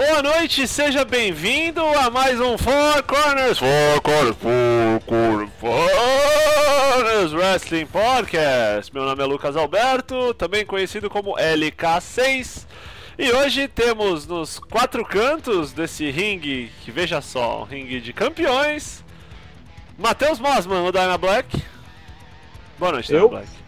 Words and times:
Boa 0.00 0.22
noite, 0.22 0.66
seja 0.66 1.04
bem-vindo 1.04 1.84
a 1.84 2.08
mais 2.08 2.40
um 2.40 2.56
Four 2.56 3.02
Corners, 3.02 3.58
Four 3.58 4.00
Corners, 4.02 4.36
Four 4.38 5.00
Corners, 5.04 5.50
Four 5.60 5.90
Corners 6.94 7.32
Wrestling 7.34 7.84
Podcast. 7.84 8.94
Meu 8.94 9.04
nome 9.04 9.22
é 9.22 9.26
Lucas 9.26 9.56
Alberto, 9.56 10.32
também 10.32 10.64
conhecido 10.64 11.10
como 11.10 11.36
LK6. 11.36 12.66
E 13.18 13.30
hoje 13.30 13.68
temos 13.68 14.26
nos 14.26 14.58
quatro 14.58 15.04
cantos 15.04 15.70
desse 15.70 16.10
ringue, 16.10 16.72
que 16.82 16.90
veja 16.90 17.20
só, 17.20 17.60
um 17.60 17.64
ringue 17.64 18.00
de 18.00 18.14
campeões, 18.14 19.04
Matheus 19.98 20.40
Mosman, 20.40 20.80
o 20.80 20.90
Dyna 20.90 21.18
Black. 21.18 21.62
Boa 22.78 22.92
noite, 22.92 23.12
Dyna? 23.12 23.28
Black. 23.28 23.59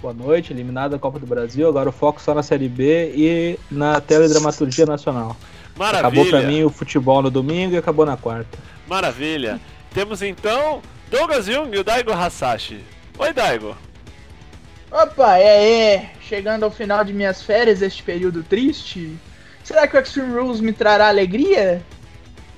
Boa 0.00 0.14
noite, 0.14 0.52
eliminado 0.52 0.92
da 0.92 0.98
Copa 0.98 1.18
do 1.18 1.26
Brasil, 1.26 1.68
agora 1.68 1.88
o 1.88 1.92
foco 1.92 2.22
só 2.22 2.32
na 2.32 2.42
Série 2.42 2.68
B 2.68 3.12
e 3.16 3.58
na 3.68 4.00
teledramaturgia 4.00 4.86
nacional. 4.86 5.36
Maravilha. 5.76 6.22
Acabou 6.22 6.26
pra 6.26 6.42
mim 6.42 6.62
o 6.62 6.70
futebol 6.70 7.20
no 7.20 7.30
domingo 7.30 7.74
e 7.74 7.78
acabou 7.78 8.06
na 8.06 8.16
quarta. 8.16 8.56
Maravilha. 8.86 9.60
Temos 9.92 10.22
então 10.22 10.80
Douglas 11.10 11.46
Jung 11.46 11.74
e 11.74 11.78
o 11.80 11.84
Daigo 11.84 12.12
Hasashi. 12.12 12.80
Oi, 13.18 13.32
Daigo. 13.32 13.76
Opa, 14.88 15.40
e 15.40 15.42
aí? 15.42 16.08
Chegando 16.20 16.62
ao 16.62 16.70
final 16.70 17.02
de 17.02 17.12
minhas 17.12 17.42
férias, 17.42 17.82
este 17.82 18.02
período 18.04 18.44
triste. 18.44 19.16
Será 19.64 19.88
que 19.88 19.96
o 19.96 20.00
Extreme 20.00 20.38
Rules 20.38 20.60
me 20.60 20.72
trará 20.72 21.08
alegria? 21.08 21.82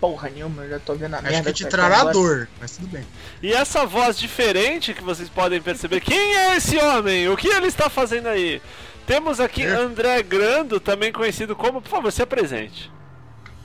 Porra 0.01 0.31
nenhuma, 0.31 0.63
eu 0.63 0.71
já 0.71 0.79
tô 0.79 0.95
vendo 0.95 1.15
a 1.15 1.21
merda. 1.21 1.37
Acho 1.37 1.47
que 1.49 1.53
te 1.53 1.67
trará 1.67 2.05
dor, 2.05 2.49
mas 2.59 2.73
tudo 2.73 2.89
bem. 2.89 3.07
E 3.43 3.53
essa 3.53 3.85
voz 3.85 4.19
diferente 4.19 4.95
que 4.95 5.03
vocês 5.03 5.29
podem 5.29 5.61
perceber, 5.61 6.01
quem 6.01 6.37
é 6.37 6.57
esse 6.57 6.79
homem? 6.79 7.29
O 7.29 7.37
que 7.37 7.49
ele 7.49 7.67
está 7.67 7.91
fazendo 7.91 8.29
aí? 8.29 8.63
Temos 9.07 9.41
aqui 9.41 9.63
É. 9.63 9.69
André 9.69 10.23
Grando, 10.23 10.81
também 10.81 11.13
conhecido 11.13 11.55
como, 11.55 11.83
por 11.83 11.89
favor, 11.91 12.11
se 12.11 12.23
apresente. 12.23 12.91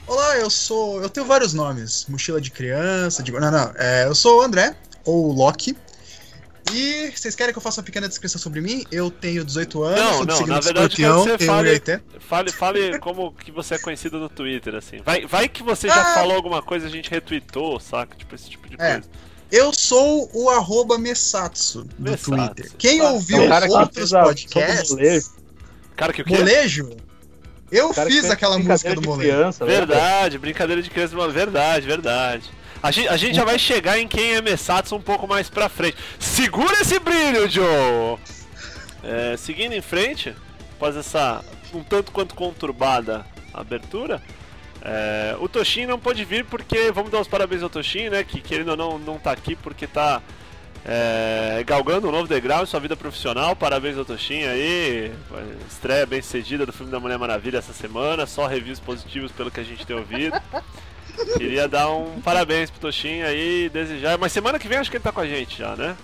Olá, 0.08 0.38
eu 0.38 0.50
sou. 0.50 1.02
Eu 1.02 1.10
tenho 1.10 1.26
vários 1.26 1.54
nomes. 1.54 2.06
Mochila 2.10 2.42
de 2.42 2.52
criança, 2.52 3.24
de. 3.24 3.32
Não, 3.32 3.50
não. 3.52 3.74
É, 3.78 4.06
eu 4.06 4.14
sou 4.14 4.40
o 4.40 4.42
André, 4.42 4.76
ou 5.04 5.32
Loki. 5.32 5.76
E 6.74 7.12
vocês 7.16 7.36
querem 7.36 7.54
que 7.54 7.58
eu 7.58 7.62
faça 7.62 7.80
uma 7.80 7.86
pequena 7.86 8.08
descrição 8.08 8.40
sobre 8.42 8.60
mim? 8.60 8.84
Eu 8.92 9.12
tenho 9.12 9.46
18 9.46 9.84
anos, 9.84 10.00
Não, 10.02 10.14
sou 10.14 10.26
do 10.26 10.34
não, 10.34 10.48
na 10.48 10.60
de 10.60 10.66
verdade, 10.66 10.86
escorpião, 10.88 11.24
que 11.24 11.30
você 11.32 11.38
tenho 11.38 11.52
fale- 11.52 11.70
1,80. 11.80 12.02
Fale, 12.20 12.52
fale 12.52 13.00
como 13.00 13.32
que 13.34 13.52
você 13.52 13.76
é 13.76 13.78
conhecido 13.78 14.18
no 14.20 14.28
Twitter, 14.30 14.76
assim. 14.76 14.98
Vai, 15.06 15.26
vai 15.26 15.48
que 15.48 15.62
você 15.64 15.88
já 15.88 16.02
Ah. 16.02 16.14
falou 16.16 16.36
alguma 16.36 16.62
coisa, 16.62 16.88
a 16.88 16.90
gente 16.90 17.10
retweetou, 17.10 17.80
saca? 17.80 18.16
Tipo, 18.18 18.34
esse 18.36 18.50
tipo 18.50 18.68
de 18.68 18.76
É. 18.80 18.94
coisa. 18.94 19.10
Eu 19.52 19.72
sou 19.72 20.30
o 20.34 20.50
arroba 20.50 20.98
Messatsu 20.98 21.84
do 21.84 22.12
Messatsu. 22.12 22.32
Twitter. 22.32 22.72
Quem 22.78 22.98
Tá. 23.00 23.12
ouviu 23.12 23.44
É 23.44 23.46
o 23.46 23.50
cara 23.50 23.68
que 23.68 23.74
outros 23.74 24.14
a- 24.14 24.24
podcasts. 24.24 25.32
Cara, 25.96 26.12
que 26.12 26.24
o 26.24 26.26
quê? 26.26 26.38
Molejo? 26.38 26.90
Eu 27.72 27.90
que 27.94 28.06
fiz 28.06 28.26
aquela 28.30 28.58
música 28.58 28.94
do 28.96 29.02
molejo. 29.02 29.30
criança, 29.32 29.64
lembra? 29.66 29.86
Verdade, 29.86 30.38
brincadeira 30.40 30.82
de 30.82 30.90
criança, 30.90 31.16
mano. 31.16 31.32
Verdade, 31.32 31.86
verdade. 31.86 32.50
A 32.86 32.92
gente, 32.92 33.08
a 33.08 33.18
gente 33.18 33.36
já 33.36 33.44
vai 33.44 33.58
chegar 33.58 33.98
em 33.98 34.08
quem 34.08 34.36
é 34.36 34.42
Messatsu 34.44 34.96
um 34.96 35.02
pouco 35.02 35.28
mais 35.28 35.50
pra 35.50 35.68
frente. 35.68 35.98
Segura 36.20 36.80
esse 36.80 37.00
brilho, 37.00 37.50
Joe! 37.50 38.20
É, 39.04 39.36
seguindo 39.38 39.74
em 39.74 39.82
frente, 39.82 40.36
após 40.76 40.96
essa 40.96 41.44
um 41.74 41.82
tanto 41.82 42.12
quanto 42.12 42.36
conturbada 42.36 43.26
abertura, 43.52 44.22
é, 44.84 45.36
o 45.40 45.50
Toshin 45.50 45.88
não 45.88 45.98
pôde 45.98 46.24
vir 46.24 46.46
porque, 46.46 46.92
vamos 46.92 47.10
dar 47.10 47.22
os 47.22 47.28
parabéns 47.28 47.64
ao 47.64 47.72
Toshin, 47.72 48.10
né? 48.10 48.24
Que 48.24 48.40
querendo 48.40 48.70
ou 48.70 48.78
não, 48.78 49.00
não 49.00 49.18
tá 49.18 49.32
aqui 49.32 49.56
porque 49.56 49.88
tá 49.88 50.22
é, 50.86 51.64
galgando 51.66 52.08
um 52.08 52.12
novo 52.12 52.28
degrau 52.28 52.62
em 52.62 52.68
sua 52.68 52.80
vida 52.80 52.96
profissional. 52.96 53.56
Parabéns 53.56 53.98
ao 53.98 54.06
Toshin 54.06 54.44
aí. 54.44 55.12
Estreia 55.68 56.06
bem 56.06 56.22
cedida 56.22 56.68
do 56.68 56.72
filme 56.72 56.92
da 56.92 57.00
Mulher 57.00 57.18
Maravilha 57.18 57.58
essa 57.58 57.74
semana. 57.74 58.28
Só 58.28 58.46
reviews 58.46 58.80
positivos 58.80 59.32
pelo 59.32 59.50
que 59.50 59.60
a 59.60 59.64
gente 59.64 59.88
tem 59.88 59.96
ouvido. 59.96 60.40
Queria 61.38 61.68
dar 61.68 61.90
um 61.92 62.20
parabéns 62.22 62.70
pro 62.70 62.80
Toshin 62.80 63.22
aí, 63.22 63.70
desejar. 63.70 64.18
Mas 64.18 64.32
semana 64.32 64.58
que 64.60 64.68
vem 64.68 64.78
acho 64.78 64.90
que 64.90 64.98
ele 64.98 65.04
tá 65.04 65.12
com 65.12 65.20
a 65.22 65.28
gente 65.28 65.58
já, 65.58 65.76
né? 65.76 65.96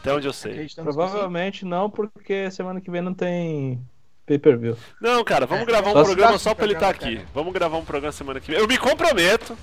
Até 0.00 0.12
onde 0.14 0.26
eu 0.26 0.32
sei. 0.32 0.68
Provavelmente 0.76 1.64
não, 1.64 1.90
porque 1.90 2.50
semana 2.50 2.80
que 2.80 2.90
vem 2.90 3.02
não 3.02 3.12
tem 3.14 3.80
pay-per-view. 4.24 4.76
Não, 5.00 5.22
cara, 5.24 5.46
vamos 5.46 5.62
É, 5.64 5.66
gravar 5.66 5.90
um 5.90 6.04
programa 6.04 6.38
só 6.38 6.54
pra 6.54 6.64
ele 6.64 6.74
estar 6.74 6.94
programa, 6.94 7.18
aqui. 7.20 7.28
Vamos 7.34 7.52
gravar 7.52 7.76
um 7.78 7.84
programa 7.84 8.12
semana 8.12 8.40
que 8.40 8.50
vem. 8.50 8.60
Eu 8.60 8.68
me 8.68 8.76
comprometo. 8.78 9.56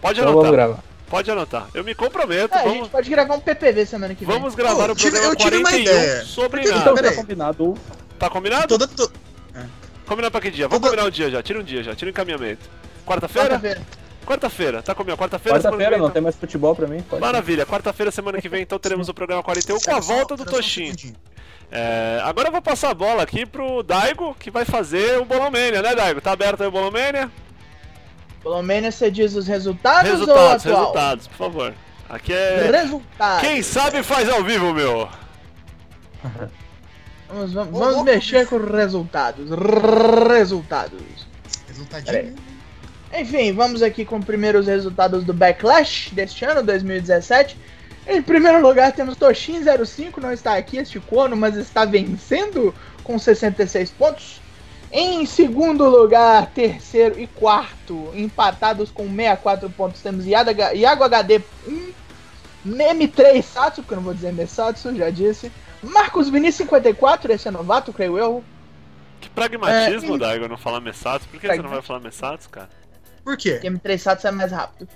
Pode 0.00 0.20
Então 0.20 0.32
vamos 0.32 0.44
anotar. 0.48 0.66
gravar. 0.66 0.84
Pode 1.08 1.30
anotar. 1.30 1.68
Eu 1.72 1.84
me 1.84 1.94
comprometo. 1.94 2.52
É, 2.54 2.58
a 2.58 2.62
vamos 2.62 2.78
gente 2.78 2.90
pode 2.90 3.08
gravar 3.10 3.34
um 3.36 3.40
PPV 3.40 3.86
semana 3.86 4.14
que 4.14 4.24
vem. 4.24 4.34
vamos 4.34 4.54
gravar 4.56 4.86
Pô, 4.86 4.92
o 4.92 4.96
programa 4.96 5.26
eu 5.26 5.36
tive 5.36 5.56
uma 5.58 5.70
41 5.70 5.80
ideia. 5.82 6.24
sobre 6.24 6.62
Por 6.62 6.68
que- 6.68 6.74
nada. 6.74 6.90
Então, 6.90 7.02
tá 7.10 7.14
combinado. 7.14 7.74
Tá 8.18 8.30
combinado? 8.30 8.66
Toda, 8.68 8.88
to- 8.88 9.12
Combinado 10.04 10.30
pra 10.32 10.40
que 10.40 10.50
dia? 10.50 10.68
Vamos 10.68 10.80
Toda- 10.80 10.90
combinar 10.90 11.08
um 11.08 11.10
dia 11.10 11.30
já. 11.30 11.42
Tira 11.42 11.58
um 11.60 11.62
dia 11.64 11.82
já. 11.82 11.94
Tira 11.94 12.08
o 12.08 12.10
encaminhamento. 12.10 12.68
Quarta-feira? 13.04 13.50
Quarta-feira. 13.50 13.80
Quarta-feira. 14.26 14.82
Tá 14.82 14.94
combinado. 14.94 15.20
Quarta-feira, 15.20 15.60
semana 15.60 15.76
que 15.76 15.82
Quarta-feira 15.82 15.96
vem, 15.96 16.00
não 16.00 16.10
tem 16.10 16.22
mais 16.22 16.36
futebol 16.36 16.74
pra 16.74 16.86
mim. 16.86 17.00
Pode. 17.02 17.20
Maravilha. 17.20 17.64
Quarta-feira, 17.64 18.10
semana 18.10 18.40
que 18.40 18.48
vem, 18.48 18.62
então 18.62 18.78
teremos 18.78 19.08
o 19.08 19.14
programa 19.14 19.42
41 19.42 19.78
com 19.80 19.94
a 19.94 20.00
volta 20.00 20.36
do 20.36 20.44
Toshin. 20.44 20.92
É, 21.70 22.20
agora 22.22 22.48
eu 22.48 22.52
vou 22.52 22.62
passar 22.62 22.90
a 22.90 22.94
bola 22.94 23.22
aqui 23.22 23.44
pro 23.46 23.82
Daigo, 23.82 24.36
que 24.38 24.50
vai 24.50 24.64
fazer 24.64 25.18
o 25.18 25.24
Bolomania, 25.24 25.82
né, 25.82 25.94
Daigo? 25.94 26.20
Tá 26.20 26.32
aberto 26.32 26.60
aí 26.60 26.66
o 26.68 26.70
Bolomania? 26.70 27.30
Pelo 28.42 28.62
menos 28.62 28.94
você 28.94 29.10
diz 29.10 29.34
os 29.34 29.46
resultados, 29.46 30.10
Resultados, 30.10 30.66
ou 30.66 30.72
atual? 30.72 30.80
resultados, 30.82 31.26
por 31.26 31.36
favor. 31.36 31.74
Aqui 32.08 32.32
é. 32.32 32.70
Resultados. 32.70 33.40
Quem 33.40 33.62
sabe 33.62 34.02
faz 34.02 34.28
ao 34.28 34.44
vivo, 34.44 34.72
meu. 34.72 35.08
Vamos, 37.28 37.52
vamos, 37.52 37.76
vamos 37.76 38.04
mexer 38.04 38.46
com 38.46 38.56
resultados. 38.56 39.48
Resultados. 40.30 41.26
Resultadinho. 41.66 42.36
Enfim, 43.18 43.52
vamos 43.52 43.82
aqui 43.82 44.04
com 44.04 44.20
primeiro 44.20 44.58
os 44.58 44.66
resultados 44.66 45.24
do 45.24 45.32
Backlash 45.32 46.10
deste 46.12 46.44
ano, 46.44 46.62
2017. 46.62 47.56
Em 48.06 48.22
primeiro 48.22 48.60
lugar 48.60 48.92
temos 48.92 49.16
Toshin05, 49.16 50.18
não 50.18 50.32
está 50.32 50.54
aqui 50.56 50.76
este 50.76 51.00
corno, 51.00 51.36
mas 51.36 51.56
está 51.56 51.84
vencendo 51.84 52.74
com 53.02 53.18
66 53.18 53.90
pontos. 53.92 54.40
Em 54.92 55.26
segundo 55.26 55.88
lugar, 55.88 56.46
terceiro 56.54 57.18
e 57.18 57.26
quarto, 57.26 58.10
empatados 58.14 58.90
com 58.90 59.04
64 59.04 59.68
pontos, 59.70 60.00
temos 60.00 60.24
Iago 60.26 61.04
HD 61.04 61.40
1, 61.66 61.92
M3 62.66 63.42
Satsu, 63.42 63.82
porque 63.82 63.94
eu 63.94 63.96
não 63.96 64.04
vou 64.04 64.14
dizer 64.14 64.32
Messatsu, 64.32 64.94
já 64.94 65.10
disse. 65.10 65.50
Marcos 65.82 66.28
Vinícius 66.28 66.68
54, 66.68 67.32
esse 67.32 67.48
é 67.48 67.50
novato, 67.50 67.92
creio 67.92 68.16
eu. 68.18 68.44
Que 69.20 69.28
pragmatismo, 69.28 70.12
É, 70.12 70.16
e- 70.16 70.18
Daigo, 70.18 70.48
não 70.48 70.56
falar 70.56 70.80
Messatos. 70.80 71.26
Por 71.26 71.40
que 71.40 71.46
você 71.48 71.56
não 71.62 71.70
vai 71.70 71.82
falar 71.82 72.00
Messatos, 72.00 72.46
cara? 72.46 72.68
Por 73.26 73.36
quê? 73.36 73.54
porque 73.54 73.68
M3 73.68 73.98
Satsu 73.98 74.28
é 74.28 74.30
mais 74.30 74.52
rápido. 74.52 74.88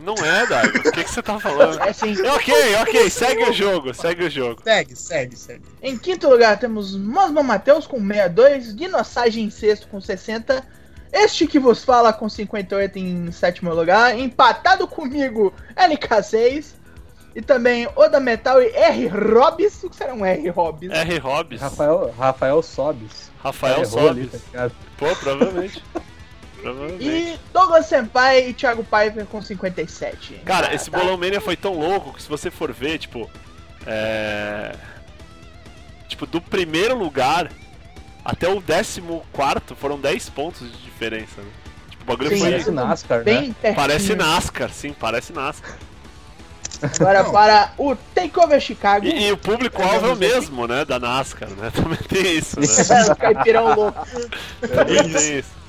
Não 0.00 0.14
é, 0.14 0.46
Daigo. 0.46 0.78
O 0.78 0.82
que, 0.90 1.04
que 1.04 1.10
você 1.10 1.22
tá 1.22 1.38
falando? 1.38 1.78
É 1.82 1.92
sim. 1.92 2.16
ok, 2.26 2.76
ok, 2.76 3.10
segue 3.10 3.44
o 3.44 3.52
jogo, 3.52 3.92
segue 3.92 4.24
o 4.24 4.30
jogo. 4.30 4.62
Segue, 4.64 4.96
segue, 4.96 5.36
segue. 5.36 5.64
Em 5.82 5.98
quinto 5.98 6.30
lugar 6.30 6.58
temos 6.58 6.96
Mosman 6.96 7.42
Matheus 7.42 7.86
com 7.86 7.98
62, 7.98 8.72
Guinossagem 8.72 9.44
em 9.44 9.50
sexto 9.50 9.86
com 9.88 10.00
60, 10.00 10.66
este 11.12 11.46
que 11.46 11.58
vos 11.58 11.84
fala 11.84 12.10
com 12.10 12.26
58 12.26 12.98
em 12.98 13.30
sétimo 13.30 13.74
lugar, 13.74 14.18
empatado 14.18 14.88
comigo 14.88 15.52
LK6 15.76 16.72
e 17.36 17.42
também 17.42 17.86
Oda 17.94 18.18
Metal 18.18 18.60
e 18.62 18.70
R 18.74 19.08
Robis, 19.08 19.84
o 19.84 19.90
que 19.90 19.94
será 19.94 20.14
um 20.14 20.24
R 20.24 20.48
Robis? 20.48 20.90
R. 20.90 21.18
Hobbs, 21.18 21.60
Rafael, 21.60 22.14
Rafael 22.18 22.62
Sobes. 22.62 23.30
Rafael 23.38 23.84
Sobes. 23.84 24.30
tá? 24.50 24.70
Pô, 24.96 25.14
provavelmente. 25.16 25.84
Provavelmente. 26.60 27.04
E 27.04 27.38
Douglas 27.52 27.86
Senpai 27.86 28.48
e 28.48 28.54
Thiago 28.54 28.84
Piper 28.84 29.26
com 29.26 29.40
57. 29.40 30.42
Cara, 30.44 30.68
Ah, 30.70 30.74
esse 30.74 30.90
tá. 30.90 30.98
Bolão 30.98 31.16
Mania 31.16 31.40
foi 31.40 31.56
tão 31.56 31.74
louco 31.78 32.12
que 32.12 32.22
se 32.22 32.28
você 32.28 32.50
for 32.50 32.72
ver, 32.72 32.98
tipo. 32.98 33.30
É. 33.86 34.72
Tipo, 36.08 36.26
do 36.26 36.40
primeiro 36.40 36.96
lugar 36.96 37.50
até 38.24 38.48
o 38.48 38.60
décimo 38.60 39.24
quarto 39.32 39.74
foram 39.74 39.98
10 39.98 40.28
pontos 40.30 40.70
de 40.70 40.76
diferença, 40.78 41.40
né? 41.40 41.48
Tipo, 41.90 42.02
o 42.02 42.06
bagulho 42.06 42.30
Sim, 42.30 42.38
foi. 42.40 42.50
Parece 42.50 42.70
NASCAR, 42.70 43.24
né? 43.24 43.54
Parece 43.74 44.14
NASCAR, 44.14 44.70
sim, 44.70 44.92
parece 44.92 45.32
NASCAR. 45.32 45.76
Agora 46.82 47.22
Não. 47.22 47.32
para 47.32 47.72
o 47.76 47.94
Takeover 48.14 48.58
Chicago. 48.60 49.06
E, 49.06 49.26
e 49.28 49.32
o 49.32 49.36
público-alvo 49.36 50.06
é 50.06 50.12
o 50.12 50.16
mesmo, 50.16 50.66
né? 50.66 50.84
Da 50.84 50.98
NASCAR, 50.98 51.50
né? 51.50 51.70
Também 51.74 51.98
tem 52.08 52.36
isso, 52.38 52.58
né? 52.58 52.66
É, 52.66 53.12
o 53.12 53.16
caipirão 53.16 53.74
louco. 53.74 54.06
Também 54.60 55.12
tem 55.12 55.38
isso. 55.38 55.59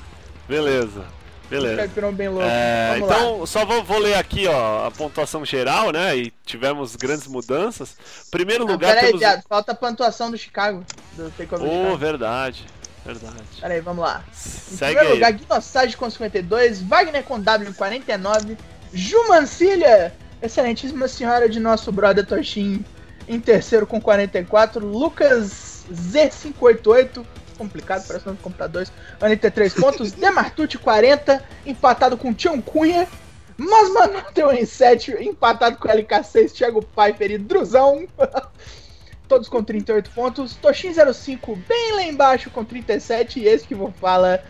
Beleza, 0.48 1.04
beleza. 1.48 1.76
caipirão 1.76 2.12
bem 2.12 2.28
louco. 2.28 2.44
É, 2.46 2.94
Vamos 2.94 3.08
lá. 3.08 3.16
então, 3.16 3.46
só 3.46 3.64
vou, 3.64 3.82
vou 3.84 3.98
ler 3.98 4.14
aqui, 4.14 4.46
ó, 4.46 4.86
a 4.86 4.90
pontuação 4.90 5.44
geral, 5.44 5.90
né? 5.92 6.16
E 6.16 6.32
tivemos 6.44 6.96
grandes 6.96 7.26
mudanças. 7.26 7.96
Primeiro 8.30 8.64
Não, 8.64 8.72
lugar 8.74 8.94
pera 8.94 9.06
aí, 9.06 9.18
temos. 9.18 9.44
falta 9.48 9.72
a 9.72 9.74
pontuação 9.74 10.30
do 10.30 10.36
Chicago. 10.38 10.84
Do 11.16 11.30
Takeover 11.30 11.66
Oh, 11.68 11.74
Chicago. 11.74 11.96
verdade. 11.96 12.66
Verdade. 13.04 13.36
Pera 13.60 13.74
aí, 13.74 13.80
vamos 13.80 14.04
lá. 14.04 14.22
Em 14.30 14.34
Segue 14.34 14.78
primeiro 14.96 15.08
aí. 15.08 15.14
lugar, 15.14 15.32
Guinossage 15.32 15.96
com 15.96 16.08
52, 16.08 16.82
Wagner 16.82 17.22
com 17.24 17.40
W 17.40 17.68
com 17.70 17.74
49, 17.76 18.56
Jumancilha, 18.92 20.14
excelentíssima 20.40 21.08
senhora 21.08 21.48
de 21.48 21.58
nosso 21.58 21.90
brother 21.90 22.24
Toshin, 22.26 22.84
em 23.28 23.40
terceiro 23.40 23.86
com 23.86 24.00
44, 24.00 24.84
Lucas 24.86 25.84
Z588 25.92 27.24
complicado, 27.52 28.06
nome 28.24 28.36
de 28.36 28.42
computadores. 28.42 28.92
43 29.18 29.74
pontos. 29.74 30.12
Demartucci 30.12 30.78
40, 30.78 31.42
empatado 31.66 32.16
com 32.16 32.32
Tião 32.32 32.60
Cunha. 32.60 33.08
Mas 33.56 33.92
Manuteu 33.92 34.50
em 34.52 34.64
7, 34.64 35.12
empatado 35.20 35.76
com 35.76 35.88
LK6, 35.88 36.52
Thiago 36.52 36.82
Pfeiffer 36.82 37.30
e 37.32 37.38
Druzão. 37.38 38.06
Todos 39.28 39.48
com 39.48 39.62
38 39.62 40.10
pontos. 40.10 40.56
Toshin 40.56 40.92
05 40.92 41.56
bem 41.68 41.92
lá 41.94 42.02
embaixo 42.02 42.50
com 42.50 42.64
37. 42.64 43.40
E 43.40 43.46
esse 43.46 43.66
que 43.66 43.74
vou 43.74 43.92
falar 43.92 44.44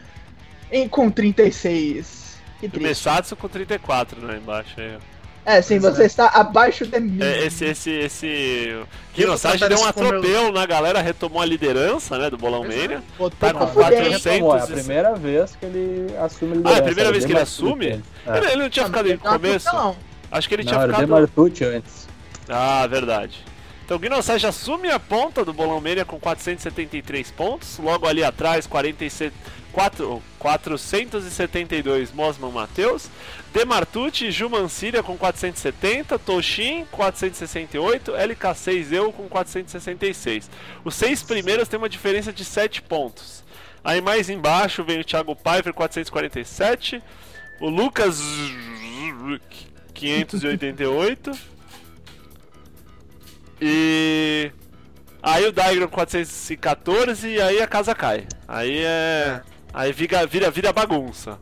em, 0.70 0.88
com 0.88 1.10
36. 1.10 2.38
Que 2.58 2.66
O 2.66 2.70
triste. 2.70 2.88
Messatsu 2.88 3.36
com 3.36 3.48
34 3.48 4.24
lá 4.24 4.36
embaixo 4.36 4.80
aí. 4.80 4.98
É, 5.44 5.60
sim, 5.60 5.78
você 5.80 6.04
está 6.04 6.28
abaixo 6.28 6.86
de 6.86 7.00
mim. 7.00 7.18
É, 7.20 7.46
esse, 7.46 7.64
esse, 7.64 7.90
esse. 7.90 8.84
Vou 9.16 9.68
deu 9.68 9.78
um 9.80 9.86
atropelo 9.86 10.52
na 10.52 10.64
galera, 10.64 11.02
retomou 11.02 11.42
a 11.42 11.44
liderança, 11.44 12.16
né, 12.16 12.30
do 12.30 12.38
Bolão 12.38 12.62
Mania. 12.62 13.02
Botou 13.18 13.36
tá 13.38 13.52
com 13.52 13.66
fuder, 13.66 14.04
hein? 14.04 14.10
400. 14.12 14.24
Retomou, 14.24 14.52
é 14.54 14.56
a 14.56 14.60
400 14.60 14.84
primeira 14.84 15.14
vez 15.16 15.56
que 15.56 15.66
ele 15.66 16.16
assume 16.16 16.52
a 16.52 16.54
Ah, 16.54 16.56
liderança. 16.56 16.76
é 16.76 16.80
a 16.80 16.82
primeira 16.84 17.12
vez 17.12 17.24
que 17.24 17.32
ele 17.32 17.40
assume? 17.40 17.86
antes. 17.90 18.04
É. 18.26 18.36
Ele, 18.38 18.46
ele 18.46 18.62
não 18.62 18.70
tinha 18.70 18.86
ficado 18.86 19.08
Não, 19.08 19.18
começo? 19.18 19.74
Não, 19.74 19.96
Acho 20.30 20.48
que 20.48 20.54
ele 20.54 20.62
Não, 20.62 20.72
tinha 20.72 20.80
ficado. 20.80 21.00
Demartucci 21.00 21.64
antes. 21.64 22.08
Ah, 22.48 22.86
verdade. 22.86 23.44
Então 23.84 23.96
o 23.96 24.00
Guinosage 24.00 24.46
assume 24.46 24.90
a 24.90 24.98
ponta 24.98 25.44
do 25.44 25.52
Bolão 25.52 25.80
Mania 25.80 26.04
com 26.04 26.18
473 26.18 27.30
pontos. 27.32 27.78
Logo 27.78 28.06
ali 28.06 28.22
atrás, 28.22 28.66
47, 28.66 29.34
4, 29.72 30.22
472 30.38 32.12
Mosman 32.12 32.52
Matheus. 32.52 33.08
Demartucci 33.52 34.26
e 34.26 34.30
Jumancíria 34.30 35.02
com 35.02 35.16
470. 35.16 36.18
Toshin 36.18 36.86
468. 36.90 38.12
LK6 38.12 38.92
eu 38.92 39.12
com 39.12 39.28
466. 39.28 40.50
Os 40.84 40.94
seis 40.94 41.22
primeiros 41.22 41.68
têm 41.68 41.78
uma 41.78 41.88
diferença 41.88 42.32
de 42.32 42.44
7 42.44 42.82
pontos. 42.82 43.42
Aí 43.84 44.00
mais 44.00 44.30
embaixo 44.30 44.84
vem 44.84 45.00
o 45.00 45.04
Thiago 45.04 45.34
Pfeiffer 45.34 45.74
447. 45.74 47.02
O 47.60 47.68
Lucas 47.68 48.20
588. 49.94 51.52
E 53.64 54.50
aí 55.22 55.46
o 55.46 55.52
Daigron 55.52 55.86
414 55.88 57.28
e 57.28 57.40
aí 57.40 57.60
a 57.62 57.66
casa 57.66 57.94
cai. 57.94 58.26
Aí 58.48 58.78
é. 58.84 59.40
Aí 59.72 59.92
vira, 59.92 60.26
vira, 60.26 60.50
vira 60.50 60.72
bagunça. 60.72 61.38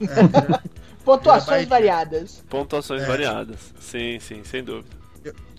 Pontuações 1.04 1.68
variadas. 1.68 2.42
Pontuações 2.50 3.02
É. 3.02 3.06
variadas. 3.06 3.58
Sim, 3.80 4.18
sim, 4.20 4.42
sem 4.44 4.64
dúvida. 4.64 4.88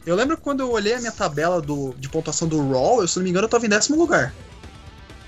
Eu 0.06 0.16
lembro 0.16 0.38
quando 0.38 0.60
eu 0.62 0.72
olhei 0.72 0.94
a 0.94 1.00
minha 1.00 1.12
tabela 1.12 1.62
do, 1.62 1.94
de 1.98 2.08
pontuação 2.10 2.48
do 2.48 2.70
Raw, 2.72 3.02
eu, 3.02 3.08
se 3.08 3.18
não 3.18 3.24
me 3.24 3.30
engano, 3.30 3.46
eu 3.46 3.50
tava 3.50 3.66
em 3.66 3.70
décimo 3.70 3.98
lugar. 3.98 4.34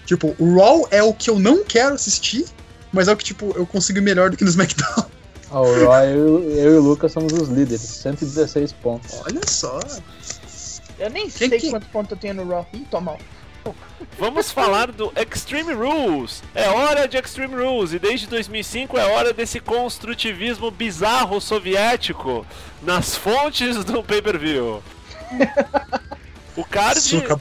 Tipo, 0.06 0.36
o 0.38 0.56
Raw 0.58 0.88
é 0.92 1.02
o 1.04 1.14
que 1.14 1.30
eu 1.30 1.38
não 1.40 1.64
quero 1.64 1.96
assistir, 1.96 2.46
mas 2.92 3.08
é 3.08 3.14
o 3.14 3.18
que, 3.18 3.24
tipo, 3.24 3.52
eu 3.56 3.66
consigo 3.66 4.02
melhor 4.02 4.30
do 4.30 4.38
que 4.38 4.44
no 4.44 4.50
SmackDown. 4.50 5.06
Ah, 5.52 5.62
o 5.62 5.84
Roy, 5.84 6.12
eu, 6.14 6.44
eu 6.52 6.76
e 6.76 6.78
o 6.78 6.82
Lucas 6.82 7.12
somos 7.12 7.34
os 7.34 7.50
líderes, 7.50 7.82
116 7.82 8.72
pontos. 8.72 9.20
Olha 9.26 9.42
só. 9.48 9.80
Eu 11.00 11.10
nem 11.10 11.30
Quem 11.30 11.50
sei 11.50 11.60
que- 11.60 11.70
quantos 11.70 11.88
pontos 11.90 12.12
eu 12.12 12.18
tenho 12.18 12.34
no 12.36 12.48
Raw. 12.50 12.68
Ih, 12.74 12.86
tô 12.92 13.00
mal. 13.00 13.18
Vamos 14.18 14.52
falar 14.52 14.92
do 14.92 15.12
Extreme 15.16 15.74
Rules. 15.74 16.42
É 16.56 16.70
hora 16.70 17.08
de 17.08 17.18
Extreme 17.18 17.56
Rules 17.56 17.94
e 17.94 18.00
desde 18.00 18.26
2005 18.28 18.98
é 18.98 19.06
hora 19.06 19.34
desse 19.34 19.60
construtivismo 19.60 20.72
bizarro 20.72 21.40
soviético 21.42 22.46
nas 22.82 23.16
fontes 23.16 23.84
do 23.84 24.02
pay-per-view. 24.04 24.82
O 26.56 26.64
card, 26.66 27.00
Suca, 27.02 27.40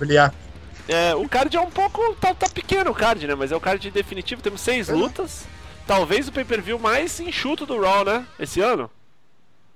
é, 0.88 1.14
o 1.14 1.28
card 1.28 1.56
é 1.56 1.60
um 1.60 1.70
pouco 1.70 2.14
tá, 2.16 2.34
tá 2.34 2.48
pequeno 2.48 2.90
o 2.90 2.94
card, 2.94 3.26
né? 3.26 3.34
Mas 3.34 3.50
é 3.52 3.56
o 3.56 3.60
card 3.60 3.90
definitivo. 3.90 4.42
Temos 4.42 4.60
seis 4.60 4.88
Uhum. 4.88 4.98
lutas. 4.98 5.44
Talvez 5.86 6.28
o 6.28 6.32
pay-per-view 6.32 6.78
mais 6.78 7.18
enxuto 7.20 7.64
do 7.64 7.80
Raw, 7.80 8.04
né? 8.04 8.24
Esse 8.38 8.60
ano. 8.60 8.90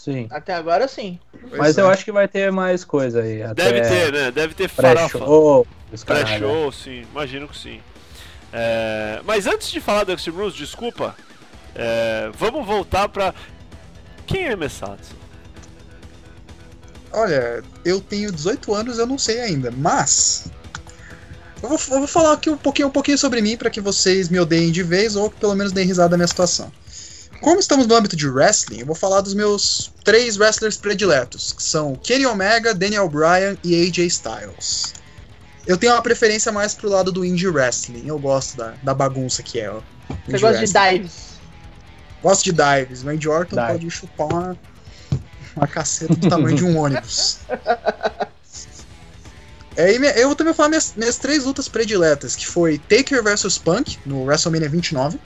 Sim. 0.03 0.27
Até 0.33 0.53
agora 0.53 0.89
sim. 0.89 1.17
Mas 1.57 1.79
eu 1.79 1.89
acho 1.89 2.05
que 2.05 2.11
vai 2.11 2.27
ter 2.27 2.51
mais 2.51 2.85
coisa 2.85 3.23
aí. 3.23 3.41
Até 3.41 3.71
Deve 3.71 3.89
ter, 3.89 4.13
né? 4.13 4.31
Deve 4.33 4.53
ter 4.53 4.69
farofa. 4.69 5.17
Pré-show. 5.17 5.67
Pré-show, 6.05 6.73
sim, 6.73 7.07
imagino 7.13 7.47
que 7.47 7.57
sim. 7.57 7.81
É, 8.53 9.21
mas 9.25 9.47
antes 9.47 9.71
de 9.71 9.81
falar 9.81 10.03
do 10.03 10.13
Extreme 10.13 10.41
Rules, 10.41 10.55
desculpa, 10.55 11.15
é, 11.73 12.33
vamos 12.37 12.67
voltar 12.67 13.09
pra. 13.11 13.33
Quem 14.27 14.47
é 14.47 14.57
Messatsu? 14.57 15.15
Olha, 17.13 17.63
eu 17.85 18.01
tenho 18.01 18.33
18 18.33 18.75
anos, 18.75 18.99
eu 18.99 19.07
não 19.07 19.17
sei 19.17 19.41
ainda, 19.41 19.71
mas. 19.71 20.51
Eu 21.63 21.69
vou, 21.69 21.79
eu 21.79 21.99
vou 21.99 22.09
falar 22.09 22.33
aqui 22.33 22.51
um 22.51 22.57
pouquinho, 22.57 22.89
um 22.89 22.91
pouquinho 22.91 23.19
sobre 23.19 23.41
mim 23.41 23.57
para 23.57 23.71
que 23.71 23.81
vocês 23.81 24.29
me 24.29 24.41
odeiem 24.41 24.73
de 24.73 24.83
vez 24.83 25.15
ou 25.15 25.31
que 25.31 25.37
pelo 25.37 25.55
menos 25.55 25.71
deem 25.71 25.87
risada 25.87 26.09
da 26.09 26.17
minha 26.17 26.27
situação. 26.27 26.73
Como 27.43 27.59
estamos 27.59 27.89
no 27.89 27.95
âmbito 27.97 28.15
de 28.17 28.29
wrestling, 28.29 28.81
eu 28.81 28.87
vou 28.87 28.95
falar 28.95 29.21
dos 29.21 29.35
meus 29.35 29.91
três 30.05 30.39
wrestlers 30.39 30.77
prediletos, 30.77 31.53
que 31.53 31.63
são 31.63 31.97
Kenny 31.97 32.25
Omega, 32.25 32.73
Daniel 32.73 33.09
Bryan 33.09 33.57
e 33.65 33.83
AJ 33.87 33.99
Styles. 34.07 34.95
Eu 35.67 35.77
tenho 35.77 35.93
uma 35.93 36.03
preferência 36.03 36.53
mais 36.53 36.73
pro 36.73 36.89
lado 36.89 37.11
do 37.11 37.25
indie 37.25 37.49
wrestling, 37.49 38.05
eu 38.07 38.19
gosto 38.19 38.57
da, 38.57 38.75
da 38.83 38.95
bagunça 38.95 39.43
que 39.43 39.59
é. 39.61 39.69
ó, 39.71 39.81
Você 40.27 40.39
gosta 40.39 40.65
de 40.65 40.73
wrestling. 40.73 40.99
dives. 40.99 41.33
Gosto 42.23 42.45
de 42.45 42.53
dives, 42.53 43.03
mas 43.03 43.15
Randy 43.15 43.29
Orton 43.29 43.57
Dive. 43.57 43.73
pode 43.73 43.91
chupar 43.91 44.29
uma, 44.29 44.59
uma 45.57 45.67
caceta 45.67 46.15
do 46.15 46.29
tamanho 46.29 46.57
de 46.57 46.65
um 46.65 46.79
ônibus. 46.79 47.39
É, 49.77 49.91
eu 50.23 50.35
também 50.37 50.53
vou 50.53 50.55
falar 50.55 50.69
minhas, 50.69 50.93
minhas 50.97 51.17
três 51.19 51.45
lutas 51.45 51.69
prediletas, 51.69 52.37
que 52.37 52.47
foi 52.47 52.79
Taker 52.79 53.21
vs 53.23 53.59
Punk, 53.59 53.99
no 54.07 54.23
WrestleMania 54.25 54.69
29, 54.69 55.19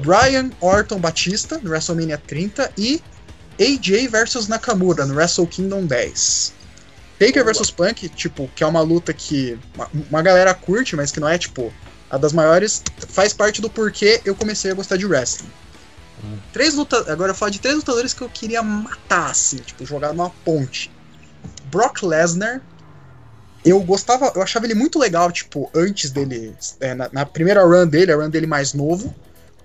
Brian 0.00 0.50
Orton 0.60 0.98
Batista, 0.98 1.58
no 1.62 1.70
WrestleMania 1.70 2.18
30, 2.18 2.72
e 2.76 3.02
AJ 3.58 4.08
vs 4.08 4.48
Nakamura, 4.48 5.04
no 5.06 5.14
Wrestle 5.14 5.46
Kingdom 5.46 5.86
10. 5.86 6.54
Taker 7.18 7.44
vs 7.44 7.70
Punk, 7.70 8.08
tipo, 8.08 8.48
que 8.54 8.64
é 8.64 8.66
uma 8.66 8.80
luta 8.80 9.12
que 9.12 9.58
uma, 9.74 9.90
uma 10.10 10.22
galera 10.22 10.54
curte, 10.54 10.96
mas 10.96 11.12
que 11.12 11.20
não 11.20 11.28
é, 11.28 11.36
tipo, 11.36 11.72
a 12.10 12.16
das 12.16 12.32
maiores, 12.32 12.82
faz 13.08 13.34
parte 13.34 13.60
do 13.60 13.68
porquê 13.68 14.20
eu 14.24 14.34
comecei 14.34 14.70
a 14.70 14.74
gostar 14.74 14.96
de 14.96 15.06
wrestling. 15.06 15.50
Três 16.52 16.74
lutas. 16.74 17.08
Agora 17.08 17.30
eu 17.30 17.34
falo 17.34 17.50
de 17.50 17.60
três 17.60 17.76
lutadores 17.76 18.12
que 18.12 18.22
eu 18.22 18.28
queria 18.28 18.62
matar, 18.62 19.30
assim, 19.30 19.58
tipo, 19.58 19.84
jogar 19.86 20.12
numa 20.12 20.30
ponte. 20.44 20.90
Brock 21.70 22.02
Lesnar. 22.02 22.60
Eu 23.62 23.78
gostava, 23.80 24.32
eu 24.34 24.42
achava 24.42 24.64
ele 24.64 24.74
muito 24.74 24.98
legal, 24.98 25.30
tipo, 25.30 25.70
antes 25.74 26.10
dele. 26.10 26.54
é, 26.80 26.94
na, 26.94 27.10
na 27.12 27.26
primeira 27.26 27.62
run 27.62 27.86
dele, 27.86 28.10
a 28.10 28.16
run 28.16 28.30
dele 28.30 28.46
mais 28.46 28.72
novo. 28.72 29.14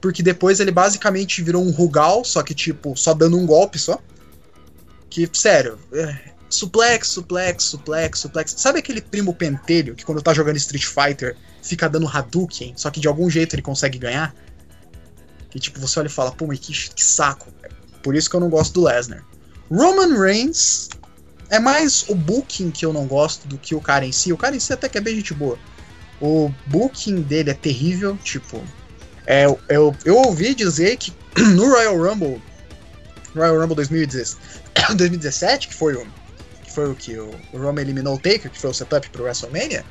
Porque 0.06 0.22
depois 0.22 0.60
ele 0.60 0.70
basicamente 0.70 1.42
virou 1.42 1.66
um 1.66 1.72
Rugal, 1.72 2.24
só 2.24 2.44
que, 2.44 2.54
tipo, 2.54 2.96
só 2.96 3.12
dando 3.12 3.40
um 3.40 3.44
golpe 3.44 3.80
só. 3.80 4.00
Que, 5.10 5.28
sério, 5.34 5.80
é, 5.92 6.16
suplex, 6.48 7.08
suplex, 7.08 7.64
suplex, 7.64 8.20
suplex. 8.20 8.54
Sabe 8.56 8.78
aquele 8.78 9.02
primo 9.02 9.34
pentelho 9.34 9.96
que 9.96 10.06
quando 10.06 10.22
tá 10.22 10.32
jogando 10.32 10.58
Street 10.58 10.86
Fighter 10.86 11.36
fica 11.60 11.90
dando 11.90 12.08
Hadouken, 12.08 12.74
só 12.78 12.92
que 12.92 13.00
de 13.00 13.08
algum 13.08 13.28
jeito 13.32 13.56
ele 13.56 13.64
consegue 13.64 13.98
ganhar? 13.98 14.36
Que 15.50 15.60
tipo, 15.60 15.80
você 15.80 15.98
olha 16.00 16.06
e 16.06 16.12
fala, 16.12 16.32
pô, 16.32 16.46
mas 16.46 16.60
que, 16.60 16.72
que 16.72 17.04
saco. 17.04 17.52
Por 18.04 18.14
isso 18.14 18.30
que 18.30 18.36
eu 18.36 18.40
não 18.40 18.50
gosto 18.52 18.76
do 18.76 18.84
Lesnar. 18.84 19.26
Roman 19.72 20.22
Reigns 20.22 20.90
é 21.50 21.58
mais 21.58 22.06
o 22.08 22.14
booking 22.14 22.70
que 22.70 22.86
eu 22.86 22.94
não 22.94 23.08
gosto 23.08 23.48
do 23.48 23.58
que 23.58 23.74
o 23.74 23.82
cara 23.82 24.06
em 24.06 24.12
si. 24.12 24.32
O 24.32 24.38
cara 24.38 24.56
em 24.56 24.60
si 24.60 24.72
até 24.72 24.88
que 24.88 25.00
é 25.00 25.02
bem 25.02 25.16
gente 25.16 25.34
boa. 25.34 25.58
O 26.22 26.54
booking 26.68 27.24
dele 27.24 27.50
é 27.50 27.56
terrível, 27.56 28.16
tipo. 28.24 28.64
É, 29.28 29.46
eu, 29.70 29.96
eu 30.06 30.18
ouvi 30.18 30.54
dizer 30.54 30.98
que 30.98 31.14
no 31.56 31.70
Royal 31.70 31.98
Rumble, 31.98 32.42
Royal 33.36 33.60
Rumble 33.60 33.76
2017, 33.76 34.38
2017 34.96 35.68
que 35.70 35.74
foi 35.74 35.96
o 35.96 36.06
que 36.64 36.72
foi 36.72 36.90
o 36.90 36.96
que 36.96 37.18
o, 37.18 37.32
o 37.54 37.58
Roman 37.58 37.82
eliminou 37.82 38.16
o 38.16 38.20
Taker, 38.20 38.52
que 38.52 38.60
foi 38.60 38.70
o 38.70 38.74
setup 38.74 39.10
pro 39.10 39.24
WrestleMania, 39.24 39.86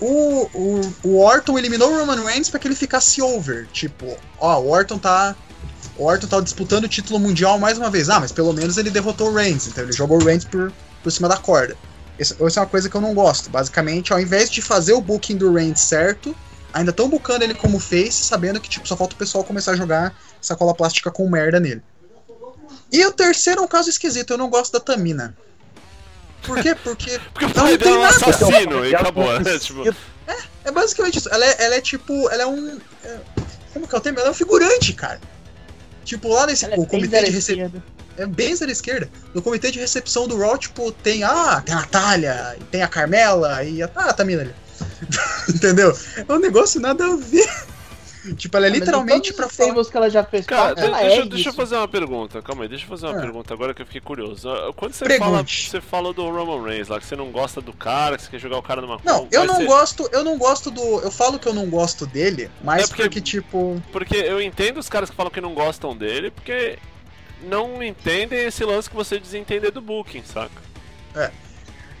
o, 0.00 0.50
o, 0.52 0.94
o 1.02 1.18
Orton 1.20 1.58
eliminou 1.58 1.90
o 1.90 1.98
Roman 1.98 2.22
Reigns 2.24 2.50
pra 2.50 2.58
que 2.58 2.68
ele 2.68 2.74
ficasse 2.74 3.22
over. 3.22 3.66
Tipo, 3.72 4.16
ó, 4.38 4.60
o 4.60 4.68
Orton 4.68 4.98
tá. 4.98 5.36
O 5.96 6.04
Orton 6.04 6.26
tá 6.26 6.40
disputando 6.40 6.84
o 6.84 6.88
título 6.88 7.20
mundial 7.20 7.58
mais 7.58 7.78
uma 7.78 7.90
vez. 7.90 8.08
Ah, 8.08 8.18
mas 8.18 8.32
pelo 8.32 8.52
menos 8.52 8.76
ele 8.76 8.90
derrotou 8.90 9.30
o 9.30 9.34
Reigns. 9.34 9.66
Então 9.66 9.84
ele 9.84 9.92
jogou 9.92 10.20
o 10.20 10.24
Reigns 10.24 10.44
por, 10.44 10.72
por 11.02 11.12
cima 11.12 11.28
da 11.28 11.36
corda. 11.36 11.76
Isso 12.18 12.36
é 12.38 12.60
uma 12.60 12.66
coisa 12.66 12.88
que 12.88 12.94
eu 12.94 13.00
não 13.00 13.14
gosto. 13.14 13.50
Basicamente, 13.50 14.12
ao 14.12 14.20
invés 14.20 14.50
de 14.50 14.60
fazer 14.60 14.92
o 14.92 15.00
booking 15.00 15.36
do 15.36 15.52
Reigns 15.52 15.80
certo, 15.80 16.34
ainda 16.74 16.90
estão 16.90 17.08
bookando 17.08 17.44
ele 17.44 17.54
como 17.54 17.78
face, 17.78 18.24
sabendo 18.24 18.60
que 18.60 18.68
tipo, 18.68 18.86
só 18.86 18.96
falta 18.96 19.14
o 19.14 19.18
pessoal 19.18 19.42
começar 19.44 19.72
a 19.72 19.76
jogar 19.76 20.14
sacola 20.40 20.74
plástica 20.74 21.10
com 21.10 21.28
merda 21.30 21.58
nele. 21.60 21.82
E 22.92 23.04
o 23.06 23.12
terceiro 23.12 23.60
é 23.60 23.64
um 23.64 23.68
caso 23.68 23.88
esquisito, 23.88 24.32
eu 24.32 24.38
não 24.38 24.50
gosto 24.50 24.72
da 24.72 24.80
Tamina. 24.80 25.34
Por 26.42 26.60
quê? 26.60 26.74
Porque 26.74 27.18
Porque 27.32 27.46
o 27.46 27.48
Ela 27.48 27.70
não 27.70 27.70
dela 27.70 27.70
é 27.70 27.74
um 27.74 27.78
tem 27.78 27.98
nada. 28.02 28.08
assassino 28.36 28.86
e 28.86 28.94
acabou, 28.94 29.40
né? 29.40 29.58
Tipo, 29.58 29.94
É 30.64 30.70
basicamente 30.70 31.18
isso. 31.18 31.28
Ela 31.30 31.44
é, 31.44 31.56
ela 31.64 31.74
é 31.76 31.80
tipo. 31.80 32.28
Ela 32.30 32.42
é 32.42 32.46
um. 32.46 32.78
é- 33.04 33.18
como 33.72 33.88
que 33.88 33.94
é 33.94 33.98
o 33.98 34.00
termo? 34.00 34.18
Ela 34.18 34.28
é 34.28 34.30
um 34.30 34.34
figurante, 34.34 34.92
cara. 34.92 35.20
Tipo, 36.04 36.28
lá 36.28 36.46
nesse 36.46 36.64
Ela 36.66 36.74
é 36.74 36.76
o 36.76 36.80
bem 36.82 36.88
comitê 36.90 37.08
zero 37.16 37.26
de 37.26 37.32
recepção. 37.32 37.64
esquerda. 37.66 37.84
É 38.16 38.26
bem 38.26 38.54
zero 38.54 38.70
esquerda. 38.70 39.10
No 39.34 39.42
comitê 39.42 39.70
de 39.70 39.78
recepção 39.80 40.28
do 40.28 40.38
Raw, 40.38 40.56
tipo, 40.56 40.92
tem. 40.92 41.24
Ah, 41.24 41.62
tem 41.64 41.74
a 41.74 41.78
Natália, 41.80 42.56
tem 42.70 42.82
a 42.82 42.88
Carmela 42.88 43.64
e 43.64 43.82
a. 43.82 43.90
Ah, 43.96 44.10
a 44.10 44.12
Tamina 44.12 44.42
ali. 44.42 44.54
Entendeu? 45.48 45.96
É 46.28 46.32
um 46.32 46.38
negócio 46.38 46.80
nada 46.80 47.04
a 47.04 47.16
ver. 47.16 47.48
Tipo, 48.38 48.56
ela 48.56 48.68
é 48.68 48.70
Mas 48.70 48.78
em 48.78 48.80
literalmente 48.80 49.34
pra 49.34 49.50
falar. 49.50 49.68
tables 49.68 49.90
que 49.90 49.96
ela 49.98 50.08
já 50.08 50.24
fez 50.24 50.46
Cara, 50.46 50.74
parte, 50.74 50.80
ela 50.80 50.98
deixa, 50.98 51.20
é 51.20 51.26
deixa 51.26 51.48
eu 51.50 51.52
fazer 51.52 51.76
uma 51.76 51.86
pergunta. 51.86 52.40
Calma 52.40 52.62
aí, 52.62 52.68
deixa 52.70 52.84
eu 52.84 52.88
fazer 52.88 53.04
uma 53.04 53.18
Ah. 53.18 53.20
pergunta 53.20 53.52
agora 53.52 53.74
que 53.74 53.82
eu 53.82 53.86
fiquei 53.86 54.00
curioso. 54.00 54.48
Ah, 54.48 54.72
Quando 54.74 54.94
você 54.94 55.04
Pergunte. 55.04 55.30
fala, 55.30 55.44
você 55.46 55.80
falou 55.82 56.14
do 56.14 56.24
Roman 56.30 56.62
Reigns 56.66 56.88
lá, 56.88 56.98
que 56.98 57.04
você 57.04 57.16
não 57.16 57.30
gosta 57.30 57.60
do 57.60 57.74
cara, 57.74 58.16
que 58.16 58.22
você 58.22 58.30
quer 58.30 58.38
jogar 58.38 58.56
o 58.56 58.62
cara 58.62 58.80
numa 58.80 58.98
Não, 59.04 59.28
eu 59.30 59.44
não 59.44 59.56
você- 59.56 59.64
gosto, 59.66 60.08
eu 60.10 60.24
não 60.24 60.38
gosto 60.38 60.70
do. 60.70 60.80
Eu 61.00 61.10
falo 61.10 61.38
que 61.38 61.46
eu 61.46 61.52
não 61.52 61.68
gosto 61.68 62.06
dele, 62.06 62.50
mas 62.62 62.84
É 62.84 62.86
porque- 62.86 63.02
porque, 63.02 63.20
tipo. 63.20 63.82
Porque 63.92 64.16
eu 64.16 64.40
entendo 64.40 64.78
os 64.78 64.88
caras 64.88 65.10
que 65.10 65.16
falam 65.16 65.30
que 65.30 65.42
não 65.42 65.52
gostam 65.52 65.94
dele, 65.94 66.30
porque 66.30 66.78
não 67.42 67.82
entendem 67.82 68.46
esse 68.46 68.64
lance 68.64 68.88
que 68.88 68.96
você 68.96 69.18
desentender 69.18 69.70
do 69.70 69.82
booking, 69.82 70.22
saca? 70.24 71.28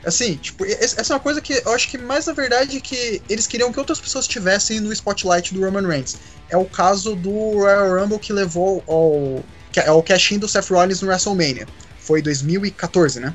Assim, 0.06 0.36
tipo, 0.36 0.64
es- 0.66 0.96
essa 0.98 1.12
é 1.12 1.16
uma 1.16 1.20
coisa 1.20 1.40
que 1.40 1.62
eu 1.64 1.72
acho 1.72 1.88
que 1.88 1.96
mais 1.98 2.26
na 2.26 2.32
verdade 2.32 2.76
é 2.76 2.80
que 2.80 3.22
eles 3.28 3.46
queriam 3.46 3.72
que 3.72 3.78
outras 3.78 3.98
pessoas 4.00 4.24
estivessem 4.26 4.80
no 4.80 4.92
spotlight 4.92 5.54
do 5.54 5.60
Roman 5.64 5.86
Reigns. 5.86 6.16
É 6.50 6.56
o 6.56 6.64
caso 6.64 7.14
do 7.16 7.30
Royal 7.30 8.00
Rumble 8.00 8.18
que 8.18 8.32
levou 8.32 8.82
ao. 8.86 9.42
que 9.72 9.80
é 9.80 9.90
o 9.90 10.02
cash-in 10.02 10.38
do 10.38 10.46
Seth 10.48 10.68
Rollins 10.70 11.00
no 11.00 11.08
WrestleMania. 11.08 11.66
Foi 11.98 12.20
2014, 12.22 13.18
né? 13.18 13.34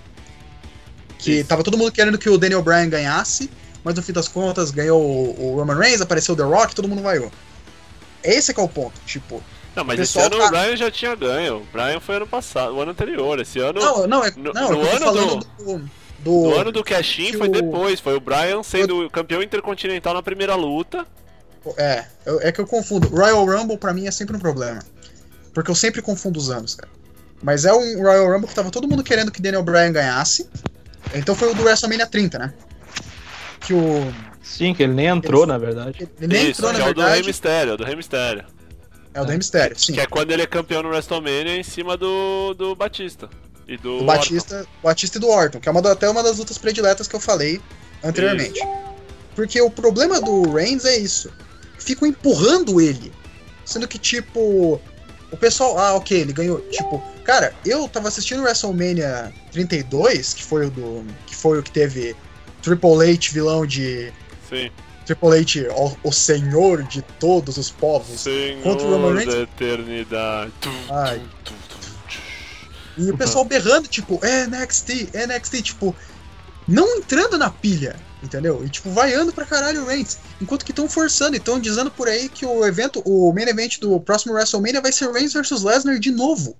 Que 1.17 1.39
Isso. 1.39 1.49
tava 1.49 1.63
todo 1.63 1.77
mundo 1.77 1.91
querendo 1.91 2.17
que 2.17 2.29
o 2.29 2.37
Daniel 2.37 2.61
Bryan 2.61 2.87
ganhasse, 2.87 3.49
mas 3.83 3.95
no 3.95 4.01
fim 4.01 4.13
das 4.13 4.27
contas 4.27 4.71
ganhou 4.71 5.01
o, 5.01 5.53
o 5.53 5.55
Roman 5.57 5.75
Reigns, 5.75 6.01
apareceu 6.01 6.33
o 6.33 6.37
The 6.37 6.43
Rock, 6.43 6.73
todo 6.75 6.87
mundo 6.87 7.01
vaiou. 7.01 7.31
Esse 8.23 8.53
que 8.53 8.59
é 8.59 8.63
o 8.63 8.69
ponto, 8.69 8.93
tipo. 9.05 9.43
Não, 9.75 9.83
mas 9.83 9.99
esse 9.99 10.19
ano 10.19 10.37
tá- 10.37 10.45
o 10.45 10.49
Brian 10.49 10.75
já 10.77 10.89
tinha 10.91 11.15
ganho. 11.15 11.57
O 11.57 11.65
Brian 11.71 11.99
foi 11.99 12.15
ano 12.17 12.27
passado, 12.27 12.73
o 12.75 12.81
ano 12.81 12.91
anterior. 12.91 13.39
Esse 13.39 13.59
ano, 13.59 13.79
Não, 13.79 14.07
não, 14.07 14.23
é, 14.25 14.31
no- 14.35 14.53
não, 14.53 14.71
no 14.71 14.77
tô 14.81 14.89
ano 14.89 14.99
falando 15.05 15.45
do. 15.57 15.89
Do, 16.23 16.31
o 16.31 16.57
ano 16.57 16.71
do 16.71 16.83
cash-in 16.83 17.33
foi 17.33 17.47
o- 17.47 17.51
depois. 17.51 17.99
Foi 17.99 18.15
o 18.15 18.19
Brian 18.19 18.61
sendo 18.63 19.05
o 19.05 19.09
campeão 19.09 19.41
intercontinental 19.43 20.13
na 20.13 20.21
primeira 20.23 20.55
luta. 20.55 21.05
É, 21.77 22.05
eu- 22.25 22.39
é 22.41 22.51
que 22.51 22.59
eu 22.59 22.65
confundo. 22.67 23.07
Royal 23.09 23.45
Rumble 23.45 23.77
pra 23.77 23.93
mim 23.93 24.07
é 24.07 24.11
sempre 24.11 24.35
um 24.35 24.39
problema. 24.39 24.79
Porque 25.53 25.69
eu 25.69 25.75
sempre 25.75 26.01
confundo 26.01 26.39
os 26.39 26.49
anos, 26.49 26.75
cara. 26.75 26.91
Mas 27.41 27.65
é 27.65 27.73
um 27.73 28.01
Royal 28.01 28.31
Rumble 28.31 28.47
que 28.47 28.55
tava 28.55 28.69
todo 28.71 28.87
mundo 28.87 29.03
querendo 29.03 29.31
que 29.31 29.41
Daniel 29.41 29.63
Bryan 29.63 29.91
ganhasse. 29.91 30.49
Então 31.13 31.33
foi 31.35 31.51
o 31.51 31.55
do 31.55 31.63
WrestleMania 31.63 32.05
30, 32.07 32.37
né? 32.39 32.53
Que 33.61 33.73
o. 33.73 34.13
Sim, 34.41 34.73
que 34.73 34.83
ele 34.83 34.93
nem 34.93 35.07
entrou, 35.07 35.45
na 35.45 35.57
verdade. 35.57 36.09
Ele 36.19 36.27
nem 36.33 36.49
Isso, 36.49 36.61
entrou, 36.61 36.71
na 36.73 36.79
que 36.79 36.85
é 36.85 36.89
o 36.89 36.93
do 36.93 37.01
Rei 37.01 37.09
verdade. 37.09 37.27
Mistério, 37.27 37.71
é 37.71 37.73
o 37.73 37.77
do 37.77 37.83
Rei 37.83 37.95
Mistério. 37.95 38.45
É 39.13 39.21
o 39.21 39.25
do 39.25 39.29
Rey 39.29 39.37
Mysterio, 39.37 39.79
sim. 39.79 39.93
Que 39.93 39.99
é 40.01 40.05
quando 40.05 40.31
ele 40.31 40.41
é 40.41 40.47
campeão 40.47 40.81
no 40.83 40.89
WrestleMania 40.89 41.57
em 41.57 41.63
cima 41.63 41.95
do, 41.97 42.53
do 42.53 42.75
Batista. 42.75 43.29
E 43.69 43.77
do 43.77 43.99
Do 43.99 44.03
Batista, 44.03 44.65
Batista 44.83 45.17
e 45.19 45.21
do 45.21 45.29
Orton, 45.29 45.59
que 45.59 45.69
é 45.69 45.71
uma, 45.71 45.91
até 45.91 46.09
uma 46.09 46.23
das 46.23 46.39
lutas 46.39 46.57
prediletas 46.57 47.07
que 47.07 47.15
eu 47.15 47.19
falei 47.19 47.61
anteriormente. 48.03 48.59
Porque 49.35 49.61
o 49.61 49.69
problema 49.69 50.19
do 50.19 50.51
Reigns 50.51 50.85
é 50.85 50.97
isso. 50.97 51.31
Ficam 51.77 52.07
empurrando 52.07 52.81
ele. 52.81 53.13
Sendo 53.63 53.87
que, 53.87 53.99
tipo. 53.99 54.81
O 55.31 55.37
pessoal. 55.37 55.77
Ah, 55.77 55.93
ok, 55.93 56.19
ele 56.19 56.33
ganhou. 56.33 56.59
Tipo, 56.71 57.01
cara, 57.23 57.53
eu 57.63 57.87
tava 57.87 58.07
assistindo 58.07 58.41
WrestleMania 58.41 59.31
32, 59.51 60.33
que 60.33 60.43
foi 60.43 60.65
o 60.65 60.71
do. 60.71 61.05
Que 61.27 61.35
foi 61.35 61.59
o 61.59 61.63
que 61.63 61.71
teve 61.71 62.15
Triple 62.63 63.11
H 63.11 63.29
vilão 63.31 63.67
de. 63.67 64.11
Sim. 64.49 64.71
Triple 65.05 65.39
H, 65.39 65.73
o, 65.75 66.09
o 66.09 66.11
senhor 66.11 66.83
de 66.83 67.03
todos 67.03 67.57
os 67.57 67.69
povos. 67.69 68.25
Contra 68.63 68.87
o 68.87 68.91
Roman 68.91 69.09
Senhor 69.09 69.15
Reigns? 69.15 69.35
da 69.35 69.41
eternidade. 69.41 70.51
Ai. 70.89 71.21
E 72.97 73.09
o 73.11 73.17
pessoal 73.17 73.45
berrando, 73.45 73.87
tipo, 73.87 74.19
NXT, 74.23 75.09
NXT, 75.13 75.61
tipo, 75.61 75.95
não 76.67 76.97
entrando 76.97 77.37
na 77.37 77.49
pilha, 77.49 77.95
entendeu? 78.21 78.63
E, 78.65 78.69
tipo, 78.69 78.91
vaiando 78.91 79.31
pra 79.31 79.45
caralho 79.45 79.83
o 79.83 79.85
Reigns. 79.87 80.17
Enquanto 80.41 80.65
que 80.65 80.71
estão 80.71 80.87
forçando 80.89 81.35
e 81.35 81.37
estão 81.37 81.59
dizendo 81.59 81.89
por 81.89 82.07
aí 82.07 82.27
que 82.29 82.45
o 82.45 82.65
evento, 82.65 83.01
o 83.05 83.31
main 83.33 83.47
event 83.47 83.79
do 83.79 83.99
próximo 83.99 84.33
WrestleMania 84.33 84.81
vai 84.81 84.91
ser 84.91 85.09
Reigns 85.11 85.33
versus 85.33 85.63
Lesnar 85.63 85.97
de 85.99 86.11
novo. 86.11 86.55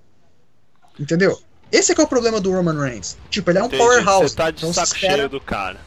Entendeu? 1.00 1.40
Esse 1.72 1.92
é 1.92 1.96
que 1.96 2.02
é 2.02 2.04
o 2.04 2.08
problema 2.08 2.40
do 2.40 2.52
Roman 2.52 2.80
Reigns. 2.82 3.18
Tipo, 3.30 3.52
ele 3.52 3.60
é 3.60 3.64
um 3.64 3.68
Entendi, 3.68 3.84
powerhouse. 3.84 4.30
Você 4.30 4.36
tá 4.36 4.50
de 4.52 4.58
então 4.60 4.74
saco 4.74 4.96
espera- 4.96 5.16
cheio 5.16 5.30
do 5.30 5.40
cara. 5.42 5.80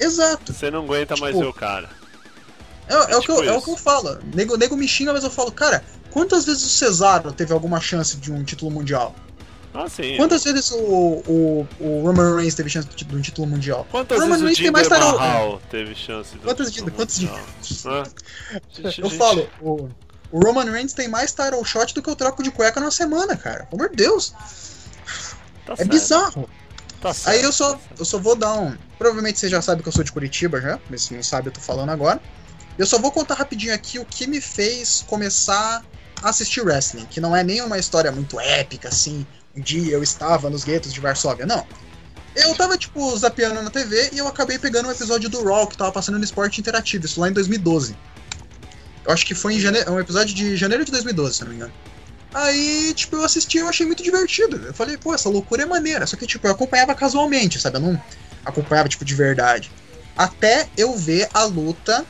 Exato. 0.00 0.52
Você 0.52 0.70
não 0.70 0.84
aguenta 0.84 1.16
mais 1.16 1.32
Tipo, 1.34 1.44
ver 1.44 1.50
o 1.50 1.54
cara. 1.54 1.88
É, 2.88 2.94
é 2.94 3.16
o, 3.16 3.20
que 3.20 3.26
tipo 3.26 3.32
eu, 3.34 3.44
é 3.44 3.56
o 3.56 3.62
que 3.62 3.70
eu 3.70 3.76
falo. 3.76 4.18
Nego, 4.34 4.56
nego 4.56 4.76
me 4.76 4.88
xinga, 4.88 5.12
mas 5.12 5.22
eu 5.22 5.30
falo, 5.30 5.52
cara, 5.52 5.84
quantas 6.10 6.44
vezes 6.44 6.64
o 6.64 6.68
Cesaro 6.68 7.32
teve 7.32 7.52
alguma 7.52 7.80
chance 7.80 8.16
de 8.16 8.32
um 8.32 8.42
título 8.42 8.70
mundial? 8.70 9.14
Ah, 9.74 9.88
sim. 9.88 10.16
Quantas 10.16 10.44
vezes 10.44 10.70
o, 10.70 10.76
o, 10.76 11.68
o 11.80 12.02
Roman 12.06 12.36
Reigns 12.36 12.54
teve 12.54 12.68
chance 12.68 12.86
de 12.88 13.16
um 13.16 13.20
título 13.22 13.46
mundial? 13.48 13.86
Quantas 13.90 14.18
Roman 14.20 14.36
vezes 14.38 14.42
o 14.42 14.44
Reigns 14.44 14.58
tem 14.58 14.66
Jinder 14.66 14.72
mais 14.72 14.88
tarô- 14.88 15.18
Mahal 15.18 15.62
teve 15.70 15.94
chance 15.94 16.34
do 16.36 16.40
Quantas 16.42 16.70
título 16.70 16.92
quantos 16.92 17.18
mundial? 17.18 17.40
Gente, 18.70 19.00
Eu 19.00 19.10
falo, 19.10 19.48
o, 19.60 19.88
o 20.30 20.40
Roman 20.40 20.70
Reigns 20.70 20.92
tem 20.92 21.08
mais 21.08 21.32
title 21.32 21.64
shot 21.64 21.94
do 21.94 22.02
que 22.02 22.10
eu 22.10 22.16
troco 22.16 22.42
de 22.42 22.50
cueca 22.50 22.80
na 22.80 22.90
semana, 22.90 23.34
cara. 23.36 23.64
Pelo 23.66 23.82
amor 23.82 23.90
de 23.90 23.96
Deus. 23.96 24.34
tá 25.64 25.72
É 25.72 25.76
certo, 25.76 25.90
bizarro. 25.90 26.50
tá 27.00 27.14
certo. 27.14 27.28
Aí 27.34 27.42
eu 27.42 27.52
só, 27.52 27.78
eu 27.98 28.04
só 28.04 28.18
vou 28.18 28.36
dar 28.36 28.52
um. 28.54 28.76
Provavelmente 28.98 29.38
você 29.40 29.48
já 29.48 29.62
sabe 29.62 29.82
que 29.82 29.88
eu 29.88 29.92
sou 29.92 30.04
de 30.04 30.12
Curitiba 30.12 30.60
já, 30.60 30.78
mas 30.90 31.04
se 31.04 31.14
não 31.14 31.22
sabe, 31.22 31.48
eu 31.48 31.52
tô 31.52 31.60
falando 31.60 31.90
agora. 31.90 32.20
Eu 32.78 32.86
só 32.86 32.98
vou 32.98 33.10
contar 33.10 33.34
rapidinho 33.36 33.74
aqui 33.74 33.98
o 33.98 34.04
que 34.04 34.26
me 34.26 34.40
fez 34.40 35.02
começar 35.08 35.82
a 36.22 36.28
assistir 36.28 36.60
wrestling, 36.62 37.06
que 37.06 37.20
não 37.20 37.34
é 37.34 37.42
nem 37.42 37.60
uma 37.62 37.78
história 37.78 38.12
muito 38.12 38.38
épica, 38.38 38.88
assim. 38.88 39.26
Um 39.54 39.60
dia 39.60 39.92
eu 39.92 40.02
estava 40.02 40.48
nos 40.48 40.64
guetos 40.64 40.92
de 40.92 41.00
Varsóvia, 41.00 41.46
não. 41.46 41.66
Eu 42.34 42.54
tava, 42.54 42.78
tipo, 42.78 43.16
zapeando 43.18 43.60
na 43.60 43.70
TV 43.70 44.10
e 44.12 44.18
eu 44.18 44.26
acabei 44.26 44.58
pegando 44.58 44.88
um 44.88 44.90
episódio 44.90 45.28
do 45.28 45.44
Raw 45.44 45.66
que 45.66 45.76
tava 45.76 45.92
passando 45.92 46.18
no 46.18 46.24
Esporte 46.24 46.60
Interativo, 46.60 47.04
isso 47.04 47.20
lá 47.20 47.28
em 47.28 47.32
2012. 47.32 47.94
Eu 49.04 49.12
acho 49.12 49.26
que 49.26 49.34
foi 49.34 49.54
em 49.54 49.60
janeiro, 49.60 49.92
um 49.92 50.00
episódio 50.00 50.34
de 50.34 50.56
janeiro 50.56 50.84
de 50.84 50.90
2012, 50.90 51.34
se 51.34 51.42
não 51.42 51.50
me 51.50 51.56
engano. 51.56 51.72
Aí, 52.32 52.94
tipo, 52.94 53.16
eu 53.16 53.24
assisti 53.24 53.58
e 53.58 53.60
eu 53.60 53.68
achei 53.68 53.84
muito 53.84 54.02
divertido. 54.02 54.56
Eu 54.56 54.72
falei, 54.72 54.96
pô, 54.96 55.14
essa 55.14 55.28
loucura 55.28 55.64
é 55.64 55.66
maneira. 55.66 56.06
Só 56.06 56.16
que, 56.16 56.26
tipo, 56.26 56.46
eu 56.46 56.52
acompanhava 56.52 56.94
casualmente, 56.94 57.60
sabe? 57.60 57.76
Eu 57.76 57.82
não 57.82 58.02
acompanhava, 58.44 58.88
tipo, 58.88 59.04
de 59.04 59.14
verdade. 59.14 59.70
Até 60.16 60.68
eu 60.76 60.96
ver 60.96 61.28
a 61.34 61.44
luta 61.44 62.06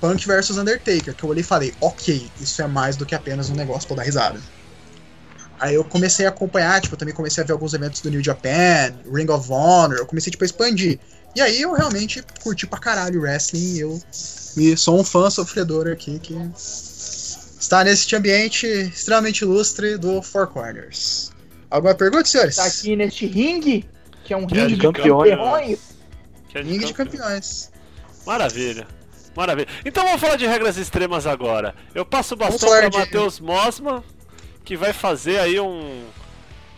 Punk 0.00 0.26
versus 0.26 0.56
Undertaker, 0.56 1.14
que 1.14 1.24
eu 1.24 1.28
olhei 1.28 1.42
e 1.42 1.46
falei, 1.46 1.74
ok, 1.80 2.30
isso 2.40 2.62
é 2.62 2.66
mais 2.66 2.96
do 2.96 3.04
que 3.04 3.14
apenas 3.14 3.50
um 3.50 3.54
negócio 3.54 3.86
pra 3.86 3.98
dar 3.98 4.02
risada. 4.02 4.40
Aí 5.64 5.74
eu 5.76 5.82
comecei 5.84 6.26
a 6.26 6.28
acompanhar, 6.28 6.78
tipo, 6.82 6.94
eu 6.94 6.98
também 6.98 7.14
comecei 7.14 7.42
a 7.42 7.46
ver 7.46 7.54
alguns 7.54 7.72
eventos 7.72 8.02
do 8.02 8.10
New 8.10 8.22
Japan, 8.22 8.92
Ring 9.10 9.30
of 9.30 9.50
Honor, 9.50 9.96
eu 9.96 10.04
comecei, 10.04 10.30
tipo, 10.30 10.44
a 10.44 10.46
expandir. 10.46 10.98
E 11.34 11.40
aí 11.40 11.62
eu 11.62 11.72
realmente 11.72 12.22
curti 12.42 12.66
pra 12.66 12.78
caralho 12.78 13.18
o 13.20 13.22
wrestling 13.22 13.76
e 13.76 13.80
eu 13.80 13.98
e 14.58 14.76
sou 14.76 15.00
um 15.00 15.02
fã 15.04 15.30
sofredor 15.30 15.88
aqui 15.88 16.18
que 16.18 16.34
está 16.54 17.82
nesse 17.82 18.14
ambiente 18.14 18.66
extremamente 18.66 19.40
ilustre 19.40 19.96
do 19.96 20.20
Four 20.22 20.48
Corners. 20.48 21.32
Alguma 21.70 21.94
pergunta, 21.94 22.26
senhores? 22.26 22.56
Tá 22.56 22.64
aqui 22.66 22.94
neste 22.94 23.24
ringue, 23.26 23.88
que 24.22 24.34
é 24.34 24.36
um 24.36 24.46
Que 24.46 24.54
ringue 24.56 24.68
de 24.68 24.74
de 24.76 24.80
campeões. 24.82 25.30
campeões. 25.30 25.78
Que 26.50 26.58
é 26.58 26.62
de 26.62 26.70
Ringue 26.70 26.84
de 26.84 26.92
campeões. 26.94 27.70
Maravilha. 28.26 28.86
Maravilha. 29.34 29.66
Então 29.84 30.04
vamos 30.04 30.20
falar 30.20 30.36
de 30.36 30.46
regras 30.46 30.76
extremas 30.76 31.26
agora. 31.26 31.74
Eu 31.94 32.04
passo 32.04 32.34
o 32.34 32.36
bastão 32.36 32.68
para 32.68 32.88
de- 32.88 32.96
Matheus 32.98 33.40
Mosman, 33.40 34.04
que 34.64 34.76
vai 34.76 34.92
fazer 34.92 35.38
aí 35.38 35.58
um. 35.60 36.04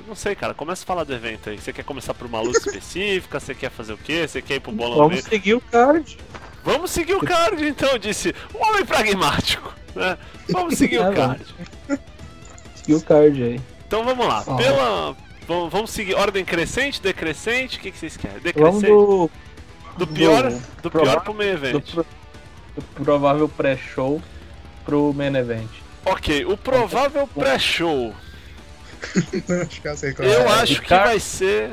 Não 0.06 0.14
sei, 0.14 0.34
cara. 0.34 0.54
Começa 0.54 0.82
a 0.84 0.86
falar 0.86 1.04
do 1.04 1.12
evento 1.14 1.50
aí. 1.50 1.58
Você 1.58 1.72
quer 1.72 1.84
começar 1.84 2.14
por 2.14 2.26
uma 2.26 2.40
luta 2.40 2.58
específica? 2.68 3.40
Você 3.40 3.54
quer 3.54 3.70
fazer 3.70 3.92
o 3.92 3.98
quê? 3.98 4.26
Você 4.26 4.40
quer 4.42 4.56
ir 4.56 4.60
pro 4.60 4.72
bolão 4.72 4.96
Vamos 4.98 5.14
mesmo? 5.16 5.28
seguir 5.30 5.54
o 5.54 5.60
card. 5.60 6.18
Vamos 6.64 6.90
seguir 6.90 7.14
o 7.14 7.20
card, 7.20 7.64
então, 7.64 7.96
disse 7.96 8.34
o 8.52 8.58
homem 8.58 8.84
pragmático. 8.84 9.72
Né? 9.94 10.18
Vamos 10.50 10.76
seguir 10.76 10.98
Ah, 11.00 11.10
o 11.10 11.14
card. 11.14 11.44
Seguir 12.74 12.94
o 12.94 13.02
card 13.02 13.42
aí. 13.42 13.60
Então 13.86 14.04
vamos 14.04 14.26
lá. 14.26 14.42
Ó. 14.46 14.56
Pela. 14.56 15.16
Vamos, 15.46 15.70
vamos 15.72 15.90
seguir 15.90 16.14
ordem 16.14 16.44
crescente, 16.44 17.00
decrescente? 17.00 17.78
O 17.78 17.80
que, 17.80 17.92
que 17.92 17.98
vocês 17.98 18.16
querem? 18.16 18.38
Vamos 18.56 18.82
Decrescente? 18.82 18.86
do, 18.88 19.30
Do 19.96 20.06
pior, 20.08 20.50
do- 20.50 20.62
do 20.82 20.90
pior 20.90 21.20
pro 21.22 21.32
meio 21.34 21.56
do, 21.56 21.66
evento. 21.66 21.92
pro- 21.94 22.06
do 22.96 23.04
provável 23.04 23.48
pré-show 23.48 24.20
pro 24.84 25.12
main 25.14 25.34
event. 25.36 25.68
Ok, 26.06 26.44
o 26.46 26.56
provável 26.56 27.26
pré-show. 27.26 28.14
que 29.02 29.42
eu 30.22 30.42
é. 30.42 30.48
Acho 30.62 30.80
que 30.82 30.88
vai 30.94 31.18
ser. 31.20 31.72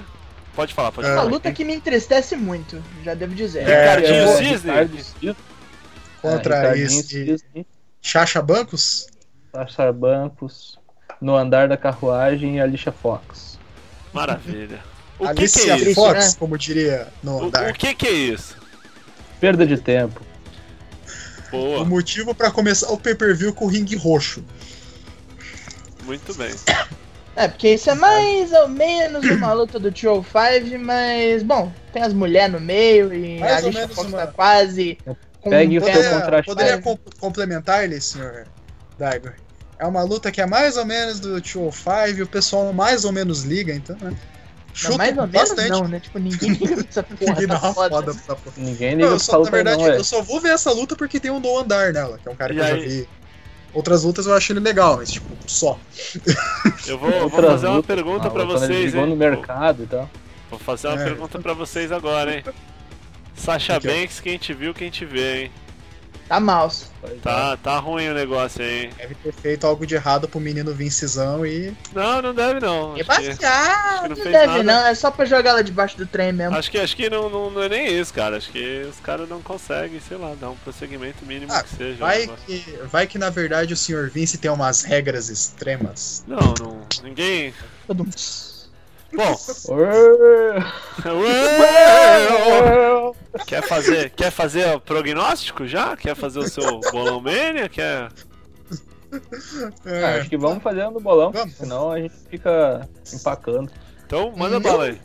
Pode 0.56 0.74
falar, 0.74 0.92
pode 0.92 1.08
É. 1.08 1.12
Uma 1.12 1.18
falar. 1.22 1.30
luta 1.32 1.52
que 1.52 1.64
me 1.66 1.74
entristece 1.74 2.36
muito, 2.36 2.84
já 3.04 3.14
devo 3.14 3.34
dizer. 3.34 3.68
É, 3.68 3.96
Ricardinho 3.96 4.26
vou- 4.26 4.38
Cisne? 4.38 4.70
Ricardo 4.72 4.98
Cisne. 5.04 5.36
Contra 6.22 6.76
É, 6.76 6.80
esse 6.80 7.38
Chacha 8.02 8.42
Bancos? 8.42 9.08
Sasha 9.52 9.92
Bancos, 9.92 10.80
no 11.22 11.36
andar 11.36 11.68
da 11.68 11.78
carruagem 11.78 12.58
e 12.58 12.60
Alicia 12.62 12.92
Fox. 12.92 13.60
Maravilha. 14.14 14.80
O 15.20 15.24
que, 15.26 15.30
Alicia 15.30 15.64
que 15.64 15.72
é 15.72 15.76
isso? 15.90 15.96
Fox, 15.96 16.34
né? 16.34 16.36
como 16.40 16.58
diria 16.58 17.08
no 17.24 17.38
O, 17.38 17.44
andar. 17.46 17.70
o 17.70 17.74
que, 17.74 17.94
que 17.94 18.08
é 18.08 18.12
isso? 18.12 18.58
Perda 19.40 19.66
de 19.66 19.78
tempo. 19.78 20.22
O 21.54 21.58
Boa, 21.60 21.86
motivo 21.86 22.34
pra 22.34 22.50
começar 22.50 22.90
o 22.92 22.98
pay-per-view 22.98 23.54
com 23.54 23.66
o 23.66 23.68
ringue 23.68 23.96
roxo. 23.96 24.44
muito 26.04 26.34
bem. 26.36 26.52
É, 27.36 27.48
porque 27.48 27.74
isso 27.74 27.90
é 27.90 27.96
mais 27.96 28.52
ou 28.52 28.68
menos 28.68 29.26
uma 29.26 29.52
luta 29.54 29.80
do 29.80 29.90
205, 29.90 30.78
mas, 30.80 31.42
bom, 31.42 31.72
tem 31.92 32.04
as 32.04 32.14
mulheres 32.14 32.54
no 32.54 32.60
meio 32.60 33.12
e 33.12 33.40
Mais 33.40 33.54
a 33.54 33.58
Alicia 33.58 33.82
menos 33.82 33.96
Fox 33.96 34.08
uma- 34.08 34.18
tá 34.20 34.28
quase 34.28 35.00
Com- 35.42 35.50
Pegue 35.50 35.80
o 35.80 35.82
seu 35.84 35.92
Poderia, 35.94 36.20
contraste. 36.20 36.46
poderia 36.46 36.78
com- 36.80 37.00
complementar 37.20 37.84
ele, 37.86 38.00
senhor 38.00 38.46
Daigo? 39.00 39.32
É 39.80 39.86
uma 39.88 40.04
luta 40.04 40.32
que 40.32 40.42
é 40.42 40.46
mais 40.46 40.78
ou 40.78 40.86
menos 40.86 41.20
do 41.20 41.42
205 41.42 42.20
e 42.20 42.22
o 42.22 42.28
pessoal 42.28 42.72
mais 42.72 43.04
ou 43.04 43.12
menos 43.12 43.42
liga, 43.42 43.74
então, 43.74 43.98
né? 44.00 44.14
Não, 44.74 44.92
Chuto 44.92 44.98
mais 44.98 45.18
ou 45.18 45.28
menos 45.28 45.50
bastante. 45.50 45.70
não, 45.70 45.88
né? 45.88 46.00
Tipo, 46.00 46.18
ninguém 46.20 46.50
liga 46.54 46.76
pra 46.78 46.86
essa 46.90 47.04
porra. 47.04 47.32
Ninguém 47.34 47.48
tá 47.48 47.54
uma 47.60 47.74
foda. 47.74 47.90
foda 47.96 48.12
pra 48.14 48.22
essa 48.22 48.36
porra. 48.36 48.56
Ninguém 48.58 48.96
liga 48.96 49.20
só, 49.20 49.40
na 49.40 49.46
aí, 49.46 49.52
verdade, 49.52 49.78
não, 49.84 49.88
é. 49.92 49.98
eu 49.98 50.04
só 50.04 50.22
vou 50.22 50.42
ver 50.42 50.50
essa 50.50 50.72
luta 50.72 50.96
porque 50.96 51.20
tem 51.20 51.30
um 51.32 51.40
no 51.40 51.58
andar 51.60 51.94
nela, 51.94 52.18
que 52.18 52.28
é 52.28 52.32
um 52.32 52.36
cara 52.36 52.54
que 52.54 52.60
E 52.60 52.64
eu 52.64 52.68
já 52.68 52.74
aí? 52.74 52.88
vi. 52.88 53.10
Outras 53.74 54.04
lutas 54.04 54.26
eu 54.28 54.36
acho 54.36 54.52
ele 54.54 54.60
legal, 54.60 54.98
mas 54.98 55.12
tipo, 55.12 55.28
só. 55.48 55.80
Eu 56.86 56.98
vou, 57.00 57.28
vou 57.30 57.42
fazer 57.42 57.66
uma 57.68 57.78
lutas, 57.78 57.96
pergunta 57.96 58.28
ah, 58.28 58.32
pra 58.32 58.44
vocês, 58.46 58.94
hein? 58.94 59.06
no 59.08 59.16
mercado 59.16 59.84
e 59.84 59.88
tal. 59.88 60.10
Vou 60.50 60.60
fazer 60.60 60.88
uma 60.90 61.02
É. 61.02 61.04
pergunta 61.04 61.40
pra 61.40 61.54
vocês 61.54 61.92
agora, 61.92 62.36
hein? 62.36 62.44
Sasha 63.36 63.74
O 63.74 63.76
é? 63.78 63.80
Banks, 63.80 64.20
quem 64.20 64.38
te 64.38 64.54
viu, 64.54 64.74
quem 64.76 64.92
te 64.92 65.06
vê, 65.06 65.44
hein? 65.46 65.52
Tá 66.28 66.40
mouse. 66.40 66.86
Tá, 67.22 67.58
tá 67.58 67.78
ruim 67.80 68.08
o 68.10 68.14
negócio 68.14 68.62
aí, 68.64 68.86
hein? 68.86 68.90
Deve 68.98 69.14
ter 69.16 69.34
feito 69.34 69.68
algo 69.68 69.86
de 69.86 69.94
errado 69.96 70.28
pro 70.28 70.40
menino 70.40 70.74
Vincezão 70.74 71.46
e. 71.46 71.74
Não, 71.94 72.22
não 72.22 72.34
deve 72.34 72.60
não. 72.62 72.94
Acho 72.94 72.96
que, 72.96 73.02
Rebaixado, 73.02 74.10
não 74.10 74.16
não 74.16 74.32
deve 74.32 74.48
nada. 74.48 74.64
não, 74.64 74.86
é 74.88 74.96
só 74.96 75.12
pra 75.12 75.26
jogar 75.26 75.50
ela 75.52 75.64
debaixo 75.64 75.98
do 75.98 76.06
trem 76.08 76.32
mesmo. 76.32 76.56
acho 76.56 76.72
que, 76.72 76.78
acho 76.80 76.96
que 76.96 77.10
não, 77.10 77.30
não, 77.30 77.52
não 77.52 77.62
é 77.64 77.70
nem 77.70 78.00
isso, 78.00 78.14
cara. 78.14 78.38
Acho 78.38 78.50
que 78.52 78.86
os 78.90 79.00
caras 79.02 79.28
não 79.28 79.42
conseguem, 79.42 80.00
sei 80.00 80.16
lá, 80.18 80.34
dar 80.40 80.50
um 80.50 80.56
prosseguimento 80.56 81.26
mínimo 81.26 81.52
Ah, 81.52 81.62
que 81.62 81.76
seja. 81.76 81.98
Vai 82.00 82.26
né? 82.26 82.34
que, 82.48 82.80
vai 82.90 83.06
que 83.06 83.18
na 83.18 83.30
verdade 83.30 83.74
o 83.74 83.78
senhor 83.78 84.10
Vince 84.10 84.38
tem 84.38 84.50
umas 84.50 84.82
regras 84.84 85.28
extremas. 85.30 86.24
Não, 86.26 86.54
não. 86.60 86.82
Ninguém. 87.04 87.54
Todo 87.86 88.06
mundo- 88.06 88.16
Bom, 89.16 89.36
quer 93.46 93.62
fazer, 93.64 94.10
quer 94.12 94.32
fazer 94.32 94.76
o 94.76 94.80
prognóstico 94.80 95.68
já? 95.68 95.96
Quer 95.96 96.16
fazer 96.16 96.40
o 96.40 96.50
seu 96.50 96.80
bolão 96.92 97.20
mania? 97.22 97.70
Quer. 97.70 98.10
É, 99.86 100.04
Ah, 100.04 100.16
acho 100.20 100.30
que 100.30 100.38
vamos 100.38 100.64
fazer 100.64 100.90
no 100.90 101.00
bolão, 101.00 101.32
Vamos. 101.32 101.54
senão 101.54 101.92
a 101.92 102.00
gente 102.00 102.16
fica 102.30 102.88
empacando. 103.14 103.72
Então, 104.06 104.34
manda 104.36 104.58
Hum. 104.58 104.62
bala 104.62 104.86
aí. 104.86 105.00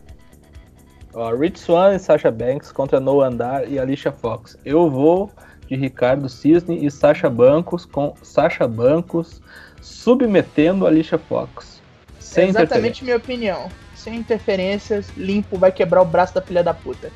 Ó, 1.13 1.35
Rich 1.35 1.61
Swan 1.61 1.95
e 1.95 1.99
Sasha 1.99 2.31
Banks 2.31 2.73
contra 2.73 3.01
Noah 3.01 3.29
Andar 3.29 3.69
e 3.69 3.79
Alicia 3.79 4.13
Fox. 4.13 4.57
Eu 4.65 4.89
vou 4.91 5.31
de 5.67 5.77
Ricardo 5.77 6.29
Cisne 6.29 6.85
e 6.87 6.91
Sasha 6.91 7.29
Bancos 7.29 7.85
com 7.85 8.15
Sasha 8.23 8.67
Bancos 8.67 9.43
submetendo 9.83 10.87
Alicia 10.87 11.19
Fox. 11.19 11.83
Sem 12.19 12.47
É 12.47 12.49
exatamente 12.49 13.05
minha 13.05 13.17
opinião. 13.17 13.69
Sem 14.03 14.17
interferências, 14.17 15.07
limpo, 15.17 15.59
vai 15.59 15.73
quebrar 15.73 16.01
o 16.03 16.05
braço 16.05 16.35
da 16.35 16.41
filha 16.43 16.63
da 16.63 16.73
puta. 16.73 17.11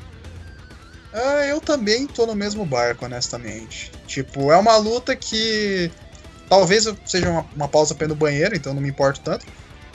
Ah, 1.13 1.45
eu 1.45 1.61
também 1.61 2.07
tô 2.07 2.25
no 2.25 2.35
mesmo 2.35 2.65
barco, 2.65 3.05
honestamente. 3.05 3.91
Tipo, 4.07 4.51
é 4.51 4.57
uma 4.57 4.75
luta 4.77 5.15
que 5.15 5.91
talvez 6.49 6.85
eu- 6.85 6.97
seja 7.05 7.29
uma, 7.29 7.45
uma 7.55 7.67
pausa 7.67 7.93
pra 7.93 8.05
ir 8.05 8.09
no 8.09 8.15
banheiro, 8.15 8.55
então 8.55 8.73
não 8.73 8.81
me 8.81 8.89
importo 8.89 9.21
tanto. 9.21 9.45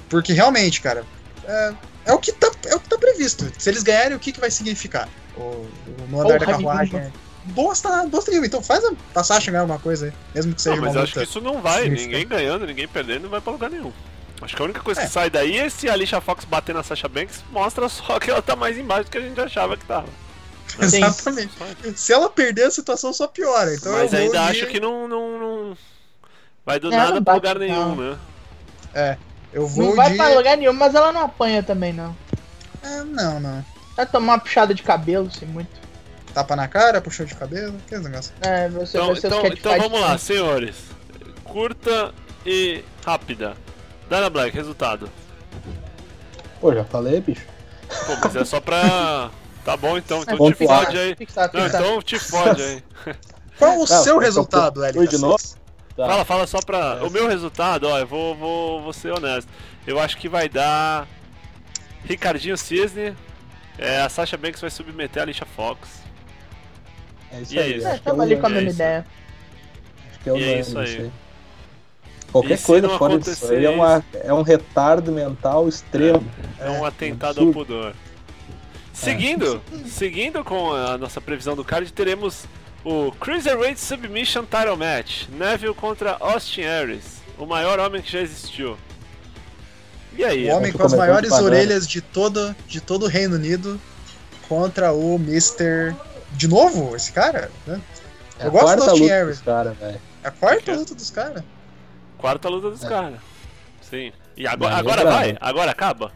Porque 0.09 0.33
realmente, 0.33 0.81
cara, 0.81 1.05
é, 1.45 1.75
é 2.07 2.13
o, 2.13 2.19
que 2.19 2.33
tá, 2.33 2.51
é 2.67 2.75
o 2.75 2.81
que 2.81 2.89
tá 2.89 2.97
previsto. 2.97 3.51
Se 3.59 3.69
eles 3.69 3.83
ganharem, 3.83 4.17
o 4.17 4.21
que, 4.21 4.33
que 4.33 4.41
vai 4.41 4.51
significar? 4.51 5.09
O, 5.37 5.41
o- 5.41 5.69
no 6.09 6.21
andar 6.23 6.39
da 6.39 6.47
carruagem. 6.47 6.99
é 7.01 7.13
Bosta, 7.45 8.07
bosta 8.07 8.31
nenhuma. 8.31 8.47
Então 8.47 8.63
faz 8.63 8.85
a 8.85 8.93
passagem 9.15 9.47
ganhar 9.51 9.63
alguma 9.63 9.79
coisa 9.79 10.07
aí. 10.07 10.13
Mesmo 10.35 10.55
que 10.55 10.61
seja 10.63 10.77
Não, 10.77 10.83
mas 10.85 10.93
uma 10.95 11.01
eu 11.01 11.05
acho 11.05 11.15
que 11.15 11.23
isso 11.23 11.41
não 11.41 11.63
vai. 11.63 11.89
Ninguém 11.89 12.27
ganhando, 12.29 12.67
ninguém 12.67 12.87
perdendo, 12.87 13.23
não 13.23 13.31
vai 13.31 13.41
pra 13.41 13.53
lugar 13.53 13.71
nenhum. 13.71 13.93
Acho 14.41 14.55
que 14.57 14.63
a 14.63 14.65
única 14.65 14.81
coisa 14.81 15.01
É. 15.03 15.07
que 15.07 15.11
sai 15.13 15.29
daí 15.31 15.57
é 15.59 15.69
se 15.69 15.89
a 15.89 15.93
Alicia 15.93 16.21
Fox 16.21 16.45
bater 16.45 16.75
na 16.75 16.83
Sasha 16.83 17.09
Banks, 17.09 17.43
mostra 17.51 17.89
só 17.89 18.19
que 18.21 18.31
ela 18.31 18.41
tá 18.43 18.55
mais 18.55 18.79
embaixo 18.79 19.05
do 19.05 19.11
que 19.11 19.19
a 19.19 19.21
gente 19.21 19.41
achava 19.41 19.77
que 19.77 19.85
tava. 19.85 20.07
Sim. 20.89 21.03
Exatamente. 21.05 21.51
Se 21.97 22.13
ela 22.13 22.29
perder, 22.29 22.65
a 22.65 22.71
situação 22.71 23.13
só 23.13 23.27
piora. 23.27 23.75
Então 23.75 23.93
Mas 23.93 24.13
ainda 24.15 24.43
acho 24.45 24.67
que 24.67 24.79
não, 24.79 25.09
não, 25.09 25.39
não 25.39 25.77
vai 26.65 26.79
do 26.79 26.91
Não, 26.91 26.97
nada 26.99 27.15
não 27.15 27.25
pra 27.25 27.35
lugar 27.35 27.59
nenhum, 27.59 27.95
não. 27.97 28.19
né? 28.95 29.19
Eu 29.53 29.67
vou 29.67 29.87
Não 29.87 29.97
vai 29.97 30.11
de. 30.11 30.17
pra 30.17 30.29
lugar 30.35 30.57
nenhum, 30.57 30.73
mas 30.75 30.95
ela 30.95 31.11
não 31.13 31.23
apanha 31.23 31.63
também, 31.63 31.93
não. 31.93 32.15
É, 32.83 33.03
não, 33.03 33.41
não. 33.41 33.65
Vai 33.97 34.07
tomar 34.07 34.35
uma 34.35 34.39
puxada 34.39 34.75
de 34.75 34.83
cabelo, 34.83 35.29
assim, 35.35 35.47
muito. 35.47 35.71
Tapa 36.35 36.55
na 36.55 36.69
cara, 36.69 37.01
puxão 37.01 37.25
de 37.27 37.35
cabelo, 37.35 37.75
que 37.89 37.97
negócio. 37.99 38.33
É, 38.43 38.69
você 38.69 38.97
Então, 38.99 39.07
vai 39.09 39.17
ser 39.21 39.27
então, 39.27 39.43
catfight 39.43 39.59
então 39.61 39.79
vamos 39.79 40.01
lá, 40.01 40.19
sim. 40.19 40.27
senhores. 40.35 40.77
Curta 41.43 42.13
e 42.45 42.85
rápida. 43.05 43.57
Dana 44.09 44.31
Black, 44.31 44.55
resultado. 44.57 45.11
Pô, 46.61 46.75
já 46.75 46.85
falei, 46.85 47.21
bicho. 47.21 47.47
Pô, 48.07 48.13
mas 48.23 48.37
é 48.37 48.45
só 48.45 48.61
pra. 48.61 49.31
Tá 49.65 49.77
bom 49.77 49.99
então, 49.99 50.23
então 50.23 50.35
te 50.35 50.39
Pontuar. 50.57 50.85
fode 50.87 50.97
aí. 50.99 51.15
Fixado, 51.15 51.59
Não, 51.59 51.67
então 51.67 52.01
te 52.01 52.19
fode 52.19 52.63
aí. 52.63 52.83
Qual 53.59 53.75
o 53.75 53.79
Não, 53.81 53.87
seu 53.87 54.15
eu 54.15 54.19
resultado, 54.19 54.81
LK6? 54.81 55.09
de 55.09 55.19
novo? 55.19 55.37
Tá. 55.95 56.07
Fala, 56.07 56.25
fala 56.25 56.47
só 56.47 56.59
pra. 56.63 57.05
O 57.05 57.11
meu 57.11 57.29
resultado, 57.29 57.87
ó, 57.87 57.99
eu 57.99 58.07
vou, 58.07 58.35
vou, 58.35 58.83
vou 58.83 58.93
ser 58.95 59.13
honesto. 59.13 59.51
Eu 59.87 60.01
acho 60.01 60.17
que 60.17 60.27
vai 60.27 60.49
dar. 60.49 61.07
Ricardinho 62.05 62.57
Cisne. 62.57 63.15
É, 63.77 64.01
a 64.01 64.09
Sasha 64.09 64.39
Banks 64.39 64.61
vai 64.63 64.71
submeter 64.71 65.21
a 65.21 65.25
Alicia 65.25 65.45
Fox. 65.45 65.87
É 67.31 67.41
isso 67.43 67.55
E 67.55 67.59
é 67.59 67.63
aí. 67.63 67.77
isso. 67.77 67.87
É, 67.89 67.91
que 67.91 67.97
é 67.97 68.03
tamo 68.05 68.23
ali 68.23 68.37
com 68.39 68.47
a 68.47 68.51
é 68.51 68.53
mesma 68.55 68.69
isso. 68.71 68.77
ideia. 68.77 69.07
acho 70.11 70.19
que 70.21 70.29
é 70.31 70.33
o 70.33 70.37
E 70.39 70.45
é 70.45 70.61
isso 70.61 70.79
aí. 70.79 71.11
Qualquer 72.33 72.61
coisa 72.61 72.89
fora 72.91 73.19
disso 73.19 73.31
acontecer 73.31 73.57
aí 73.57 73.65
é, 73.65 73.71
uma, 73.71 74.05
é 74.13 74.33
um 74.35 74.43
retardo 74.43 75.11
mental 75.11 75.69
extremo. 75.69 76.25
É 76.61 76.71
um 76.71 76.85
É, 76.85 76.89
atentado 76.89 77.41
absurdo. 77.41 77.49
ao 77.49 77.53
pudor. 77.67 77.95
Seguindo, 78.93 79.63
seguindo 79.87 80.43
com 80.45 80.73
a 80.73 80.99
nossa 80.99 81.21
previsão 81.21 81.55
do 81.55 81.65
card, 81.65 81.93
teremos 81.93 82.45
o 82.85 83.13
Cruiserweight 83.13 83.79
Submission 83.81 84.45
Title 84.45 84.77
Match. 84.77 85.27
Neville 85.29 85.75
contra 85.75 86.17
Austin 86.21 86.63
Aries, 86.63 87.19
o 87.39 87.47
maior 87.47 87.79
homem 87.79 88.03
que 88.03 88.11
já 88.11 88.21
existiu. 88.21 88.77
E 90.17 90.25
aí? 90.25 90.51
O 90.51 90.57
homem 90.57 90.73
com 90.73 90.83
as 90.83 90.95
maiores 90.95 91.31
com 91.31 91.37
banana. 91.37 91.55
orelhas 91.57 91.87
de 91.87 92.01
todo, 92.01 92.55
de 92.67 92.81
todo 92.81 93.05
o 93.05 93.09
Reino 93.09 93.37
Unido 93.37 93.81
contra 94.49 94.93
o 94.93 95.15
Mr. 95.17 95.95
De 96.33 96.49
novo, 96.49 96.97
esse 96.97 97.13
cara? 97.13 97.51
né? 97.67 97.81
É 98.41 98.45
Eu 98.45 98.49
a 98.49 98.51
gosto 98.51 98.65
do 98.65 98.67
quarta 98.77 98.91
Austin 98.91 99.03
luta 99.03 99.15
Aries. 99.15 99.37
dos 99.37 99.45
caras, 99.45 99.77
velho. 99.79 100.01
É 100.25 100.29
a 100.29 100.31
quarta 100.33 100.71
é? 100.73 100.75
luta 100.75 100.95
dos 100.95 101.11
caras. 101.11 101.43
Quarta 102.19 102.49
luta 102.49 102.71
dos 102.71 102.85
É. 102.85 102.89
caras. 102.89 103.19
Sim. 103.81 104.13
E 104.37 104.47
agora, 104.47 104.71
Mas 104.73 104.81
agora 104.81 105.01
é 105.01 105.05
brabo. 105.05 105.19
vai? 105.19 105.39
Agora 105.41 105.71
acaba? 105.71 106.13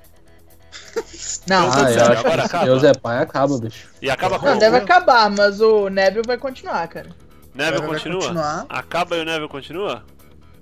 Não, 1.47 1.65
Eu 1.67 1.73
Ah, 1.73 1.79
eu 1.81 1.85
dizendo, 1.87 2.03
acho 2.03 2.21
agora 2.21 2.37
que 2.43 2.47
acaba. 2.47 2.65
Deus 2.65 2.85
é 2.85 2.95
pai, 2.95 3.19
acaba, 3.19 3.59
bicho. 3.59 3.89
E 4.01 4.11
acaba 4.11 4.39
com 4.39 4.47
não, 4.47 4.59
deve 4.59 4.77
acabar, 4.77 5.31
mas 5.31 5.61
o 5.61 5.89
Neville 5.89 6.27
vai 6.27 6.37
continuar, 6.39 6.87
cara. 6.89 7.09
Neville 7.55 7.81
Vai 7.81 7.89
continua? 7.89 8.67
Acaba 8.69 9.17
e 9.17 9.21
o 9.21 9.25
Neville 9.25 9.49
continua? 9.49 10.05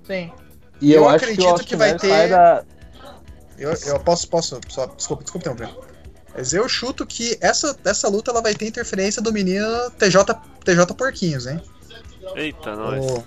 Sim. 0.05 0.31
E 0.81 0.91
eu, 0.93 1.03
Eu 1.03 1.09
acho 1.09 1.19
que, 1.19 1.23
acredito 1.25 1.47
Austin 1.49 1.67
que 1.67 1.75
vai 1.75 1.95
ter- 1.97 2.29
da... 2.29 2.63
Eu, 3.57 3.73
eu 3.85 3.99
posso, 3.99 4.27
posso, 4.27 4.59
só, 4.67 4.87
desculpa, 4.87 5.23
desculpa 5.23 5.49
interromper. 5.49 5.69
Mas 6.35 6.53
eu 6.53 6.67
chuto 6.67 7.05
que 7.05 7.37
essa, 7.41 7.77
essa 7.85 8.07
luta 8.09 8.31
ela 8.31 8.41
vai 8.41 8.55
ter 8.55 8.65
interferência 8.65 9.21
do 9.21 9.31
menino 9.31 9.67
TJ, 9.91 10.23
TJ 10.65 10.85
Porquinhos, 10.95 11.45
hein? 11.45 11.61
Eita, 12.35 12.75
nós. 12.75 13.05
O, 13.05 13.23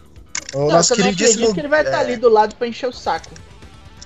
o 0.55 0.61
Não, 0.67 0.71
nosso 0.73 0.95
queridíssimo. 0.95 1.31
acredito 1.33 1.55
que 1.55 1.61
ele 1.61 1.69
vai 1.69 1.83
estar 1.83 1.99
é, 1.99 2.01
ali 2.01 2.17
do 2.17 2.29
lado 2.29 2.55
pra 2.57 2.67
encher 2.67 2.89
o 2.89 2.93
saco. 2.93 3.31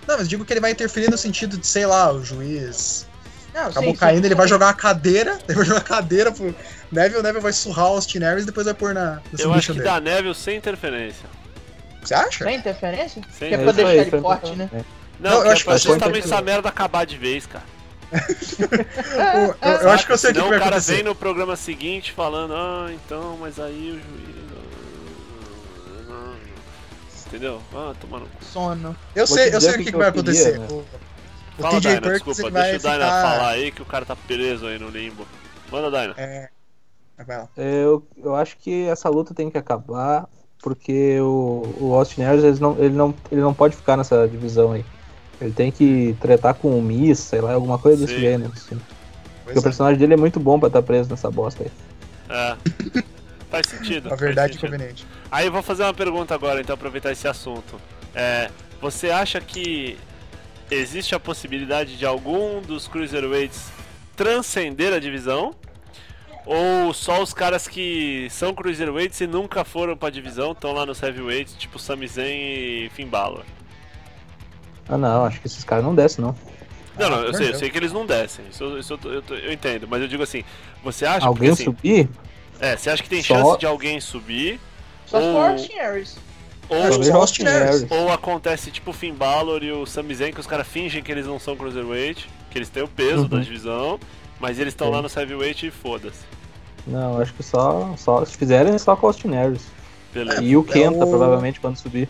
Não, 0.06 0.16
mas 0.18 0.28
digo 0.28 0.44
que 0.44 0.52
ele 0.52 0.60
vai 0.60 0.70
interferir 0.70 1.10
no 1.10 1.18
sentido 1.18 1.58
de, 1.58 1.66
sei 1.66 1.84
lá, 1.86 2.10
o 2.12 2.24
juiz 2.24 3.06
Não, 3.54 3.62
acabou 3.66 3.82
sim, 3.90 3.90
sim, 3.90 3.96
caindo, 3.96 4.24
ele 4.24 4.34
vai 4.34 4.46
sim. 4.46 4.50
jogar 4.50 4.66
uma 4.66 4.74
cadeira, 4.74 5.38
ele 5.46 5.56
vai 5.56 5.64
jogar 5.66 5.80
uma 5.80 5.84
cadeira 5.84 6.32
pro 6.32 6.54
Neville, 6.90 7.20
o 7.20 7.22
Neville 7.22 7.42
vai 7.42 7.52
surrar 7.52 7.86
o 7.86 7.88
Austin 7.90 8.22
Aries 8.24 8.44
e 8.44 8.46
depois 8.46 8.64
vai 8.64 8.74
pôr 8.74 8.94
na, 8.94 9.20
Eu 9.38 9.52
acho 9.52 9.68
que 9.72 9.78
dele. 9.78 9.84
dá 9.84 10.00
Neville 10.00 10.34
sem 10.34 10.56
interferência. 10.56 11.26
Você 12.02 12.14
acha? 12.14 12.44
Sem 12.44 12.56
interferência? 12.56 13.22
Sem 13.38 13.48
Que 13.50 13.54
é 13.54 13.58
É 13.58 13.62
pra 13.62 13.72
deixar 13.72 13.90
aí, 13.90 13.98
ele 13.98 14.20
forte, 14.20 14.52
né? 14.56 14.70
Não, 15.20 15.30
Não, 15.30 15.36
eu 15.38 15.42
que 15.42 15.48
acho 15.48 15.62
é 15.62 15.64
pra 15.64 15.64
que 15.64 15.66
vai 15.66 15.78
ser 15.78 15.88
justamente 15.88 16.24
essa 16.24 16.40
merda 16.40 16.68
acabar 16.68 17.04
de 17.04 17.18
vez, 17.18 17.44
cara. 17.46 17.64
Eu, 18.58 19.54
eu- 19.70 19.78
eu 19.82 19.90
acho 19.90 20.06
que 20.06 20.12
eu 20.12 20.16
sei 20.18 20.30
o 20.30 20.32
que, 20.34 20.38
Senão 20.40 20.44
que 20.44 20.48
vai 20.50 20.58
o 20.58 20.62
cara 20.62 20.76
acontecer. 20.76 20.94
vem 20.94 21.02
no 21.04 21.14
programa 21.14 21.56
seguinte 21.56 22.12
falando, 22.12 22.54
ah, 22.54 22.88
então, 22.92 23.36
mas 23.40 23.58
aí 23.60 23.90
o 23.90 23.92
juiz. 23.94 24.38
Entendeu? 27.28 27.60
Ah, 27.74 27.94
tomando. 28.00 28.26
Sono. 28.40 28.96
Eu 29.14 29.26
Vou 29.26 29.36
sei, 29.36 29.54
eu 29.54 29.60
sei 29.60 29.70
o 29.70 29.74
o 29.74 29.78
que, 29.78 29.84
que 29.84 29.92
que 29.92 29.96
vai 29.98 30.10
queria, 30.10 30.22
acontecer. 30.22 30.58
né? 30.58 30.66
O, 30.70 30.76
o 30.76 31.62
Fala, 31.62 31.74
TJ 31.74 31.90
Dyna, 31.90 32.00
Perkins 32.00 32.36
desculpa, 32.36 32.50
vai 32.50 32.70
deixa 32.70 32.76
o 32.76 32.90
Dyna 32.90 33.04
ficar... 33.04 33.22
falar 33.22 33.48
aí 33.48 33.72
que 33.72 33.82
o 33.82 33.84
cara 33.84 34.06
tá 34.06 34.16
preso 34.16 34.66
aí 34.66 34.78
no 34.78 34.88
limbo. 34.88 35.26
Manda, 35.70 35.90
Dyna. 35.90 36.14
É, 36.16 36.48
lá. 37.28 37.48
Eu, 37.56 38.06
eu 38.16 38.34
acho 38.34 38.56
que 38.56 38.86
essa 38.86 39.10
luta 39.10 39.34
tem 39.34 39.50
que 39.50 39.58
acabar, 39.58 40.26
porque 40.62 41.20
o, 41.20 41.74
o 41.78 41.94
Austin 41.94 42.22
Aries 42.22 42.44
ele 42.44 42.60
não, 42.60 42.76
ele, 42.78 42.94
não, 42.94 43.14
ele 43.30 43.40
não 43.42 43.52
pode 43.52 43.76
ficar 43.76 43.96
nessa 43.98 44.26
divisão 44.26 44.72
aí. 44.72 44.84
Ele 45.40 45.52
tem 45.52 45.70
que 45.70 46.16
tretar 46.20 46.54
com 46.54 46.76
o 46.78 46.82
Miss, 46.82 47.18
sei 47.18 47.40
lá, 47.42 47.52
alguma 47.52 47.78
coisa 47.78 47.98
desse 47.98 48.14
Sim. 48.14 48.20
gênero. 48.20 48.52
Assim. 48.54 48.80
Porque 49.44 49.58
o 49.58 49.60
é. 49.60 49.62
personagem 49.62 49.98
dele 49.98 50.14
é 50.14 50.16
muito 50.16 50.40
bom 50.40 50.58
pra 50.58 50.68
estar 50.68 50.82
preso 50.82 51.10
nessa 51.10 51.30
bosta 51.30 51.64
aí. 51.64 51.70
É. 52.30 53.02
Faz 53.50 53.66
sentido. 53.66 54.12
A 54.12 54.16
verdade 54.16 54.54
sentido. 54.54 54.70
conveniente. 54.70 55.06
Aí 55.30 55.46
eu 55.46 55.52
vou 55.52 55.62
fazer 55.62 55.82
uma 55.84 55.94
pergunta 55.94 56.34
agora, 56.34 56.60
então, 56.60 56.74
aproveitar 56.74 57.10
esse 57.12 57.26
assunto. 57.26 57.80
É, 58.14 58.50
você 58.80 59.10
acha 59.10 59.40
que 59.40 59.96
existe 60.70 61.14
a 61.14 61.20
possibilidade 61.20 61.96
de 61.96 62.04
algum 62.04 62.60
dos 62.60 62.86
Cruiserweights 62.88 63.70
transcender 64.16 64.92
a 64.92 64.98
divisão? 64.98 65.54
Ou 66.44 66.94
só 66.94 67.22
os 67.22 67.34
caras 67.34 67.68
que 67.68 68.26
são 68.30 68.54
cruiserweights 68.54 69.20
e 69.20 69.26
nunca 69.26 69.64
foram 69.64 69.94
pra 69.94 70.08
divisão, 70.08 70.52
estão 70.52 70.72
lá 70.72 70.86
nos 70.86 71.02
heavyweights, 71.02 71.54
tipo 71.58 71.78
Sami 71.78 72.06
Zayn 72.08 72.38
e 72.86 72.90
Finn 72.94 73.06
Balor. 73.06 73.44
Ah 74.88 74.96
não, 74.96 75.26
acho 75.26 75.40
que 75.40 75.46
esses 75.46 75.62
caras 75.64 75.84
não 75.84 75.94
descem, 75.94 76.24
não. 76.24 76.34
Não, 76.98 77.10
não, 77.10 77.18
Ah, 77.18 77.26
eu 77.26 77.34
sei, 77.34 77.50
eu 77.50 77.54
sei 77.54 77.68
que 77.70 77.76
eles 77.76 77.92
não 77.92 78.06
descem. 78.06 78.46
Isso, 78.50 78.64
eu- 78.64 78.78
isso 78.78 78.94
eu, 78.94 78.98
tô- 78.98 79.12
eu, 79.12 79.20
tô- 79.22 79.34
eu 79.34 79.52
entendo, 79.52 79.86
mas 79.86 80.00
eu 80.00 80.08
digo 80.08 80.22
assim, 80.22 80.42
você 80.82 81.04
acha 81.04 81.26
Alguém 81.26 81.50
porque, 81.50 81.62
assim, 81.62 81.64
subir? 81.64 82.08
É, 82.60 82.76
você 82.76 82.90
acha 82.90 83.02
que 83.02 83.08
tem 83.08 83.22
Só- 83.22 83.34
chance 83.36 83.58
de 83.58 83.66
alguém 83.66 84.00
subir? 84.00 84.60
Só 85.06 85.20
se 85.20 85.26
Ou- 85.26 85.32
for 85.34 85.50
Austin 85.50 85.72
Harris. 85.74 86.16
Ou, 86.68 87.16
Austin 87.16 87.44
Harris. 87.44 87.86
Ou 87.90 88.12
acontece 88.12 88.70
tipo 88.70 88.90
o 88.90 88.94
Finn 88.94 89.14
Balor 89.14 89.62
e 89.62 89.72
o 89.72 89.86
Sami 89.86 90.14
Zayn, 90.14 90.32
que 90.32 90.40
os 90.40 90.46
caras 90.46 90.66
fingem 90.66 91.02
que 91.02 91.10
eles 91.10 91.26
não 91.26 91.38
são 91.40 91.56
cruiserweight, 91.56 92.28
que 92.50 92.58
eles 92.58 92.68
têm 92.68 92.82
o 92.82 92.88
peso 92.88 93.22
Uhum. 93.22 93.28
da 93.28 93.38
divisão, 93.38 93.98
mas 94.38 94.58
eles 94.58 94.72
estão 94.74 94.90
lá 94.90 95.00
no 95.00 95.08
heavyweight 95.08 95.66
e 95.66 95.70
foda-se. 95.70 96.20
Não, 96.86 97.20
acho 97.20 97.32
que 97.34 97.42
só, 97.42 97.94
só 97.96 98.24
se 98.24 98.36
fizerem 98.36 98.74
é 98.74 98.78
só 98.78 98.94
com 98.96 99.06
o 99.06 99.08
Austin 99.08 99.28
Harris. 99.30 99.62
Beleza, 100.12 100.42
E 100.42 100.56
o 100.56 100.62
Kenta, 100.64 101.04
o- 101.04 101.08
provavelmente, 101.08 101.58
quando 101.60 101.76
subir. 101.78 102.08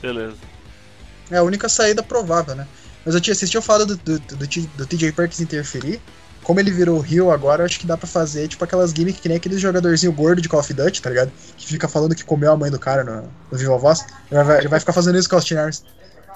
beleza. 0.00 0.36
É 1.30 1.36
a 1.38 1.42
única 1.42 1.68
saída 1.68 2.02
provável, 2.02 2.54
né? 2.56 2.66
Mas 3.04 3.14
eu 3.14 3.20
tinha 3.20 3.32
assistido 3.32 3.62
falado 3.62 3.96
do, 3.96 4.18
do, 4.18 4.36
do, 4.36 4.46
T- 4.48 4.68
do 4.76 4.86
TJ 4.86 5.12
Perkins 5.12 5.40
interferir. 5.40 6.00
Como 6.46 6.60
ele 6.60 6.70
virou 6.70 7.00
Rio 7.00 7.32
agora, 7.32 7.62
eu 7.62 7.66
acho 7.66 7.80
que 7.80 7.86
dá 7.88 7.96
pra 7.96 8.06
fazer 8.06 8.46
tipo 8.46 8.62
aquelas 8.62 8.92
gimmicks 8.92 9.20
que 9.20 9.28
nem 9.28 9.36
aquele 9.36 9.58
jogadorzinho 9.58 10.12
gordo 10.12 10.40
de 10.40 10.48
Call 10.48 10.60
of 10.60 10.72
Duty, 10.72 11.02
tá 11.02 11.10
ligado? 11.10 11.32
Que 11.56 11.66
fica 11.66 11.88
falando 11.88 12.14
que 12.14 12.24
comeu 12.24 12.52
a 12.52 12.56
mãe 12.56 12.70
do 12.70 12.78
cara 12.78 13.02
no, 13.02 13.22
no 13.50 13.58
Viva 13.58 13.76
Voz. 13.76 14.06
Ele 14.30 14.44
vai, 14.44 14.58
ele 14.58 14.68
vai 14.68 14.78
ficar 14.78 14.92
fazendo 14.92 15.18
isso 15.18 15.28
com 15.28 15.34
o 15.34 15.38
Austin 15.38 15.54
Harris. 15.54 15.82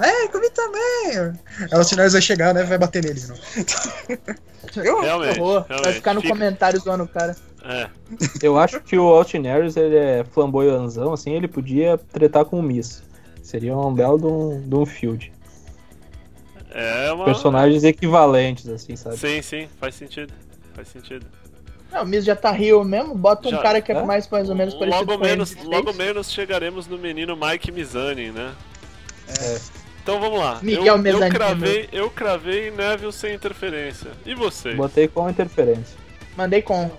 É, 0.00 0.26
comi 0.28 0.50
também! 0.50 1.16
Aí 1.60 1.68
o 1.72 1.76
Austin 1.76 1.94
Harris 1.94 2.12
vai 2.14 2.22
chegar, 2.22 2.52
né? 2.52 2.64
Vai 2.64 2.76
bater 2.78 3.04
nele 3.04 3.20
novo. 3.26 3.40
Eu, 4.76 5.00
Realmente, 5.00 5.40
Horror. 5.40 5.60
Vai 5.60 5.68
realmente. 5.76 5.94
ficar 5.94 6.14
no 6.14 6.20
Fica- 6.20 6.32
comentário 6.34 6.80
zoando 6.80 7.04
o 7.04 7.08
cara. 7.08 7.36
É, 7.64 7.88
Eu 8.42 8.58
acho 8.58 8.80
que 8.80 8.98
o 8.98 9.02
Austin 9.08 9.42
Harris, 9.42 9.76
ele 9.76 9.96
é 9.96 10.24
flamboyanzão, 10.32 11.12
assim, 11.12 11.34
ele 11.34 11.46
podia 11.46 11.98
tretar 12.12 12.44
com 12.44 12.58
o 12.58 12.62
Miss. 12.62 13.02
Seria 13.42 13.76
um 13.76 13.92
belo 13.94 14.18
de 14.18 14.26
um, 14.26 14.60
de 14.68 14.74
um 14.74 14.86
field. 14.86 15.32
É 16.72 17.12
uma... 17.12 17.24
Personagens 17.24 17.84
equivalentes, 17.84 18.68
assim, 18.68 18.96
sabe? 18.96 19.16
Sim, 19.16 19.42
sim, 19.42 19.68
faz 19.78 19.94
sentido. 19.94 20.32
Faz 20.74 20.88
sentido. 20.88 21.26
Não, 21.92 22.02
o 22.04 22.06
Miz 22.06 22.24
já 22.24 22.36
tá 22.36 22.52
rio 22.52 22.84
mesmo, 22.84 23.14
bota 23.16 23.48
um 23.48 23.50
Já, 23.50 23.58
cara 23.58 23.80
que 23.80 23.90
é 23.90 23.96
é? 23.96 24.02
mais, 24.04 24.28
mais 24.28 24.48
ou 24.48 24.54
menos 24.54 24.74
parecido 24.74 25.04
Logo 25.04 25.18
com 25.18 25.24
ele. 25.24 25.32
menos, 25.32 25.54
de 25.56 25.64
logo 25.66 25.92
menos 25.92 26.30
chegaremos 26.30 26.86
no 26.86 26.96
menino 26.96 27.36
Mike 27.36 27.72
Mizani, 27.72 28.30
né? 28.30 28.54
É. 29.40 29.58
Então 30.02 30.20
vamos 30.20 30.38
lá. 30.38 30.60
Miguel 30.62 30.84
eu, 30.86 30.94
eu 30.94 30.98
Mezzanino. 30.98 31.34
cravei, 31.34 31.88
eu 31.92 32.10
cravei 32.10 32.70
Neville 32.70 33.12
sem 33.12 33.34
interferência. 33.34 34.10
E 34.24 34.34
você? 34.34 34.74
Botei 34.74 35.08
com 35.08 35.28
interferência. 35.28 35.98
Mandei 36.36 36.62
com. 36.62 36.90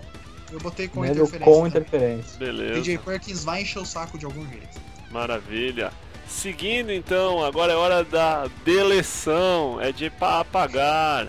eu 0.51 0.59
botei 0.59 0.87
com 0.89 1.01
Neville 1.01 1.21
interferência. 1.21 1.45
com 1.45 1.55
também. 1.55 1.69
interferência. 1.69 2.37
Beleza. 2.39 2.81
TJ 2.81 2.97
Perkins 2.99 3.43
vai 3.45 3.61
encher 3.61 3.79
o 3.79 3.85
saco 3.85 4.17
de 4.19 4.25
algum 4.25 4.45
jeito. 4.49 4.79
Maravilha. 5.09 5.91
Seguindo 6.31 6.91
então, 6.91 7.43
agora 7.43 7.73
é 7.73 7.75
hora 7.75 8.03
da 8.03 8.47
deleção. 8.63 9.79
É 9.81 9.91
de 9.91 10.09
pa- 10.09 10.39
apagar. 10.39 11.27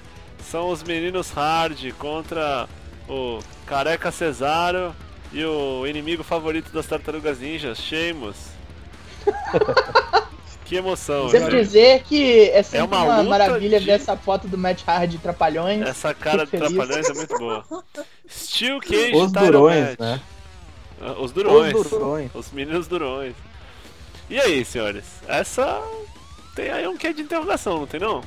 São 0.51 0.71
os 0.71 0.83
meninos 0.83 1.31
hard 1.31 1.93
contra 1.99 2.69
o 3.09 3.41
Careca 3.67 4.11
Cesaro 4.11 4.95
e 5.33 5.45
o 5.45 5.87
inimigo 5.87 6.23
favorito 6.23 6.73
das 6.73 6.87
tartarugas 6.87 7.41
ninjas, 7.41 7.79
Sheamus. 7.79 8.37
que 10.65 10.77
emoção, 10.77 11.29
Sempre 11.29 11.51
viu? 11.57 11.62
dizer 11.65 12.03
que 12.05 12.51
é 12.51 12.62
sempre 12.62 12.79
É 12.81 12.85
uma 12.85 13.03
uma, 13.05 13.23
maravilha 13.25 13.79
de- 13.79 13.87
ver 13.87 13.93
essa 13.93 14.17
foto 14.17 14.49
do 14.49 14.57
Matt 14.59 14.83
Hardy 14.87 15.19
Trapalhões. 15.19 15.83
Essa 15.83 16.15
cara 16.15 16.45
de 16.47 16.53
trapalhões 16.57 17.09
é 17.09 17.15
muito 17.15 17.37
boa. 17.38 17.65
Steel 18.29 18.81
Cage 18.81 19.15
Os 19.15 19.33
durões, 19.33 19.88
Match. 19.91 19.99
né? 20.01 20.21
Ah, 21.01 21.12
Os 21.21 21.33
durões. 21.33 21.75
Os 21.75 21.91
durões. 21.91 22.31
Os 22.35 22.51
meninos 22.53 22.87
durões. 22.88 23.35
E 24.33 24.40
aí, 24.40 24.64
senhores? 24.64 25.05
Essa 25.29 25.83
tem 26.57 26.71
aí 26.71 26.88
um 26.88 26.97
quê 26.97 27.12
de 27.12 27.21
interrogação, 27.21 27.81
não 27.81 27.87
tem 27.87 28.01
não? 28.01 28.23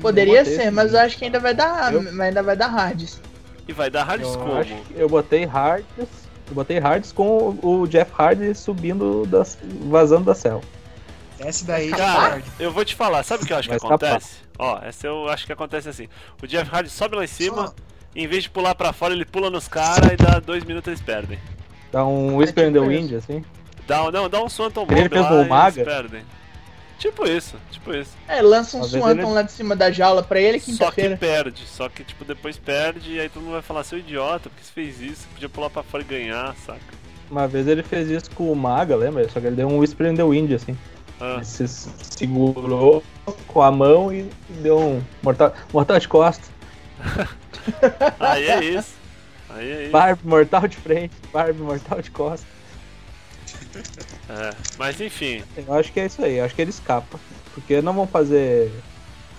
Poderia 0.00 0.38
botei 0.40 0.56
ser, 0.56 0.62
esse 0.62 0.70
mas 0.70 0.94
eu 0.94 1.00
acho 1.00 1.18
que 1.18 1.26
ainda 1.26 1.38
vai 1.38 1.52
dar, 1.54 1.92
Eu- 1.92 2.22
ainda 2.22 2.42
vai 2.42 2.56
dar 2.56 2.68
Hards. 2.68 3.20
E 3.68 3.72
vai 3.74 3.90
dar 3.90 4.02
Hards 4.04 4.28
Eu, 4.32 4.38
como? 4.38 4.54
acho 4.54 4.74
que 4.74 4.94
eu 4.96 5.08
botei 5.08 5.44
Hards. 5.44 5.86
Eu 5.98 6.54
botei 6.54 6.78
Hards 6.78 7.12
com 7.12 7.56
o 7.62 7.86
Jeff 7.86 8.10
Hardy 8.18 8.54
subindo, 8.54 9.26
das, 9.26 9.58
vazando 9.88 10.24
da 10.24 10.34
cela. 10.34 10.62
Esse 11.38 11.64
daí 11.64 11.90
já 11.90 11.96
Cara, 11.96 12.42
eu 12.58 12.70
vou 12.72 12.84
te 12.84 12.94
falar, 12.94 13.22
sabe 13.24 13.42
o 13.44 13.46
que 13.46 13.52
eu 13.52 13.56
acho 13.58 13.68
que 13.68 13.76
Vai 13.76 13.76
escapar. 13.76 14.06
acontece? 14.14 14.36
Ó, 14.58 14.78
essa 14.82 15.06
eu 15.06 15.28
acho 15.28 15.44
que 15.46 15.52
acontece 15.52 15.88
assim. 15.90 16.08
O 16.42 16.46
Jeff 16.46 16.70
Hardy 16.74 16.88
sobe 16.88 17.14
lá 17.16 17.24
em 17.24 17.28
cima, 17.28 17.66
Só- 17.68 17.74
em 18.16 18.26
vez 18.26 18.44
de 18.44 18.50
pular 18.50 18.74
pra 18.74 18.92
fora, 18.92 19.12
ele 19.12 19.24
pula 19.26 19.50
nos 19.50 19.68
caras 19.68 20.12
e 20.12 20.16
dá 20.16 20.38
dois 20.40 20.64
minutos 20.64 20.88
eles 20.88 21.00
perdem. 21.02 21.38
Dá 21.90 22.06
um 22.06 22.36
Whisper 22.36 22.68
in 22.68 22.72
the 22.72 22.78
tipo 22.80 22.90
Wind, 22.90 23.12
assim. 23.14 23.44
Dá, 23.86 24.10
não, 24.10 24.28
dá 24.28 24.42
um 24.42 24.48
Swanton 24.48 24.82
Ele 24.90 24.94
Bomb 25.02 25.08
fez 25.10 25.22
lá 25.22 25.32
o 25.32 25.36
eles 25.38 25.48
Maga? 25.48 25.84
perdem. 25.84 26.22
Tipo 26.98 27.26
isso, 27.26 27.56
tipo 27.72 27.92
isso. 27.92 28.12
É, 28.28 28.40
lança 28.40 28.76
um 28.76 28.84
Swanton 28.84 29.10
ele- 29.10 29.24
lá 29.24 29.42
de 29.42 29.50
cima 29.50 29.74
da 29.74 29.90
jaula 29.90 30.22
pra 30.22 30.40
ele 30.40 30.60
Só 30.60 30.66
que 30.66 30.72
quinta-feira. 30.72 31.16
perde, 31.16 31.66
só 31.66 31.88
que 31.88 32.04
tipo 32.04 32.24
depois 32.24 32.56
perde 32.58 33.14
e 33.14 33.20
aí 33.20 33.28
todo 33.28 33.42
mundo 33.42 33.54
vai 33.54 33.62
falar, 33.62 33.82
seu 33.82 33.98
idiota, 33.98 34.48
por 34.48 34.56
que 34.56 34.64
você 34.64 34.72
fez 34.72 35.00
isso? 35.00 35.22
Você 35.22 35.26
podia 35.34 35.48
pular 35.48 35.68
pra 35.68 35.82
fora 35.82 36.02
e 36.04 36.06
ganhar, 36.06 36.54
saca? 36.64 36.80
Uma 37.28 37.48
vez 37.48 37.66
ele 37.66 37.82
fez 37.82 38.08
isso 38.08 38.30
com 38.30 38.52
o 38.52 38.54
Maga, 38.54 38.94
lembra? 38.94 39.28
Só 39.30 39.40
que 39.40 39.46
ele 39.48 39.56
deu 39.56 39.66
um 39.66 39.78
Whisper 39.78 40.06
in 40.12 40.14
the 40.14 40.22
Wind, 40.22 40.52
assim. 40.52 40.76
Ah, 41.20 41.36
Ele 41.36 41.44
se 41.44 41.66
segurou 41.68 43.02
com 43.48 43.62
a 43.62 43.70
mão 43.70 44.12
e 44.12 44.28
deu 44.60 44.78
um 44.78 45.02
mortal, 45.22 45.52
mortal 45.72 45.98
de 45.98 46.06
costa. 46.08 46.44
aí 48.20 48.46
é 48.48 48.64
isso. 48.64 48.94
Aí 49.50 49.70
é 49.70 49.82
isso. 49.84 49.90
Barbie 49.92 50.26
mortal 50.26 50.66
de 50.68 50.76
frente, 50.76 51.12
Barbie 51.32 51.60
mortal 51.60 52.00
de 52.00 52.10
costa. 52.10 52.46
É, 54.28 54.54
mas 54.78 55.00
enfim, 55.00 55.42
Eu 55.56 55.74
acho 55.74 55.92
que 55.92 56.00
é 56.00 56.06
isso 56.06 56.22
aí, 56.24 56.40
acho 56.40 56.54
que 56.54 56.60
ele 56.62 56.70
escapa. 56.70 57.18
Porque 57.54 57.80
não 57.82 57.92
vão 57.92 58.06
fazer 58.06 58.70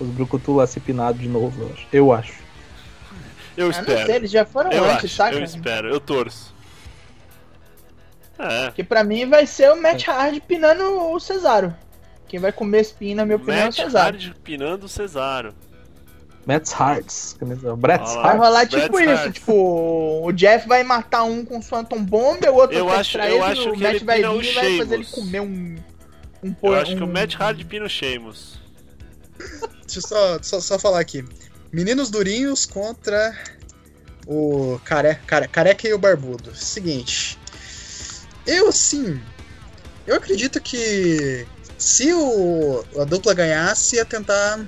os 0.00 0.08
Brucutu 0.08 0.54
lá 0.54 0.66
se 0.66 0.80
pinado 0.80 1.18
de 1.18 1.28
novo, 1.28 1.62
eu 1.62 1.72
acho. 1.72 1.86
Eu 1.92 2.12
acho. 2.12 2.32
eu 3.56 3.66
Ah, 3.66 3.76
não 3.78 3.84
sei, 3.84 3.94
espero. 3.94 4.12
eles 4.12 4.30
já 4.30 4.44
foram 4.44 4.70
Eu 4.72 4.84
antes, 4.84 5.04
acho, 5.04 5.08
saca? 5.08 5.36
eu 5.36 5.44
espero, 5.44 5.88
eu 5.88 6.00
torço. 6.00 6.54
É, 8.38 8.70
Que 8.72 8.82
pra 8.82 9.04
mim 9.04 9.28
vai 9.28 9.46
ser 9.46 9.70
o 9.70 9.80
Matt 9.80 10.08
Hardy 10.08 10.40
pinando 10.40 11.12
o 11.12 11.20
Cesaro. 11.20 11.74
Quem 12.26 12.40
vai 12.40 12.50
comer 12.50 12.84
pin, 12.98 13.14
na 13.14 13.24
minha 13.24 13.36
opinião, 13.36 13.58
é 13.58 13.62
o 13.62 13.66
Matt 13.66 13.76
Cesaro. 13.76 14.06
Hardy 14.16 14.34
pinando 14.42 14.86
o 14.86 14.88
Cesaro. 14.88 15.54
Matt's 16.46 16.72
Hearts. 16.72 17.36
O 17.40 17.76
Bret's 17.76 18.10
Olha 18.10 18.16
lá. 18.16 18.22
Vai 18.22 18.30
Hearts. 18.32 18.46
rolar 18.46 18.66
Bret 18.68 18.82
tipo 18.84 19.00
isso, 19.00 19.10
Hart. 19.10 19.32
tipo, 19.34 20.20
o 20.26 20.32
Jeff 20.32 20.68
vai 20.68 20.84
matar 20.84 21.22
um 21.24 21.44
com 21.44 21.62
Phantom 21.62 22.02
Bomb, 22.04 22.44
o 22.48 22.54
outro 22.54 22.76
Eu 22.76 22.86
vai 22.86 22.98
acho- 23.00 23.18
eu 23.18 23.24
ele, 23.24 23.38
acho 23.40 23.68
o 23.70 23.72
que 23.72 23.82
Matt 23.82 23.94
ele 23.96 24.04
vai 24.04 24.18
vir 24.20 24.28
o 24.28 24.42
e 24.42 24.52
vai 24.54 24.78
fazer 24.78 24.94
ele 24.94 25.04
comer 25.06 25.40
um... 25.40 25.76
um 26.42 26.48
Eu 26.48 26.54
por- 26.54 26.76
acho 26.78 26.94
que 26.96 27.02
o 27.02 27.06
Matt 27.06 27.34
Hardy 27.40 27.64
pina 27.64 27.86
o 27.86 27.88
Sheamus. 27.88 28.58
Deixa 29.86 29.98
eu 29.98 30.02
só, 30.02 30.38
só, 30.42 30.60
só 30.60 30.78
falar 30.78 31.00
aqui. 31.00 31.24
Meninos 31.72 32.10
Durinhos 32.10 32.64
contra 32.66 33.36
o 34.26 34.78
care, 34.84 35.16
care, 35.26 35.48
Careca 35.48 35.88
e 35.88 35.92
o 35.92 35.98
Barbudo. 35.98 36.54
Seguinte. 36.54 37.38
Eu, 38.46 38.70
sim. 38.72 39.20
Eu 40.06 40.16
acredito 40.16 40.60
que 40.60 41.46
se 41.78 42.12
o, 42.12 42.84
a 42.98 43.04
dupla 43.04 43.34
ganhasse, 43.34 43.96
ia 43.96 44.04
tentar 44.04 44.60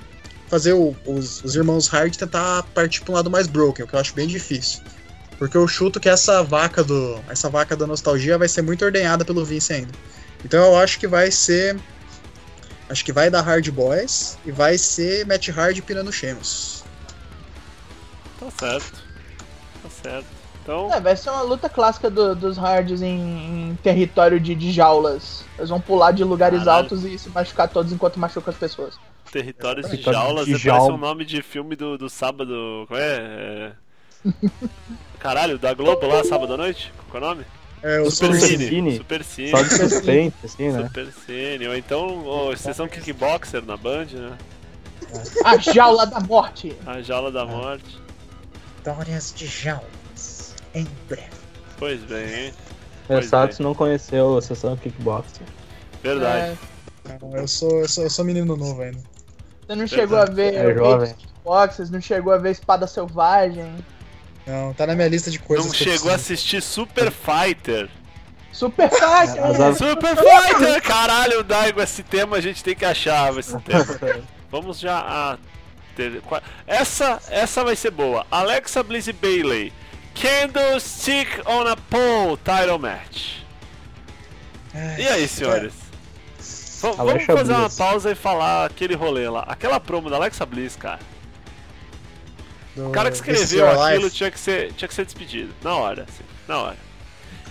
fazer 0.49 0.73
o- 0.73 0.95
os, 1.07 1.43
os 1.45 1.55
irmãos 1.57 1.89
Hard 1.89 2.15
tentar 2.17 2.63
partir 2.75 3.03
para 3.03 3.13
um 3.13 3.15
lado 3.17 3.31
mais 3.31 3.47
broken, 3.47 3.85
o 3.85 3.89
que 3.89 3.95
eu 3.95 4.01
acho 4.01 4.15
bem 4.15 4.27
difícil. 4.27 4.81
Porque 5.39 5.57
eu 5.57 5.67
chuto 5.69 6.01
que 6.01 6.09
essa 6.09 6.43
vaca 6.43 6.83
do. 6.83 7.21
Essa 7.29 7.51
vaca 7.51 7.77
da 7.77 7.87
nostalgia 7.87 8.39
vai 8.39 8.49
ser 8.49 8.63
muito 8.63 8.85
ordenhada 8.85 9.25
pelo 9.25 9.45
Vince 9.45 9.73
ainda. 9.73 9.93
Então 10.45 10.65
eu 10.65 10.77
acho 10.79 10.99
que 10.99 11.07
vai 11.07 11.31
ser. 11.31 11.79
Acho 12.89 13.05
que 13.05 13.13
vai 13.13 13.29
dar 13.29 13.43
Hard 13.43 13.69
Boys 13.71 14.39
e 14.47 14.51
vai 14.53 14.79
ser 14.79 15.27
Matt 15.27 15.49
Hard 15.49 15.81
pinando 15.83 16.11
Sheamus. 16.13 16.85
Tá 18.39 18.47
certo. 18.59 19.03
Tá 19.83 19.91
certo. 19.91 20.27
Então, 20.63 20.93
É, 20.93 21.01
vai 21.01 21.17
ser 21.17 21.31
uma 21.31 21.43
luta 21.43 21.69
clássica 21.69 22.09
do- 22.11 22.35
dos 22.35 22.57
Hards 22.57 23.01
em, 23.03 23.71
em 23.71 23.79
território 23.83 24.41
de, 24.41 24.55
de 24.55 24.73
jaulas. 24.73 25.45
Eles 25.59 25.71
vão 25.71 25.81
pular 25.81 26.13
de 26.13 26.25
lugares 26.25 26.61
Caralho. 26.61 26.85
altos 26.85 27.05
e 27.05 27.19
se 27.19 27.29
machucar 27.29 27.69
todos 27.69 27.93
enquanto 27.93 28.19
machucam 28.19 28.53
as 28.53 28.59
pesas. 28.59 28.95
Territórios 29.31 29.91
de 29.91 30.03
jaulas 30.03 30.47
de 30.47 30.53
parece 30.53 30.65
jaula. 30.65 30.95
um 30.95 30.99
nome 30.99 31.25
de 31.25 31.43
filme 31.43 31.77
do, 31.77 31.97
do 31.99 32.09
sábado. 32.09 32.85
Qual 32.89 32.99
é? 32.99 33.17
é... 33.17 33.73
Caralho, 35.19 35.59
da 35.59 35.75
Globo 35.75 36.07
lá, 36.07 36.25
sábado 36.25 36.55
à 36.55 36.57
noite? 36.57 36.93
Qual 37.11 37.23
é 37.23 37.27
o 37.27 37.29
nome? 37.29 37.45
É 37.83 38.01
o 38.01 38.11
Super 38.11 38.35
Super 38.35 38.49
Cine. 38.49 38.69
Cine. 38.69 38.97
Super 38.97 39.25
Cine. 39.25 39.51
Só 39.51 39.63
de 39.63 39.69
suspense, 39.77 40.37
assim, 40.45 40.71
né? 40.71 40.87
Super 40.87 41.13
Cine. 41.13 41.69
Ou 41.69 41.77
então, 41.77 42.25
ou, 42.25 42.57
sessão 42.57 42.89
Kickboxer 42.89 43.65
na 43.65 43.77
Band, 43.77 44.07
né? 44.13 44.39
A 45.45 45.57
jaula 45.59 46.07
da 46.07 46.21
morte! 46.21 46.75
A 46.87 47.01
Jaula 47.01 47.31
da 47.31 47.45
Morte. 47.45 48.01
Histórias 48.79 49.33
de 49.35 49.47
jaulas. 49.47 50.55
Em 50.75 50.87
breve. 51.09 51.31
Pois 51.79 52.01
bem, 52.03 52.47
hein? 52.47 52.55
Pois 53.07 53.21
Versatos 53.21 53.59
não 53.59 53.75
conheceu 53.75 54.37
a 54.37 54.43
sessão 54.43 54.77
kickboxing. 54.77 55.45
Verdade. 56.03 56.59
É, 57.09 57.19
Não, 57.21 57.37
eu, 57.37 57.47
sou, 57.47 57.81
eu, 57.81 57.89
sou, 57.89 58.05
eu 58.05 58.11
sou 58.11 58.25
menino 58.25 58.57
novo 58.57 58.83
ainda. 58.83 58.99
Você 59.67 59.75
não 59.75 59.87
chegou 59.87 60.19
a 60.19 60.25
ver 60.25 60.55
É 60.55 60.75
jovem. 60.75 61.15
Kickboxers, 61.15 61.91
não 61.91 62.01
chegou 62.01 62.33
a 62.33 62.39
ver 62.39 62.51
Espada 62.53 62.87
Selvagem. 62.87 63.75
Não, 64.47 64.73
tá 64.75 64.87
na 64.87 64.95
minha 64.95 65.09
lista 65.09 65.31
de 65.31 65.39
coisas 65.39 65.67
Não 65.67 65.73
que 65.73 65.89
eu 65.89 65.93
chegou 65.93 66.11
a 66.11 66.15
assistir 66.15 66.63
Super 66.63 67.11
Fighter. 67.11 67.89
Super 68.53 68.89
as- 69.03 69.77
Super 69.77 70.17
Fighter! 70.17 70.83
Caralho, 70.83 71.43
Daigo, 71.45 71.83
esse 71.83 72.03
tema 72.03 72.37
a 72.37 72.41
gente 72.41 72.63
tem 72.65 72.75
que 72.75 72.85
achar 72.85 73.37
esse 73.37 73.59
tema. 73.61 73.85
Vamos 74.51 74.79
já 74.79 74.99
a 74.99 75.39
ter... 75.97 76.23
essa 76.67 77.21
essa 77.29 77.65
vai 77.65 77.75
ser 77.77 77.91
boa. 77.91 78.25
Alexa 78.31 78.83
Bliss 78.83 79.09
e 79.09 79.13
Bailey. 79.13 79.73
Candlestick 80.15 81.29
on 81.47 81.67
a 81.67 81.77
pole 81.77 82.39
title 82.39 82.79
match. 82.79 83.41
Ai, 84.75 85.03
E 85.03 85.09
aí, 85.09 85.29
senhores? 85.29 85.75
V- 86.77 86.83
vamos 86.83 86.99
Alexa 87.01 87.33
fazer 87.37 87.53
uma 87.53 87.61
Bliss. 87.69 87.77
pausa 87.77 88.11
e 88.11 88.15
falar 88.15 88.67
aquele 88.67 88.95
rolê 88.95 89.29
lá. 89.29 89.45
Aquela 89.49 89.81
promo 89.81 90.09
da 90.11 90.17
Alexa 90.17 90.45
Bliss, 90.47 90.77
cara. 90.77 91.01
do 92.75 92.89
O 92.89 92.91
cara 92.93 93.11
que 93.11 93.17
escreveu 93.17 93.69
aquilo 93.83 94.05
Life. 94.05 94.17
tinha 94.17 94.31
que 94.31 94.39
ser, 94.39 94.73
tinha 94.75 94.89
que 94.89 94.95
ser 94.95 95.05
despedido. 95.05 95.53
Na 95.63 95.75
hora, 95.75 96.05
assim, 96.09 96.25
na 96.47 96.59
hora. 96.59 96.77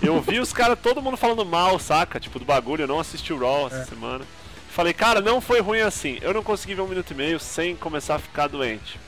Eu 0.01 0.21
vi 0.21 0.39
os 0.39 0.51
caras, 0.53 0.77
todo 0.81 1.01
mundo 1.01 1.17
falando 1.17 1.45
mal, 1.45 1.79
saca? 1.79 2.19
Tipo, 2.19 2.37
do 2.37 2.45
bagulho, 2.45 2.83
eu 2.83 2.87
não 2.87 2.99
assisti 2.99 3.31
o 3.33 3.39
Raw 3.39 3.67
essa 3.67 3.77
É. 3.77 3.85
semana. 3.85 4.25
Falei, 4.69 4.93
cara, 4.93 5.21
não 5.21 5.39
foi 5.39 5.61
ruim 5.61 5.79
assim. 5.79 6.19
Eu 6.21 6.33
não 6.33 6.43
consegui 6.43 6.75
ver 6.75 6.81
um 6.81 6.87
minuto 6.87 7.11
e 7.11 7.15
meio 7.15 7.39
sem 7.39 7.75
começar 7.77 8.15
a 8.15 8.19
ficar 8.19 8.47
doente. 8.47 8.99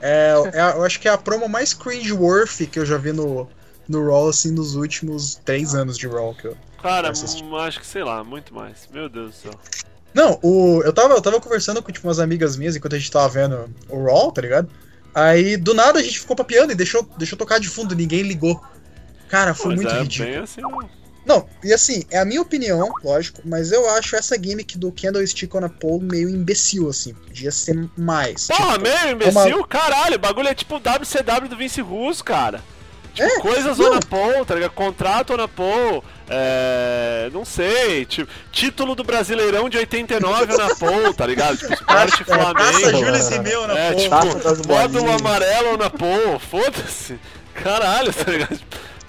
É, 0.00 0.34
é- 0.52 0.60
eu 0.76 0.84
acho 0.84 1.00
que 1.00 1.08
é 1.08 1.10
a 1.12 1.16
promo 1.18 1.48
mais 1.48 1.72
cringe-worthy 1.72 2.66
que 2.66 2.78
eu 2.78 2.84
já 2.84 2.98
vi 2.98 3.12
no, 3.12 3.48
no 3.88 4.06
Raw, 4.06 4.28
assim, 4.28 4.50
nos 4.52 4.74
últimos 4.76 5.36
três 5.44 5.74
anos 5.74 5.96
de 5.96 6.06
Raw. 6.06 6.34
Que 6.34 6.48
eu... 6.48 6.56
Cara, 6.82 7.12
hum, 7.12 7.56
acho 7.56 7.80
que 7.80 7.86
sei 7.86 8.02
lá, 8.02 8.24
muito 8.24 8.52
mais. 8.52 8.88
Meu 8.92 9.08
Deus 9.08 9.30
do 9.30 9.36
céu. 9.36 9.60
Não, 10.12 10.38
o, 10.42 10.82
eu, 10.82 10.92
tava, 10.92 11.14
eu 11.14 11.22
tava 11.22 11.40
conversando 11.40 11.82
com 11.82 11.90
tipo, 11.90 12.06
umas 12.06 12.18
amigas 12.18 12.56
minhas 12.56 12.76
enquanto 12.76 12.94
a 12.94 12.98
gente 12.98 13.10
tava 13.10 13.28
vendo 13.28 13.72
o 13.88 14.04
Raw, 14.04 14.30
tá 14.30 14.42
ligado? 14.42 14.68
Aí, 15.14 15.56
do 15.56 15.74
nada, 15.74 15.98
a 15.98 16.02
gente 16.02 16.20
ficou 16.20 16.36
papiando 16.36 16.72
e 16.72 16.74
deixou, 16.74 17.02
deixou 17.16 17.38
tocar 17.38 17.58
de 17.58 17.68
fundo, 17.68 17.94
ninguém 17.94 18.22
ligou. 18.22 18.62
Cara, 19.28 19.54
foi 19.54 19.70
Mas 19.70 19.76
muito 19.76 19.94
é 19.94 20.02
ridículo. 20.02 20.42
assim. 20.42 20.60
Não, 21.24 21.46
e 21.62 21.72
assim, 21.72 22.02
é 22.10 22.18
a 22.18 22.24
minha 22.24 22.42
opinião, 22.42 22.92
lógico, 23.02 23.40
mas 23.44 23.70
eu 23.70 23.88
acho 23.90 24.16
essa 24.16 24.36
gimmick 24.36 24.76
do 24.76 24.90
Candlestick 24.90 25.54
on 25.54 25.64
a 25.64 25.68
Pole 25.68 26.04
meio 26.04 26.28
imbecil, 26.28 26.88
assim. 26.88 27.14
Podia 27.14 27.52
ser 27.52 27.88
mais. 27.96 28.48
Porra, 28.48 28.72
Tipo, 28.72 28.82
meio 28.82 29.12
imbecil? 29.12 29.64
Caralho, 29.64 30.16
o 30.16 30.18
bagulho 30.18 30.48
é 30.48 30.54
tipo 30.54 30.80
WCW 30.80 31.48
do 31.48 31.56
Vince 31.56 31.80
Russo, 31.80 32.24
cara. 32.24 32.60
Tipo, 33.14 33.28
É, 33.28 33.40
coisas 33.40 33.76
não. 33.78 33.92
on 33.92 33.94
a 33.96 34.00
pole, 34.00 34.44
tá 34.46 34.54
ligado? 34.54 34.70
Contrato 34.72 35.34
on 35.34 35.42
a 35.42 35.48
pole, 35.48 36.02
é... 36.30 37.28
Não 37.32 37.44
sei, 37.44 38.04
tipo, 38.06 38.30
título 38.50 38.94
do 38.94 39.04
Brasileirão 39.04 39.68
de 39.68 39.76
89 39.78 40.54
on 40.54 40.60
a 40.62 40.74
pole, 40.76 41.14
tá 41.14 41.26
ligado? 41.26 41.58
Tipo, 41.58 41.74
esporte 41.74 42.22
é, 42.22 42.24
Taça 42.24 42.24
Flamengo. 42.24 42.90
Júlio 43.04 43.22
Zimeu 43.22 43.66
na 43.66 43.78
É, 43.78 43.92
Pole. 43.92 44.02
tipo, 44.02 44.40
Taça 44.40 44.62
módulo 44.66 45.12
amarelo 45.12 45.76
na 45.76 45.90
pole, 45.90 46.38
foda-se. 46.50 47.18
Caralho, 47.54 48.12
tá 48.12 48.30
ligado? 48.30 48.58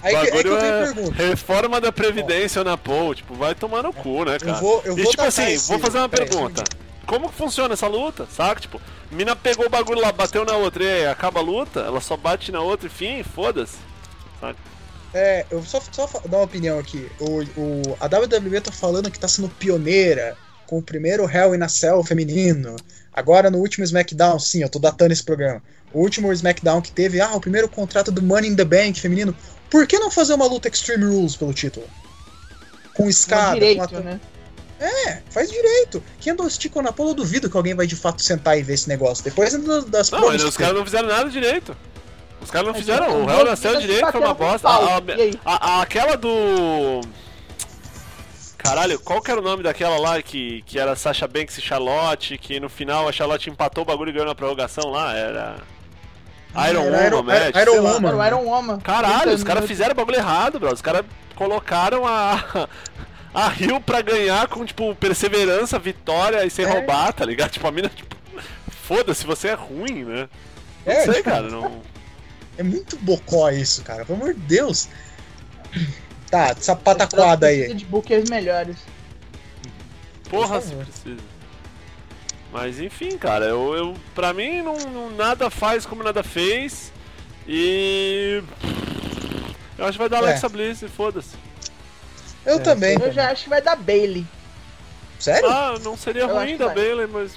Aí 0.02 0.10
que, 0.12 0.16
aí 0.16 0.26
que 0.26 0.30
bagulho 0.32 0.52
eu 0.52 0.58
tenho 0.60 0.74
é 0.74 0.84
pergunta. 0.92 1.22
reforma 1.22 1.80
da 1.80 1.90
Previdência 1.90 2.62
na 2.62 2.76
pole, 2.76 3.14
tipo, 3.16 3.34
vai 3.34 3.54
tomar 3.54 3.82
no 3.82 3.92
cu, 3.92 4.24
né, 4.26 4.38
cara? 4.38 4.52
Eu 4.58 4.60
vou, 4.60 4.82
eu 4.84 4.98
E 4.98 5.02
vou 5.02 5.10
tipo 5.12 5.16
datar 5.22 5.28
assim, 5.28 5.52
esse- 5.54 5.68
vou 5.68 5.78
fazer 5.78 5.96
uma 5.98 6.08
peraí, 6.10 6.28
pergunta. 6.28 6.62
um 6.62 7.06
Como 7.06 7.28
que 7.30 7.34
funciona 7.34 7.72
essa 7.72 7.86
luta, 7.86 8.26
saca? 8.30 8.60
Tipo, 8.60 8.78
mina 9.10 9.34
pegou 9.34 9.64
o 9.64 9.70
bagulho 9.70 10.00
lá, 10.02 10.12
bateu 10.12 10.44
na 10.44 10.56
outra 10.56 10.84
e 10.84 10.88
aí, 10.88 11.06
acaba 11.06 11.40
a 11.40 11.42
luta, 11.42 11.80
ela 11.80 12.02
só 12.02 12.18
bate 12.18 12.52
na 12.52 12.60
outra 12.60 12.86
e 12.86 12.90
fim, 12.90 13.22
foda-se. 13.22 13.78
É, 15.12 15.46
eu 15.50 15.62
só, 15.62 15.80
só 15.92 16.06
dar 16.28 16.38
uma 16.38 16.44
opinião 16.44 16.78
aqui. 16.78 17.08
O, 17.20 17.42
o, 17.60 17.96
a 18.00 18.06
WWE 18.06 18.60
tá 18.60 18.72
falando 18.72 19.10
que 19.10 19.18
tá 19.18 19.28
sendo 19.28 19.48
pioneira 19.48 20.36
com 20.66 20.78
o 20.78 20.82
primeiro 20.82 21.28
Hell 21.30 21.54
in 21.54 21.62
a 21.62 21.68
Cell 21.68 22.02
feminino. 22.02 22.74
Agora 23.12 23.48
no 23.50 23.58
último 23.58 23.84
SmackDown, 23.84 24.38
sim, 24.40 24.62
eu 24.62 24.68
tô 24.68 24.80
datando 24.80 25.12
esse 25.12 25.22
programa. 25.22 25.62
O 25.92 26.00
último 26.00 26.32
SmackDown 26.32 26.82
que 26.82 26.90
teve, 26.90 27.20
ah, 27.20 27.32
o 27.34 27.40
primeiro 27.40 27.68
contrato 27.68 28.10
do 28.10 28.20
Money 28.20 28.50
in 28.50 28.56
the 28.56 28.64
Bank 28.64 29.00
feminino. 29.00 29.36
Por 29.70 29.86
que 29.86 29.98
não 30.00 30.10
fazer 30.10 30.34
uma 30.34 30.46
luta 30.46 30.66
Extreme 30.68 31.04
Rules 31.04 31.36
pelo 31.36 31.54
título? 31.54 31.86
Com 32.94 33.04
Com 33.04 33.08
escada, 33.08 33.52
com 33.52 33.54
direito, 33.54 33.82
ato- 33.82 34.00
né? 34.00 34.20
É, 34.80 35.18
faz 35.30 35.50
direito. 35.50 36.02
Candlestick 36.22 36.76
a 36.76 36.92
pole, 36.92 37.10
eu 37.10 37.14
duvido 37.14 37.48
que 37.48 37.56
alguém 37.56 37.74
vai 37.74 37.86
de 37.86 37.94
fato 37.94 38.20
sentar 38.22 38.58
e 38.58 38.62
ver 38.62 38.74
esse 38.74 38.88
negócio. 38.88 39.22
Depois 39.22 39.52
das- 39.52 39.84
das 39.84 40.10
Não, 40.10 40.26
mas 40.26 40.42
os 40.42 40.56
caras 40.56 40.74
não 40.74 40.84
fizeram 40.84 41.08
nada 41.08 41.30
direito. 41.30 41.76
Os 42.44 42.50
caras 42.50 42.68
não 42.68 42.74
fizeram, 42.74 43.06
então, 43.06 43.24
o 43.26 43.30
Hell 43.30 43.44
nasceu 43.44 43.70
duas 43.72 43.82
direito, 43.82 44.12
foi 44.12 44.20
uma 44.20 44.34
bosta. 44.34 44.68
A- 44.68 44.98
a- 45.44 45.78
a- 45.78 45.82
aquela 45.82 46.16
do. 46.16 47.00
Caralho, 48.58 48.98
qual 49.00 49.20
que 49.20 49.30
era 49.30 49.40
o 49.40 49.44
nome 49.44 49.62
daquela 49.62 49.98
lá 49.98 50.22
que, 50.22 50.62
que 50.62 50.78
era 50.78 50.96
Sasha 50.96 51.28
Banks 51.28 51.58
e 51.58 51.60
Charlotte, 51.60 52.38
que 52.38 52.58
no 52.58 52.68
final 52.70 53.06
a 53.08 53.12
Charlotte 53.12 53.50
empatou 53.50 53.82
o 53.82 53.86
bagulho 53.86 54.08
e 54.08 54.12
ganhou 54.12 54.26
na 54.26 54.34
prorrogação 54.34 54.90
lá? 54.90 55.14
Era. 55.14 55.56
Iron 56.70 56.82
Era 56.84 57.06
Iron- 57.08 57.16
Woman, 57.16 57.32
match, 57.34 57.56
Iron. 57.56 57.82
Woman. 57.82 58.26
Iron 58.26 58.44
Woman. 58.44 58.78
Caralho, 58.80 59.18
30 59.22 59.34
os 59.34 59.44
caras 59.44 59.66
fizeram 59.66 59.92
o 59.92 59.94
bagulho 59.96 60.16
errado, 60.16 60.58
bro. 60.60 60.72
Os 60.72 60.80
caras 60.80 61.04
colocaram 61.34 62.06
a. 62.06 62.68
A 63.34 63.48
Rio 63.48 63.80
pra 63.80 64.00
ganhar 64.00 64.46
com, 64.46 64.64
tipo, 64.64 64.94
perseverança, 64.94 65.76
vitória 65.76 66.44
e 66.46 66.50
sem 66.50 66.64
É. 66.64 66.68
roubar, 66.70 67.12
tá 67.12 67.24
ligado? 67.24 67.50
Tipo, 67.50 67.66
a 67.66 67.72
mina, 67.72 67.88
tipo. 67.88 68.14
Foda-se, 68.86 69.26
você 69.26 69.48
é 69.48 69.54
ruim, 69.54 70.04
né? 70.04 70.28
Não 70.86 70.92
É, 70.92 71.00
sei, 71.00 71.14
tipo, 71.14 71.24
cara. 71.30 71.42
Não... 71.48 71.82
É 72.56 72.62
muito 72.62 72.96
bocó 72.98 73.50
isso, 73.50 73.82
cara. 73.82 74.04
Pelo 74.04 74.18
amor 74.22 74.34
de 74.34 74.40
Deus. 74.40 74.88
Tá, 76.30 76.48
essa 76.48 76.74
pataquada 76.76 77.46
aí. 77.46 77.72
de 77.74 77.84
bookers 77.84 78.28
melhores. 78.30 78.76
Porra, 80.30 80.60
Por 80.60 80.68
se 80.68 80.74
precisa. 80.74 81.20
Mas 82.52 82.78
enfim, 82.80 83.18
cara, 83.18 83.46
eu, 83.46 83.74
eu 83.74 83.94
pra 84.14 84.32
mim 84.32 84.62
não, 84.62 84.76
não- 84.76 85.10
nada 85.10 85.50
faz 85.50 85.84
como 85.84 86.02
nada 86.02 86.22
fez. 86.22 86.92
E. 87.48 88.42
Eu 89.76 89.84
acho 89.84 89.92
que 89.92 89.98
vai 89.98 90.08
dar 90.08 90.18
É. 90.18 90.20
Alexa 90.20 90.48
Bliss 90.48 90.82
e 90.82 90.88
foda-se. 90.88 91.36
Eu 92.46 92.56
É, 92.56 92.60
também. 92.60 92.96
Eu 93.00 93.12
já 93.12 93.30
acho 93.30 93.44
que 93.44 93.48
vai 93.50 93.60
dar 93.60 93.74
Bailey. 93.76 94.24
Sério? 95.18 95.48
Ah, 95.50 95.74
não 95.82 95.96
seria 95.96 96.22
Eu 96.22 96.34
ruim 96.34 96.56
da. 96.56 96.68
Bailey, 96.68 97.06
mas. 97.06 97.32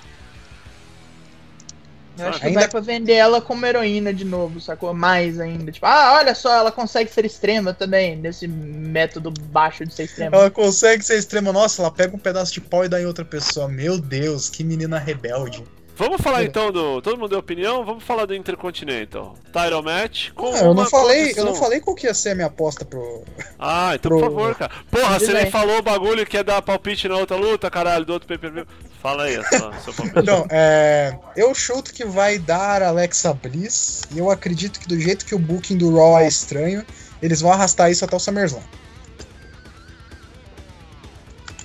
Eu 2.17 2.27
acho 2.29 2.39
que 2.39 2.47
Ainda- 2.47 2.59
vai 2.61 2.69
pra 2.69 2.79
vender 2.79 3.13
ela 3.13 3.41
como 3.41 3.65
heroína 3.65 4.13
de 4.13 4.25
novo, 4.25 4.59
sacou? 4.59 4.93
Mais 4.93 5.39
ainda. 5.39 5.71
Tipo, 5.71 5.85
ah, 5.85 6.13
olha 6.17 6.33
só, 6.33 6.51
ela 6.53 6.71
consegue 6.71 7.11
ser 7.11 7.25
extrema 7.25 7.73
também, 7.73 8.15
nesse 8.15 8.47
método 8.47 9.31
baixo 9.31 9.85
de 9.85 9.93
ser 9.93 10.03
extrema. 10.03 10.35
Ela 10.37 10.49
consegue 10.49 11.03
ser 11.03 11.17
extrema. 11.17 11.53
Nossa, 11.53 11.81
ela 11.81 11.91
pega 11.91 12.15
um 12.15 12.19
pedaço 12.19 12.53
de 12.53 12.61
pau 12.61 12.83
e 12.85 12.89
dá 12.89 12.99
em 13.01 13.05
outra 13.05 13.25
pessoa. 13.25 13.67
Meu 13.67 13.97
Deus, 13.99 14.49
que 14.49 14.63
menina 14.63 14.97
rebelde. 14.97 15.63
Vamos 15.97 16.21
falar 16.21 16.43
É. 16.43 16.45
então 16.45 16.71
do. 16.71 17.01
Todo 17.01 17.17
mundo 17.17 17.29
deu 17.29 17.39
opinião? 17.39 17.83
Vamos 17.83 18.03
falar 18.03 18.25
do 18.25 18.35
Intercontinental. 18.35 19.35
Title 19.45 19.81
Match 19.81 20.29
com. 20.33 20.53
Ah, 20.53 20.59
eu 20.59 20.73
não 20.75 20.85
falei, 20.85 21.21
condição. 21.23 21.43
eu 21.43 21.49
não 21.51 21.55
falei 21.55 21.79
qual 21.79 21.95
que 21.95 22.05
ia 22.05 22.13
ser 22.13 22.29
a 22.31 22.35
minha 22.35 22.47
aposta 22.47 22.85
pro. 22.85 23.23
Ah, 23.57 23.93
então 23.95 24.09
pro- 24.11 24.19
por 24.19 24.25
favor, 24.25 24.55
cara. 24.55 24.71
Porra, 24.91 25.19
você 25.19 25.33
nem 25.33 25.49
falou 25.49 25.79
o 25.79 25.81
bagulho 25.81 26.23
que 26.25 26.37
ia 26.37 26.43
dar 26.43 26.61
palpite 26.61 27.07
na 27.07 27.15
outra 27.17 27.35
luta, 27.35 27.69
caralho, 27.71 28.05
do 28.05 28.13
outro 28.13 28.27
pay 28.27 28.37
per 28.37 28.51
view. 28.51 28.65
Fala 29.01 29.23
aí, 29.23 29.35
só, 29.57 29.71
seu 29.83 29.93
palpite. 29.93 30.21
Não, 30.27 30.45
é. 30.51 31.17
Eu 31.35 31.53
chuto 31.55 31.91
que 31.93 32.05
vai 32.05 32.37
dar 32.37 32.83
Alexa 32.83 33.33
Bliss. 33.33 34.03
E 34.11 34.19
eu 34.19 34.29
acredito 34.29 34.79
que 34.79 34.87
do 34.87 34.99
jeito 34.99 35.25
que 35.25 35.33
o 35.33 35.39
booking 35.39 35.77
do 35.77 35.95
Raw 35.95 36.19
é 36.19 36.27
estranho, 36.27 36.85
eles 37.21 37.41
vão 37.41 37.51
arrastar 37.51 37.89
isso 37.89 38.05
até 38.05 38.15
o 38.15 38.19
SummerSlam. 38.19 38.61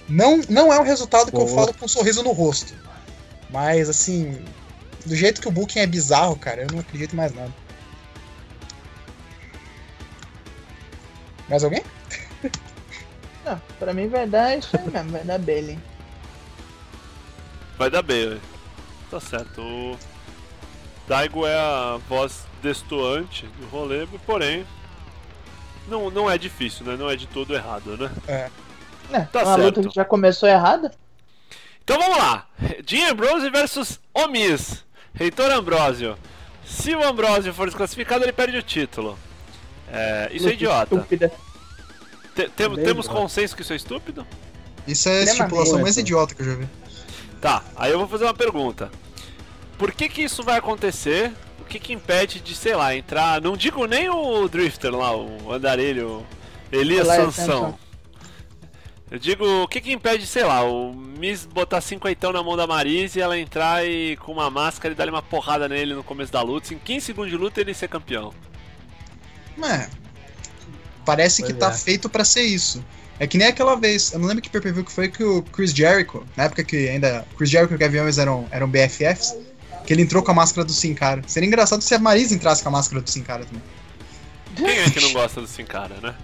Não, 0.09 0.40
não 0.49 0.73
é 0.73 0.79
um 0.79 0.85
resultado 0.85 1.31
que 1.31 1.37
eu 1.37 1.47
falo 1.47 1.73
com 1.75 1.85
um 1.85 1.88
sorriso 1.88 2.23
no 2.23 2.33
rosto. 2.33 2.75
Mas 3.52 3.88
assim, 3.88 4.42
do 5.04 5.14
jeito 5.14 5.40
que 5.40 5.48
o 5.48 5.52
booking 5.52 5.80
é 5.80 5.86
bizarro, 5.86 6.36
cara, 6.36 6.62
eu 6.62 6.68
não 6.72 6.80
acredito 6.80 7.12
em 7.12 7.16
mais 7.16 7.34
nada. 7.34 7.52
Mais 11.48 11.62
alguém? 11.62 11.82
Não, 13.44 13.60
pra 13.78 13.92
mim 13.92 14.08
vai 14.08 14.26
dar 14.26 14.56
isso 14.56 14.76
aí 14.76 14.88
mesmo, 14.88 15.10
vai 15.10 15.24
dar 15.24 15.38
Bailey. 15.38 15.78
Vai 17.76 17.90
dar 17.90 18.02
velho. 18.02 18.40
Tá 19.10 19.18
certo. 19.18 19.60
O 19.60 19.98
Daigo 21.08 21.44
é 21.44 21.58
a 21.58 21.98
voz 22.08 22.44
destoante 22.62 23.46
do 23.58 23.66
rolê, 23.66 24.06
porém. 24.24 24.64
Não, 25.88 26.08
não 26.08 26.30
é 26.30 26.38
difícil, 26.38 26.86
né? 26.86 26.96
Não 26.96 27.10
é 27.10 27.16
de 27.16 27.26
todo 27.26 27.52
errado, 27.52 27.96
né? 27.96 28.50
Né, 29.10 29.28
Tá 29.32 29.42
uma 29.42 29.56
luta 29.56 29.74
certo. 29.80 29.88
que 29.88 29.94
já 29.96 30.04
começou 30.04 30.48
errada. 30.48 30.92
Então 31.85 31.99
vamos 31.99 32.16
lá. 32.16 32.47
Dean 32.85 33.11
Ambrose 33.11 33.51
versus 33.51 34.01
Omis. 34.14 34.85
Reitor 35.14 35.51
Ambrosio. 35.51 36.16
Se 36.64 36.95
o 36.95 37.03
Ambrosio 37.05 37.53
for 37.53 37.66
desclassificado, 37.66 38.25
ele 38.25 38.33
perde 38.33 38.57
o 38.57 38.62
título. 38.62 39.18
É, 39.92 40.31
isso 40.33 40.49
é 40.49 40.53
idiota. 40.53 40.95
Estúpida. 40.95 41.33
Te- 42.35 42.49
temos, 42.51 42.79
idiota. 42.79 43.09
consenso 43.11 43.55
que 43.55 43.62
isso 43.62 43.73
é 43.73 43.77
estúpido? 43.77 44.27
Isso 44.87 45.09
é 45.09 45.21
a 45.21 45.25
estipulação 45.25 45.81
mais 45.81 45.97
idiota 45.97 46.35
que 46.35 46.40
eu 46.42 46.47
já 46.47 46.55
vi. 46.55 46.68
Tá, 47.40 47.62
aí 47.77 47.90
eu 47.90 47.99
vou 47.99 48.09
fazer 48.09 48.25
uma 48.25 48.35
pergunta. 48.35 48.90
Por 49.77 49.92
que 49.92 50.09
que 50.09 50.23
isso 50.23 50.42
vai 50.42 50.59
acontecer? 50.59 51.33
O 51.61 51.64
que 51.64 51.79
que 51.79 51.92
impede 51.92 52.40
de, 52.40 52.55
sei 52.55 52.75
lá, 52.75 52.95
entrar... 52.95 53.40
Não 53.40 53.57
digo 53.57 53.85
nem 53.87 54.09
o 54.09 54.49
Drifter 54.49 54.95
lá, 54.95 55.14
o 55.14 55.53
andarilho, 55.53 56.25
Elias 56.71 57.09
Elias 57.09 57.35
Sansão. 57.35 57.79
Eu 59.12 59.18
digo, 59.18 59.44
o 59.44 59.68
que 59.68 59.79
que 59.79 59.92
impede, 59.92 60.27
sei 60.27 60.42
lá, 60.42 60.64
o 60.64 60.94
Miss 60.94 61.44
botar 61.44 61.83
cinquentão 61.83 62.33
na 62.33 62.42
mão 62.42 62.57
da 62.57 62.66
Marise 62.66 63.18
e 63.18 63.22
ela 63.22 63.38
entrar 63.38 63.87
e 63.87 64.16
com 64.16 64.33
uma 64.33 64.48
máscara 64.48 64.94
e 64.94 64.96
dar 64.96 65.07
uma 65.07 65.20
porrada 65.20 65.68
nele 65.68 65.94
no 65.94 66.03
começo 66.03 66.33
da 66.33 66.40
luta, 66.40 66.72
em 66.72 66.79
15 66.79 67.05
segundos 67.05 67.31
de 67.31 67.37
luta 67.37 67.61
ele 67.61 67.75
ser 67.75 67.88
campeão. 67.88 68.33
É. 69.62 69.87
Parece 71.05 71.42
que 71.42 71.53
Pois 71.53 71.61
tá 71.61 71.68
é. 71.68 71.75
feito 71.75 72.09
pra 72.09 72.25
ser 72.25 72.44
isso. 72.44 72.83
É 73.18 73.27
que 73.27 73.37
nem 73.37 73.48
aquela 73.48 73.77
vez, 73.77 74.14
eu 74.14 74.18
não 74.18 74.27
lembro 74.27 74.42
que 74.42 74.48
pay-per-view 74.48 74.83
que 74.83 74.90
foi 74.90 75.11
que 75.11 75.22
o 75.22 75.42
Chris 75.42 75.75
Jericho, 75.75 76.25
na 76.35 76.44
época 76.44 76.64
que 76.64 76.88
ainda 76.88 77.27
Chris 77.37 77.51
Jericho 77.51 77.75
e 77.75 77.77
o 77.77 77.79
Kevin 77.79 77.98
Owens 77.98 78.16
eram, 78.16 78.48
eram 78.51 78.66
BFFs, 78.66 79.37
que 79.87 79.92
ele 79.92 80.01
entrou 80.01 80.22
com 80.22 80.31
a 80.31 80.35
máscara 80.35 80.64
do 80.64 80.72
Sin 80.72 80.94
Cara. 80.94 81.22
Seria 81.27 81.46
engraçado 81.46 81.83
se 81.83 81.94
a 81.94 81.98
Marisa 81.98 82.35
entrasse 82.35 82.62
com 82.62 82.70
a 82.70 82.72
máscara 82.72 83.03
do 83.03 83.11
Sin 83.11 83.22
Cara 83.22 83.44
também. 83.44 83.62
Quem 84.57 84.79
é 84.85 84.88
que 84.88 85.01
não 85.03 85.12
gosta 85.12 85.38
do 85.38 85.46
Sin 85.46 85.66
Cara, 85.66 85.96
né? 86.01 86.14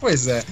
Pois 0.00 0.26
é. 0.28 0.44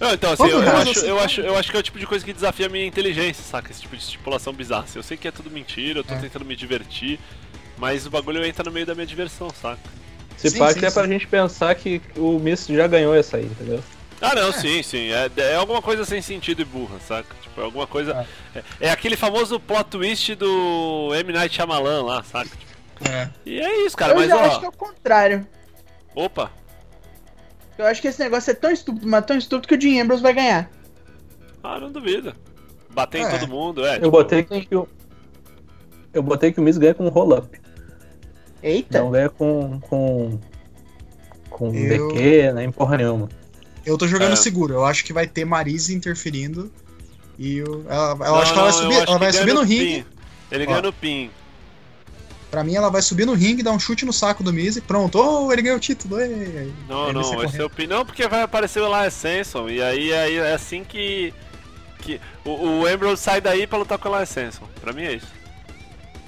Não, 0.00 0.12
então, 0.14 0.32
assim, 0.32 0.44
eu, 0.48 0.62
eu 0.62 0.76
acho, 0.76 0.98
eu, 1.00 1.20
acho, 1.20 1.40
eu 1.42 1.56
acho 1.58 1.70
que 1.70 1.76
é 1.76 1.80
o 1.80 1.82
tipo 1.82 1.98
de 1.98 2.06
coisa 2.06 2.24
que 2.24 2.32
desafia 2.32 2.66
a 2.66 2.68
minha 2.68 2.86
inteligência, 2.86 3.42
saca? 3.44 3.70
Esse 3.70 3.82
tipo 3.82 3.96
de 3.96 4.02
estipulação 4.02 4.52
bizarra. 4.52 4.84
Assim, 4.84 4.98
eu 4.98 5.02
sei 5.02 5.16
que 5.16 5.28
é 5.28 5.30
tudo 5.30 5.50
mentira, 5.50 6.00
eu 6.00 6.04
tô 6.04 6.14
É. 6.14 6.18
tentando 6.18 6.44
me 6.44 6.56
divertir, 6.56 7.18
mas 7.76 8.06
o 8.06 8.10
bagulho 8.10 8.44
entra 8.44 8.64
no 8.64 8.72
meio 8.72 8.86
da 8.86 8.94
minha 8.94 9.06
diversão, 9.06 9.50
saca? 9.50 9.78
Se 10.36 10.50
Sim, 10.50 10.58
pá 10.58 10.72
sim, 10.72 10.78
que 10.80 10.86
é 10.86 10.90
pra 10.90 11.06
gente 11.06 11.26
pensar 11.26 11.74
que 11.74 12.00
o 12.16 12.38
Miss 12.38 12.66
já 12.66 12.86
ganhou 12.86 13.14
essa 13.14 13.36
aí, 13.38 13.44
entendeu? 13.46 13.82
Ah, 14.20 14.34
não, 14.34 14.50
sim, 14.52 14.82
sim. 14.82 15.10
É, 15.12 15.30
é 15.36 15.54
alguma 15.56 15.82
coisa 15.82 16.04
sem 16.06 16.22
sentido 16.22 16.62
e 16.62 16.64
burra, 16.64 16.98
saca? 17.06 17.34
Tipo, 17.42 17.60
é 17.60 17.64
alguma 17.64 17.86
coisa. 17.86 18.26
É, 18.54 18.62
é 18.80 18.90
aquele 18.90 19.16
famoso 19.16 19.60
plot 19.60 19.84
twist 19.90 20.34
do 20.36 21.10
M. 21.14 21.32
Night 21.34 21.54
Shyamalan 21.54 22.02
lá, 22.02 22.22
saca? 22.22 22.48
Tipo, 22.48 23.10
É. 23.10 23.30
e 23.44 23.60
é 23.60 23.84
isso, 23.86 23.94
cara, 23.96 24.12
eu 24.12 24.16
mas 24.16 24.28
já 24.28 24.40
acho 24.40 24.58
que 24.60 24.64
é 24.64 24.68
ó. 24.68 24.70
o 24.70 24.76
contrário. 24.76 25.46
Opa! 26.14 26.50
Eu 27.78 27.86
acho 27.86 28.00
que 28.00 28.08
esse 28.08 28.20
negócio 28.20 28.50
é 28.50 28.54
tão 28.54 28.70
estúpido, 28.70 29.06
mas 29.06 29.24
tão 29.24 29.36
estúpido 29.36 29.68
que 29.68 29.74
o 29.74 29.78
Dean 29.78 30.02
Ambrose 30.02 30.22
vai 30.22 30.32
ganhar. 30.32 30.70
Ah, 31.62 31.78
não 31.80 31.90
duvido. 31.92 32.34
Bater 32.90 33.20
em 33.20 33.24
É. 33.24 33.38
todo 33.38 33.48
mundo, 33.50 33.84
é. 33.84 33.90
Eu 33.90 34.00
tipo, 34.00 34.10
botei 34.10 34.42
que 34.44 34.74
o. 34.74 34.88
Eu 36.14 36.22
botei 36.22 36.52
que 36.52 36.60
o 36.60 36.62
Miss 36.62 36.78
ganha 36.78 36.94
com 36.94 37.08
roll-up. 37.08 37.60
Eita. 38.62 39.00
Não 39.00 39.10
ganha 39.10 39.28
com. 39.28 39.78
com. 39.80 40.38
com 41.50 41.74
Eu- 41.74 42.08
DQ, 42.08 42.52
nem 42.54 42.70
porra 42.70 42.96
nenhuma. 42.98 43.28
Eu 43.84 43.96
tô 43.98 44.06
jogando 44.08 44.32
É. 44.32 44.36
seguro. 44.36 44.74
Eu 44.74 44.84
acho 44.84 45.04
que 45.04 45.12
vai 45.12 45.26
ter 45.26 45.44
Marisa 45.44 45.92
interferindo. 45.92 46.72
E 47.38 47.62
o- 47.62 47.84
ela, 47.88 48.12
eu 48.12 48.16
não, 48.18 48.36
acho 48.36 48.52
que 48.52 48.58
ela 48.58 48.70
vai 48.70 48.80
não, 48.80 48.88
eu 48.90 48.92
subir, 48.94 48.94
ela 49.08 49.18
vai 49.18 49.30
ganha 49.30 49.32
subir 49.32 49.54
no 49.54 49.62
ringue. 49.62 50.02
pin. 50.02 50.04
Ele 50.50 50.66
ganha 50.66 50.82
no 50.82 50.92
pin. 50.92 51.30
Pra 52.50 52.62
mim, 52.62 52.74
ela 52.74 52.90
vai 52.90 53.02
subir 53.02 53.26
no 53.26 53.34
ringue, 53.34 53.62
dar 53.62 53.72
um 53.72 53.78
chute 53.78 54.04
no 54.04 54.12
saco 54.12 54.42
do 54.44 54.52
Miz 54.52 54.76
e 54.76 54.80
pronto. 54.80 55.18
Oh, 55.18 55.52
ele 55.52 55.62
ganhou 55.62 55.76
o 55.78 55.80
título. 55.80 56.20
ei. 56.20 56.72
Não, 56.88 57.06
Aí 57.06 57.12
não, 57.12 57.20
esse 57.20 57.32
é 57.32 57.36
correndo. 57.36 57.64
o 57.66 57.70
pin. 57.70 57.86
Não, 57.86 58.06
porque 58.06 58.26
vai 58.28 58.42
aparecer 58.42 58.80
o 58.80 58.86
Elias 58.86 59.14
Samson. 59.14 59.68
E 59.68 59.82
aí, 59.82 60.12
aí 60.14 60.36
é 60.38 60.54
assim 60.54 60.84
que. 60.84 61.34
que 61.98 62.20
o, 62.44 62.50
o 62.82 62.86
Ambrose 62.86 63.20
sai 63.20 63.40
daí 63.40 63.66
pra 63.66 63.78
lutar 63.78 63.98
com 63.98 64.08
o 64.08 64.14
Elias 64.14 64.28
Samson. 64.28 64.64
Pra 64.80 64.92
mim 64.92 65.02
é 65.02 65.12
isso. 65.14 65.26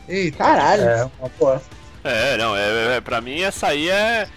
Eita. 0.08 0.38
Caralho. 0.38 0.82
É, 0.82 1.10
uma 1.20 1.28
porra. 1.30 1.62
É, 2.02 2.36
não, 2.36 2.56
é, 2.56 2.96
é, 2.96 3.00
pra 3.00 3.20
mim 3.20 3.40
essa 3.40 3.68
aí 3.68 3.88
é. 3.88 4.28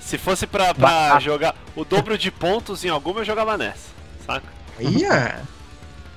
Se 0.00 0.16
fosse 0.18 0.46
pra, 0.46 0.72
pra 0.74 1.18
jogar 1.20 1.54
o 1.74 1.84
dobro 1.84 2.16
de 2.16 2.30
pontos 2.30 2.84
em 2.84 2.88
alguma, 2.88 3.20
eu 3.20 3.24
jogava 3.24 3.56
nessa, 3.58 3.88
saca? 4.24 4.46
Ia. 4.78 5.40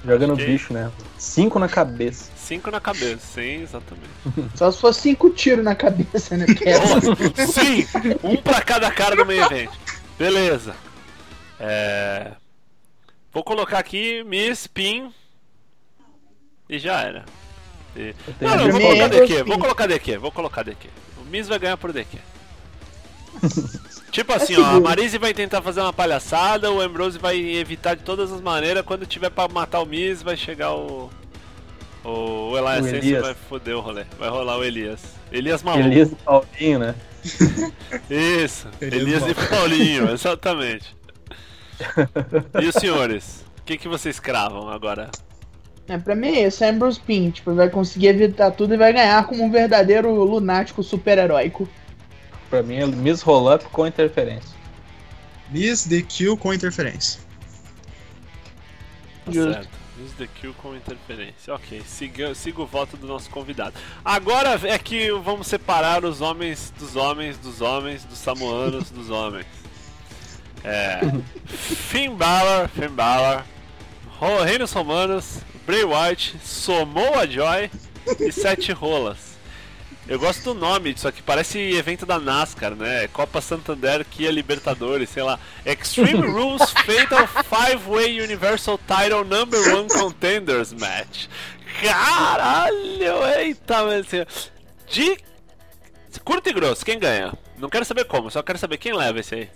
Joga 0.05 0.27
no 0.27 0.33
Ok. 0.35 0.45
bicho, 0.45 0.71
né? 0.73 0.91
Cinco 1.17 1.57
na 1.57 1.67
cabeça. 1.67 2.29
Cinco 2.49 2.71
na 2.71 2.79
cabeça, 2.79 3.19
sim, 3.19 3.61
exatamente. 3.61 4.09
Só 4.55 4.71
se 4.71 4.81
fosse 4.81 5.01
cinco 5.01 5.29
tiros 5.29 5.63
na 5.63 5.75
cabeça, 5.75 6.35
né? 6.35 6.47
Porque 6.47 6.65
é- 6.67 7.45
sim! 7.45 7.85
Um 8.23 8.35
pra 8.37 8.59
cada 8.59 8.89
cara 8.89 9.15
do 9.15 9.23
meio 9.23 9.43
evento. 9.45 9.77
Beleza. 10.17 10.75
É. 11.59 12.31
Vou 13.31 13.43
colocar 13.43 13.77
aqui 13.77 14.23
Miss 14.23 14.65
Pin. 14.65 15.13
E 16.67 16.79
já 16.79 17.01
era. 17.01 17.23
E- 17.95 18.15
Não, 18.41 18.55
não, 18.57 18.71
vou 18.71 18.81
colocar 18.81 19.07
DQ, 19.09 19.43
vou 19.43 19.59
colocar 19.59 19.85
DQ, 19.87 20.17
vou 20.17 20.31
colocar 20.31 20.63
DQ. 20.63 20.89
O 21.21 21.25
Miz 21.29 21.47
vai 21.47 21.59
ganhar 21.59 21.77
por 21.77 21.93
DQ. 21.93 22.17
Tipo 24.11 24.33
assim, 24.33 24.55
É 24.55 24.59
ó, 24.59 24.65
a. 24.77 24.79
Marise 24.79 25.19
vai 25.19 25.35
tentar 25.35 25.61
fazer 25.61 25.81
uma 25.81 25.93
palhaçada, 25.93 26.71
o 26.71 26.81
Ambrose 26.81 27.19
vai 27.19 27.37
evitar 27.39 27.95
de 27.95 28.01
todas 28.03 28.31
as 28.31 28.41
maneiras, 28.41 28.83
quando 28.83 29.05
tiver 29.05 29.29
pra 29.29 29.47
matar 29.47 29.81
o 29.81 29.85
Miz, 29.85 30.23
vai 30.23 30.35
chegar 30.35 30.73
o. 30.73 31.11
O 32.03 32.57
Elias 32.57 32.85
O 32.85 32.95
Elias. 32.95 33.21
vai 33.21 33.33
foder 33.33 33.75
o 33.75 33.81
rolê. 33.81 34.05
Vai 34.17 34.29
rolar 34.29 34.57
o 34.57 34.63
Elias. 34.63 35.01
Elias 35.31 35.61
maluco. 35.63 35.87
Elias 35.87 36.11
e 36.11 36.15
Paulinho, 36.15 36.79
né? 36.79 36.95
Isso, 38.09 38.67
Elias 38.79 39.23
Elias 39.23 39.23
e. 39.27 39.49
Paulinho, 39.49 40.09
exatamente. 40.13 40.95
E 42.61 42.65
os 42.67 42.75
senhores? 42.75 43.45
O 43.59 43.61
que, 43.63 43.77
que 43.77 43.87
vocês 43.87 44.19
cravam 44.19 44.69
agora? 44.69 45.09
É, 45.87 45.97
pra 45.97 46.15
mim 46.15 46.27
é 46.27 46.41
esse, 46.41 46.63
é 46.63 46.69
Ambrose 46.69 46.99
Pin. 46.99 47.31
Tipo, 47.31 47.53
vai 47.53 47.69
conseguir 47.69 48.07
evitar 48.07 48.51
tudo 48.51 48.73
e 48.73 48.77
vai 48.77 48.91
ganhar 48.93 49.25
como 49.27 49.43
um 49.43 49.51
verdadeiro 49.51 50.11
lunático 50.23 50.83
super-heróico. 50.83 51.67
Pra 52.49 52.61
mim 52.63 52.75
é 52.75 52.85
Miss 52.85 53.21
Roll-Up 53.21 53.65
com 53.65 53.87
interferência. 53.87 54.49
Miz 55.49 55.85
DQ 55.85 56.37
com 56.37 56.53
interferência. 56.53 57.19
Tá 59.25 59.31
certo. 59.31 59.78
Use 60.03 60.13
the 60.13 60.27
kill 60.27 60.53
com 60.53 60.75
interferência. 60.75 61.53
Ok, 61.53 61.81
siga, 61.85 62.33
siga 62.33 62.61
o 62.61 62.65
voto 62.65 62.95
do 62.95 63.05
nosso 63.05 63.29
convidado. 63.29 63.75
Agora 64.03 64.59
é 64.63 64.79
que 64.79 65.11
vamos 65.11 65.47
separar 65.47 66.05
os 66.05 66.21
homens 66.21 66.73
dos 66.79 66.95
homens 66.95 67.37
dos 67.37 67.59
homens, 67.61 68.05
dos 68.05 68.17
samoanos 68.17 68.89
dos 68.91 69.09
homens. 69.09 69.45
É. 70.63 70.99
Finn 71.45 72.15
Balor, 72.15 72.69
Finn 72.69 72.89
Balor, 72.89 73.43
Reinos 74.45 74.71
Romanos, 74.71 75.39
Bray 75.65 75.83
Wyatt, 75.83 76.37
Samoa 76.43 77.27
Joy 77.27 77.69
e 78.19 78.31
Sete 78.31 78.71
Rolas. 78.71 79.28
Eu 80.09 80.17
gosto 80.17 80.43
do 80.43 80.59
nome 80.59 80.91
disso 80.91 81.07
aqui, 81.07 81.21
parece 81.21 81.59
evento 81.59 82.03
da 82.03 82.17
NASCAR, 82.17 82.75
né? 82.75 83.07
Copa 83.09 83.39
Santander, 83.41 84.03
Kia 84.03 84.31
Libertadores, 84.31 85.07
sei 85.07 85.21
lá. 85.21 85.39
Extreme 85.63 86.25
Rules 86.25 86.71
Fatal 86.71 87.27
5-Way 87.27 88.19
Universal 88.19 88.79
Title 88.79 89.23
Number 89.23 89.59
1 89.77 89.87
Contenders 89.87 90.73
Match. 90.73 91.27
Caralho, 91.79 93.23
eita, 93.37 93.83
mas 93.83 94.07
De 94.87 95.15
curto 96.25 96.49
e 96.49 96.53
grosso, 96.53 96.83
quem 96.83 96.97
ganha? 96.97 97.31
Não 97.59 97.69
quero 97.69 97.85
saber 97.85 98.05
como, 98.05 98.31
só 98.31 98.41
quero 98.41 98.57
saber 98.57 98.79
quem 98.79 98.93
leva 98.93 99.19
esse 99.19 99.35
aí. 99.35 99.49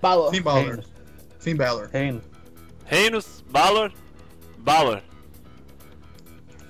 Balor. 0.00 0.32
Finn 0.32 0.42
Balor. 0.42 0.64
Reino. 0.64 0.84
Finn 1.38 1.56
Balor. 1.56 1.90
Reino. 1.92 2.22
Reinos, 2.86 3.44
Balor, 3.48 3.92
Balor. 4.58 5.00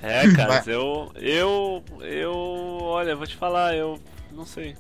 É, 0.03 0.31
cara, 0.35 0.63
eu. 0.67 1.11
Eu. 1.17 1.85
Eu. 2.01 2.33
Olha, 2.33 3.15
vou 3.17 3.27
te 3.27 3.37
falar, 3.37 3.75
eu. 3.77 4.01
Não 4.33 4.45
sei. 4.45 4.77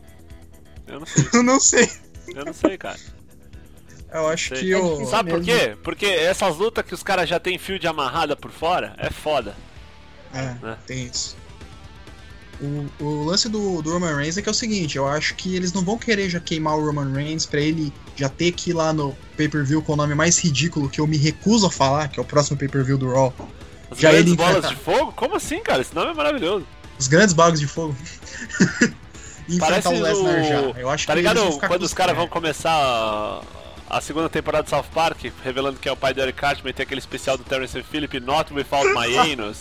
Eu 0.86 1.00
não 1.00 1.06
sei. 1.06 1.24
Eu 1.32 1.42
não 1.42 1.60
sei. 1.60 1.90
Eu 2.34 2.44
não 2.44 2.52
sei, 2.52 2.76
cara. 2.76 2.98
Eu 4.12 4.28
acho 4.28 4.50
Sei. 4.50 4.58
que 4.58 4.72
É 4.72 4.76
o. 4.78 4.82
difícil. 4.82 5.06
Sabe 5.06 5.30
por 5.30 5.42
quê? 5.42 5.76
Porque 5.82 6.06
essas 6.06 6.56
lutas 6.56 6.84
que 6.84 6.94
os 6.94 7.02
caras 7.02 7.28
já 7.28 7.40
tem 7.40 7.56
fio 7.58 7.78
de 7.78 7.86
amarrada 7.86 8.36
por 8.36 8.50
fora 8.50 8.94
é 8.98 9.10
foda. 9.10 9.54
É, 10.34 10.54
né? 10.62 10.76
tem 10.86 11.06
isso. 11.06 11.36
O, 12.60 13.04
o 13.04 13.24
lance 13.24 13.48
do, 13.48 13.82
do 13.82 13.90
Roman 13.92 14.16
Reigns 14.16 14.36
é 14.36 14.42
que 14.42 14.48
é 14.48 14.52
o 14.52 14.54
seguinte, 14.54 14.96
eu 14.96 15.08
acho 15.08 15.34
que 15.34 15.56
eles 15.56 15.72
não 15.72 15.82
vão 15.82 15.98
querer 15.98 16.28
já 16.30 16.38
queimar 16.38 16.76
o 16.76 16.84
Roman 16.84 17.12
Reigns 17.12 17.44
pra 17.44 17.60
ele 17.60 17.92
já 18.14 18.28
ter 18.28 18.52
que 18.52 18.70
ir 18.70 18.72
lá 18.74 18.92
no 18.92 19.16
pay-per-view 19.36 19.82
com 19.82 19.94
o 19.94 19.96
nome 19.96 20.14
mais 20.14 20.38
ridículo 20.38 20.88
que 20.88 21.00
eu 21.00 21.06
me 21.06 21.16
recuso 21.16 21.66
a 21.66 21.70
falar, 21.70 22.08
que 22.08 22.20
é 22.20 22.22
o 22.22 22.26
próximo 22.26 22.56
pay-per-view 22.56 22.96
do 22.96 23.10
Raw. 23.10 23.34
As 23.92 23.98
Já 23.98 24.10
grandes 24.10 24.28
ele 24.32 24.36
bolas 24.36 24.56
enfrentar. 24.64 24.74
de 24.74 24.80
fogo? 24.98 25.12
Como 25.12 25.36
assim, 25.36 25.60
cara? 25.60 25.80
Esse 25.82 25.94
nome 25.94 26.10
é 26.10 26.14
maravilhoso. 26.14 26.66
Os 26.98 27.06
grandes 27.08 27.32
bagos 27.34 27.60
de 27.60 27.66
fogo. 27.66 27.94
Parece 29.58 29.88
o 29.88 30.00
Lesnar 30.02 30.44
já. 30.44 30.54
Eu 30.80 30.88
acho 30.88 31.06
Tá 31.06 31.12
que 31.12 31.18
ligado 31.18 31.58
quando 31.58 31.82
os 31.82 31.92
caras 31.92 32.14
é, 32.14 32.16
vão 32.16 32.28
começar 32.28 32.70
a, 32.72 33.42
a 33.98 34.00
segunda 34.00 34.28
temporada 34.28 34.64
de 34.64 34.70
South 34.70 34.84
Park, 34.94 35.24
revelando 35.42 35.78
que 35.78 35.88
é 35.88 35.92
o 35.92 35.96
pai 35.96 36.14
do 36.14 36.20
Eric 36.20 36.38
Cartman 36.38 36.70
e 36.70 36.72
tem 36.72 36.84
aquele 36.84 37.00
especial 37.00 37.36
do 37.36 37.44
Terrence 37.44 37.82
Phillip, 37.82 38.20
Not 38.20 38.52
Without 38.54 38.86
My 38.94 39.16
Anus? 39.32 39.58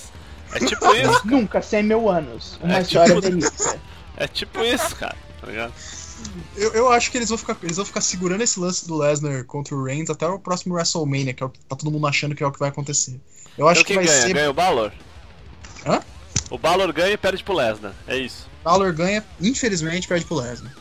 É 0.54 0.60
tipo 0.60 0.94
isso, 0.94 1.22
Nunca, 1.26 1.62
100 1.62 1.84
mil 1.84 2.10
anos. 2.10 2.60
Uma 2.62 2.78
É, 2.78 2.82
história 2.82 3.16
tipo- 3.16 3.22
delícia. 3.22 3.82
é 4.18 4.28
tipo 4.28 4.64
isso, 4.64 4.96
cara. 4.96 5.16
Tá 5.40 5.48
ligado? 5.48 5.74
Eu, 6.56 6.72
eu 6.74 6.92
acho 6.92 7.10
que 7.10 7.18
eles 7.18 7.30
vão, 7.30 7.38
ficar, 7.38 7.58
eles 7.64 7.78
vão 7.78 7.86
ficar 7.86 8.02
segurando 8.02 8.42
esse 8.42 8.60
lance 8.60 8.88
do 8.88 8.96
Lesnar 8.98 9.44
contra 9.46 9.74
o 9.74 9.84
Reigns 9.84 10.10
até 10.10 10.28
o 10.28 10.38
próximo 10.38 10.76
WrestleMania, 10.76 11.34
que 11.34 11.42
é 11.42 11.46
o 11.46 11.50
que 11.50 11.60
tá 11.62 11.76
todo 11.76 11.90
mundo 11.90 12.06
achando 12.06 12.36
que 12.36 12.44
é 12.44 12.48
o 12.48 12.52
que 12.52 12.60
vai 12.60 12.70
acontecer. 12.70 13.20
Eu 13.58 13.68
acho 13.68 13.82
Então 13.82 13.88
que 13.88 13.94
vai 13.96 14.06
ganha? 14.06 14.22
ser. 14.22 14.34
Ganha 14.34 14.50
o 14.50 14.54
Balor? 14.54 14.92
Hã? 15.86 16.00
O 16.50 16.58
Balor 16.58 16.92
ganha 16.94 17.14
e 17.14 17.18
perde 17.18 17.44
pro 17.44 17.54
Lesnar. 17.56 17.94
É 18.08 18.18
isso. 18.18 18.48
Balor 18.64 18.92
ganha, 18.94 19.24
infelizmente, 19.40 20.08
perde 20.08 20.26
pro 20.26 20.36
Lesnar. 20.38 20.72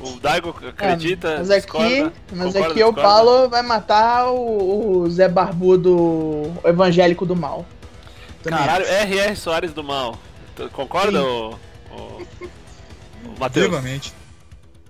O 0.00 0.20
Daigo 0.20 0.54
acredita, 0.68 1.28
É, 1.28 1.38
mas 1.38 1.50
aqui, 1.50 1.60
discorda, 1.62 2.12
mas 2.30 2.52
concorda, 2.52 2.58
aqui 2.58 2.82
o 2.84 2.92
discorda? 2.92 3.02
Paulo 3.02 3.48
vai 3.48 3.62
matar 3.62 4.26
o, 4.30 4.98
o 5.02 5.10
Zé 5.10 5.28
Barbudo 5.28 5.96
o 5.96 6.60
evangélico 6.64 7.24
do 7.24 7.34
mal. 7.34 7.64
Também 8.42 8.58
Caralho. 8.58 8.84
R.R. 8.84 9.34
Soares 9.36 9.72
do 9.72 9.82
Mal. 9.82 10.18
Tu 10.54 10.68
Concorda, 10.70 11.18
Sim. 11.18 11.24
o, 11.24 11.58
o, 11.90 12.22
o 13.24 13.38
Matheus? 13.40 13.64
Vivamente. 13.66 14.12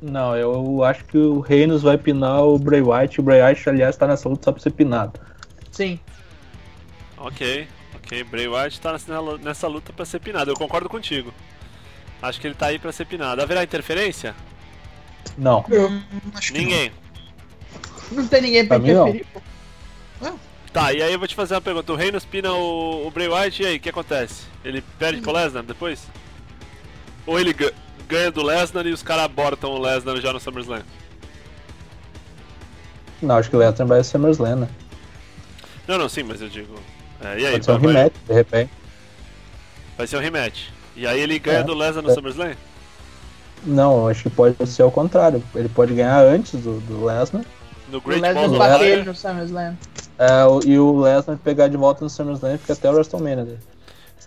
Não, 0.02 0.36
eu 0.36 0.82
acho 0.82 1.04
que 1.04 1.16
o 1.16 1.38
Reinos 1.38 1.82
vai 1.82 1.96
pinar 1.96 2.42
o 2.42 2.58
Bray 2.58 2.80
Wyatt. 2.82 3.20
O 3.20 3.22
Bray 3.22 3.40
Wyatt, 3.40 3.68
aliás, 3.68 3.96
tá 3.96 4.08
nessa 4.08 4.28
luta 4.28 4.42
só 4.46 4.52
pra 4.52 4.60
ser 4.60 4.72
pinado. 4.72 5.12
Sim. 5.70 6.00
Ok, 7.24 7.66
ok. 7.96 8.24
Bray 8.24 8.46
Wyatt 8.48 8.80
tá 8.80 8.92
nessa, 9.42 9.66
luta 9.66 9.92
pra 9.92 10.04
ser 10.04 10.20
pinado. 10.20 10.50
Eu 10.50 10.56
concordo 10.56 10.88
contigo. 10.88 11.32
Acho 12.20 12.40
que 12.40 12.46
ele 12.46 12.54
tá 12.54 12.66
aí 12.66 12.78
pra 12.78 12.92
ser 12.92 13.06
pinado. 13.06 13.40
Haverá 13.42 13.64
interferência? 13.64 14.34
Não. 15.38 15.64
Acho 16.34 16.52
que 16.52 16.58
Ninguém. 16.58 16.92
Não 18.12 18.28
tem 18.28 18.42
ninguém 18.42 18.66
pra 18.66 18.78
Pra 18.78 18.92
não. 18.92 19.08
interferir. 19.08 19.42
Tá, 20.72 20.92
e 20.92 21.00
aí 21.02 21.12
eu 21.12 21.18
vou 21.18 21.28
te 21.28 21.34
fazer 21.34 21.54
uma 21.54 21.60
pergunta. 21.60 21.92
O 21.92 21.96
Reino 21.96 22.18
espina 22.18 22.52
o, 22.52 23.06
o 23.06 23.10
Bray 23.10 23.28
Wyatt 23.28 23.62
e 23.62 23.66
aí, 23.66 23.76
o 23.76 23.80
que 23.80 23.88
acontece? 23.88 24.42
Ele 24.64 24.82
perde 24.98 25.20
pro 25.22 25.32
Lesnar 25.32 25.62
depois? 25.62 26.02
Ou 27.26 27.38
ele 27.38 27.52
ga- 27.52 27.72
ganha 28.08 28.30
do 28.30 28.42
Lesnar 28.42 28.84
e 28.86 28.90
os 28.92 29.02
caras 29.02 29.24
abortam 29.24 29.70
o 29.70 29.78
Lesnar 29.80 30.16
já 30.20 30.32
no 30.32 30.40
SummerSlam? 30.40 30.82
Não, 33.22 33.36
acho 33.36 33.48
que 33.48 33.56
o 33.56 33.58
Lesnar 33.58 33.86
vai 33.86 34.02
ser 34.02 34.10
SummerSlam, 34.10 34.56
né? 34.56 34.68
Não, 35.86 35.96
não, 35.98 36.08
sim, 36.08 36.22
mas 36.24 36.40
eu 36.42 36.48
digo. 36.48 36.74
É, 37.22 37.38
e 37.40 37.46
aí, 37.46 37.52
Pode 37.52 37.64
ser 37.64 37.70
um 37.72 37.78
vai, 37.78 37.82
vai- 37.92 37.94
rematch, 38.02 38.14
de 38.26 38.32
repente. 38.34 38.70
vai 39.96 40.06
ser 40.06 40.16
um 40.16 40.20
rematch. 40.20 40.68
E 40.96 41.06
aí 41.06 41.20
ele 41.20 41.38
ganha 41.38 41.58
É, 41.60 41.62
do 41.62 41.74
Lesnar 41.74 42.02
no 42.04 42.10
é. 42.10 42.14
SummerSlam? 42.14 42.54
Não, 43.64 44.08
acho 44.08 44.24
que 44.24 44.30
pode 44.30 44.54
ser 44.66 44.82
o 44.82 44.90
contrário. 44.90 45.42
Ele 45.54 45.68
pode 45.68 45.94
ganhar 45.94 46.20
antes 46.20 46.60
do, 46.60 46.80
do 46.80 47.04
Lesnar. 47.04 47.44
No 47.88 48.00
Great 48.00 48.20
Balls 48.20 48.52
of 48.52 48.78
Fire? 48.78 49.02
no 49.04 49.14
SummerSlam. 49.14 49.76
É, 50.18 50.44
o- 50.44 50.60
e 50.64 50.78
o 50.78 51.00
Lesnar 51.00 51.36
pegar 51.38 51.68
de 51.68 51.76
volta 51.76 52.04
no 52.04 52.10
SummerSlam 52.10 52.54
e 52.54 52.58
fica 52.58 52.74
até 52.74 52.90
o 52.90 52.94
WrestleMania 52.94 53.44
dele. 53.44 53.58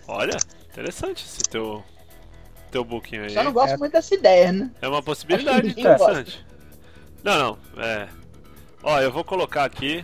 Olha, 0.07 0.37
interessante 0.71 1.25
esse 1.25 1.39
teu, 1.43 1.83
teu 2.71 2.83
booking 2.83 3.17
aí. 3.19 3.29
Só 3.29 3.43
não 3.43 3.51
gosto 3.53 3.73
É. 3.73 3.77
muito 3.77 3.91
dessa 3.93 4.15
ideia, 4.15 4.51
né? 4.51 4.71
É 4.81 4.87
uma 4.87 5.03
possibilidade 5.03 5.69
interessante. 5.69 6.45
Não, 7.23 7.37
não, 7.75 7.83
é. 7.83 8.07
Ó, 8.83 8.99
eu 9.01 9.11
vou 9.11 9.23
colocar 9.23 9.65
aqui. 9.65 10.03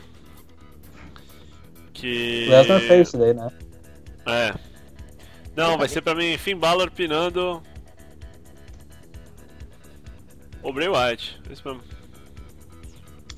Que. 1.94 2.46
O 2.48 2.52
Lesnar 2.52 2.80
fez 2.82 3.08
isso 3.08 3.18
daí, 3.18 3.34
né? 3.34 3.48
É. 4.26 4.54
Não, 5.56 5.78
vai 5.78 5.88
ser 5.88 6.02
pra 6.02 6.16
mim 6.16 6.38
Finn 6.38 6.58
Balor 6.58 6.90
pinando. 6.92 7.62
O 10.62 10.72
Bray 10.74 10.88
Wyatt. 10.88 11.40
Isso 11.52 11.62
mesmo. 11.66 11.82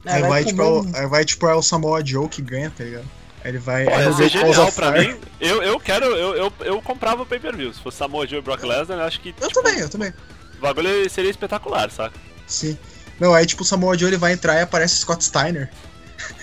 Aí 0.05 0.21
É, 0.21 0.27
vai, 0.27 0.45
tipo, 0.45 0.61
é 0.95 0.99
aí 0.99 1.07
vai 1.07 1.25
tipo 1.25 1.47
é 1.47 1.55
o 1.55 1.61
Samoa 1.63 2.05
Joe 2.05 2.29
que 2.29 2.41
ganha, 2.41 2.69
tá 2.69 2.83
ligado? 2.83 3.05
Aí 3.43 3.51
ele 3.51 3.57
vai. 3.57 3.85
Ser 3.85 3.91
Great 3.91 4.15
Balls 4.15 4.31
genial 4.55 4.71
pra 4.71 4.91
Fire- 4.93 5.13
mim. 5.13 5.19
Eu, 5.39 5.63
eu 5.63 5.79
quero. 5.79 6.05
Eu, 6.05 6.35
eu, 6.35 6.53
eu 6.61 6.81
comprava 6.81 7.23
o 7.23 7.25
pay 7.25 7.39
per 7.39 7.55
view. 7.55 7.73
Se 7.73 7.79
fosse 7.81 7.97
Samoa 7.97 8.27
Joe 8.27 8.39
e 8.39 8.41
Brock 8.41 8.63
Lesnar, 8.63 8.99
eu 8.99 9.03
acho 9.05 9.19
que. 9.19 9.29
Eu 9.29 9.47
tipo, 9.47 9.53
também, 9.61 9.79
eu 9.79 9.89
também. 9.89 10.13
O 10.57 10.61
bagulho 10.61 11.09
seria 11.09 11.31
espetacular, 11.31 11.89
saca? 11.91 12.17
Sim. 12.47 12.77
Não, 13.19 13.33
aí 13.33 13.45
tipo 13.45 13.63
o 13.63 13.65
Samoa 13.65 13.97
Joe 13.97 14.09
ele 14.09 14.17
vai 14.17 14.33
entrar 14.33 14.55
e 14.55 14.61
aparece 14.61 14.97
Scott 14.97 15.23
Steiner. 15.23 15.69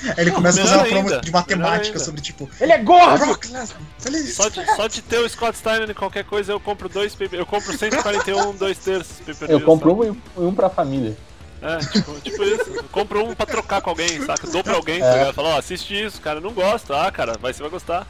Aí 0.04 0.14
ele 0.18 0.30
Não, 0.30 0.36
começa 0.36 0.60
a 0.60 0.64
fazer 0.64 0.76
uma 0.76 0.84
promo 0.84 1.08
ainda, 1.08 1.20
de 1.20 1.30
matemática 1.30 1.98
sobre 1.98 2.20
tipo. 2.20 2.48
Ele 2.60 2.72
é 2.72 2.78
gordo! 2.78 3.26
Brock 3.26 3.44
Lesnar, 3.50 3.76
feliz. 3.98 4.34
Só 4.34 4.48
de, 4.48 4.64
só 4.76 4.86
de 4.86 5.02
ter 5.02 5.18
o 5.18 5.28
Scott 5.28 5.56
Steiner 5.56 5.90
em 5.90 5.94
qualquer 5.94 6.24
coisa, 6.24 6.52
eu 6.52 6.60
compro 6.60 6.88
dois 6.88 7.14
pay 7.14 7.28
Eu 7.32 7.46
compro 7.46 7.76
141, 7.76 8.52
dois 8.56 8.78
terços 8.78 9.18
pay 9.20 9.34
per 9.34 9.48
view. 9.48 9.58
Eu 9.58 9.64
compro 9.64 9.94
um 9.94 10.04
e 10.04 10.16
um 10.36 10.54
pra 10.54 10.68
família. 10.68 11.16
É, 11.62 11.78
tipo, 11.78 12.20
tipo 12.20 12.42
isso. 12.42 12.70
Eu 12.74 12.84
compro 12.84 13.24
um 13.24 13.34
pra 13.34 13.46
trocar 13.46 13.80
com 13.80 13.90
alguém, 13.90 14.20
saca? 14.26 14.46
Dou 14.48 14.64
pra 14.64 14.74
alguém, 14.74 15.00
É. 15.00 15.26
tá? 15.26 15.32
Fala, 15.32 15.50
ó, 15.50 15.58
assiste 15.58 15.94
isso, 15.94 16.20
cara, 16.20 16.40
não 16.40 16.52
gosto. 16.52 16.92
Ah, 16.92 17.10
cara, 17.12 17.38
vai, 17.40 17.52
você 17.52 17.62
vai 17.62 17.70
gostar. 17.70 18.06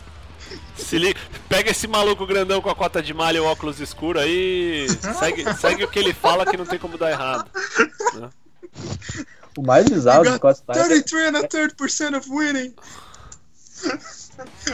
Se 0.77 0.99
liga, 0.99 1.21
pega 1.49 1.71
esse 1.71 1.87
maluco 1.87 2.27
grandão 2.27 2.61
com 2.61 2.69
a 2.69 2.75
cota 2.75 3.03
de 3.03 3.15
malha 3.15 3.37
e 3.39 3.41
o 3.41 3.45
óculos 3.45 3.79
escuro 3.81 4.19
aí. 4.19 4.87
Segue, 5.19 5.55
segue 5.55 5.85
o 5.85 5.89
que 5.89 5.99
ele 5.99 6.13
fala 6.13 6.45
que 6.45 6.57
não 6.57 6.67
tem 6.67 6.79
como 6.79 6.99
dar 6.99 7.11
errado. 7.11 7.47
O 9.57 9.63
mais 9.63 9.85
bizarro 9.89 10.25
do 10.25 10.31
You 10.31 10.37
Scott 10.37 10.59
Steiner, 10.59 10.87
33 10.87 11.27
and 11.35 11.39
a 11.39 11.49
third 11.49 11.75
percent 11.75 12.15
of 12.17 12.29
winning. 12.31 12.75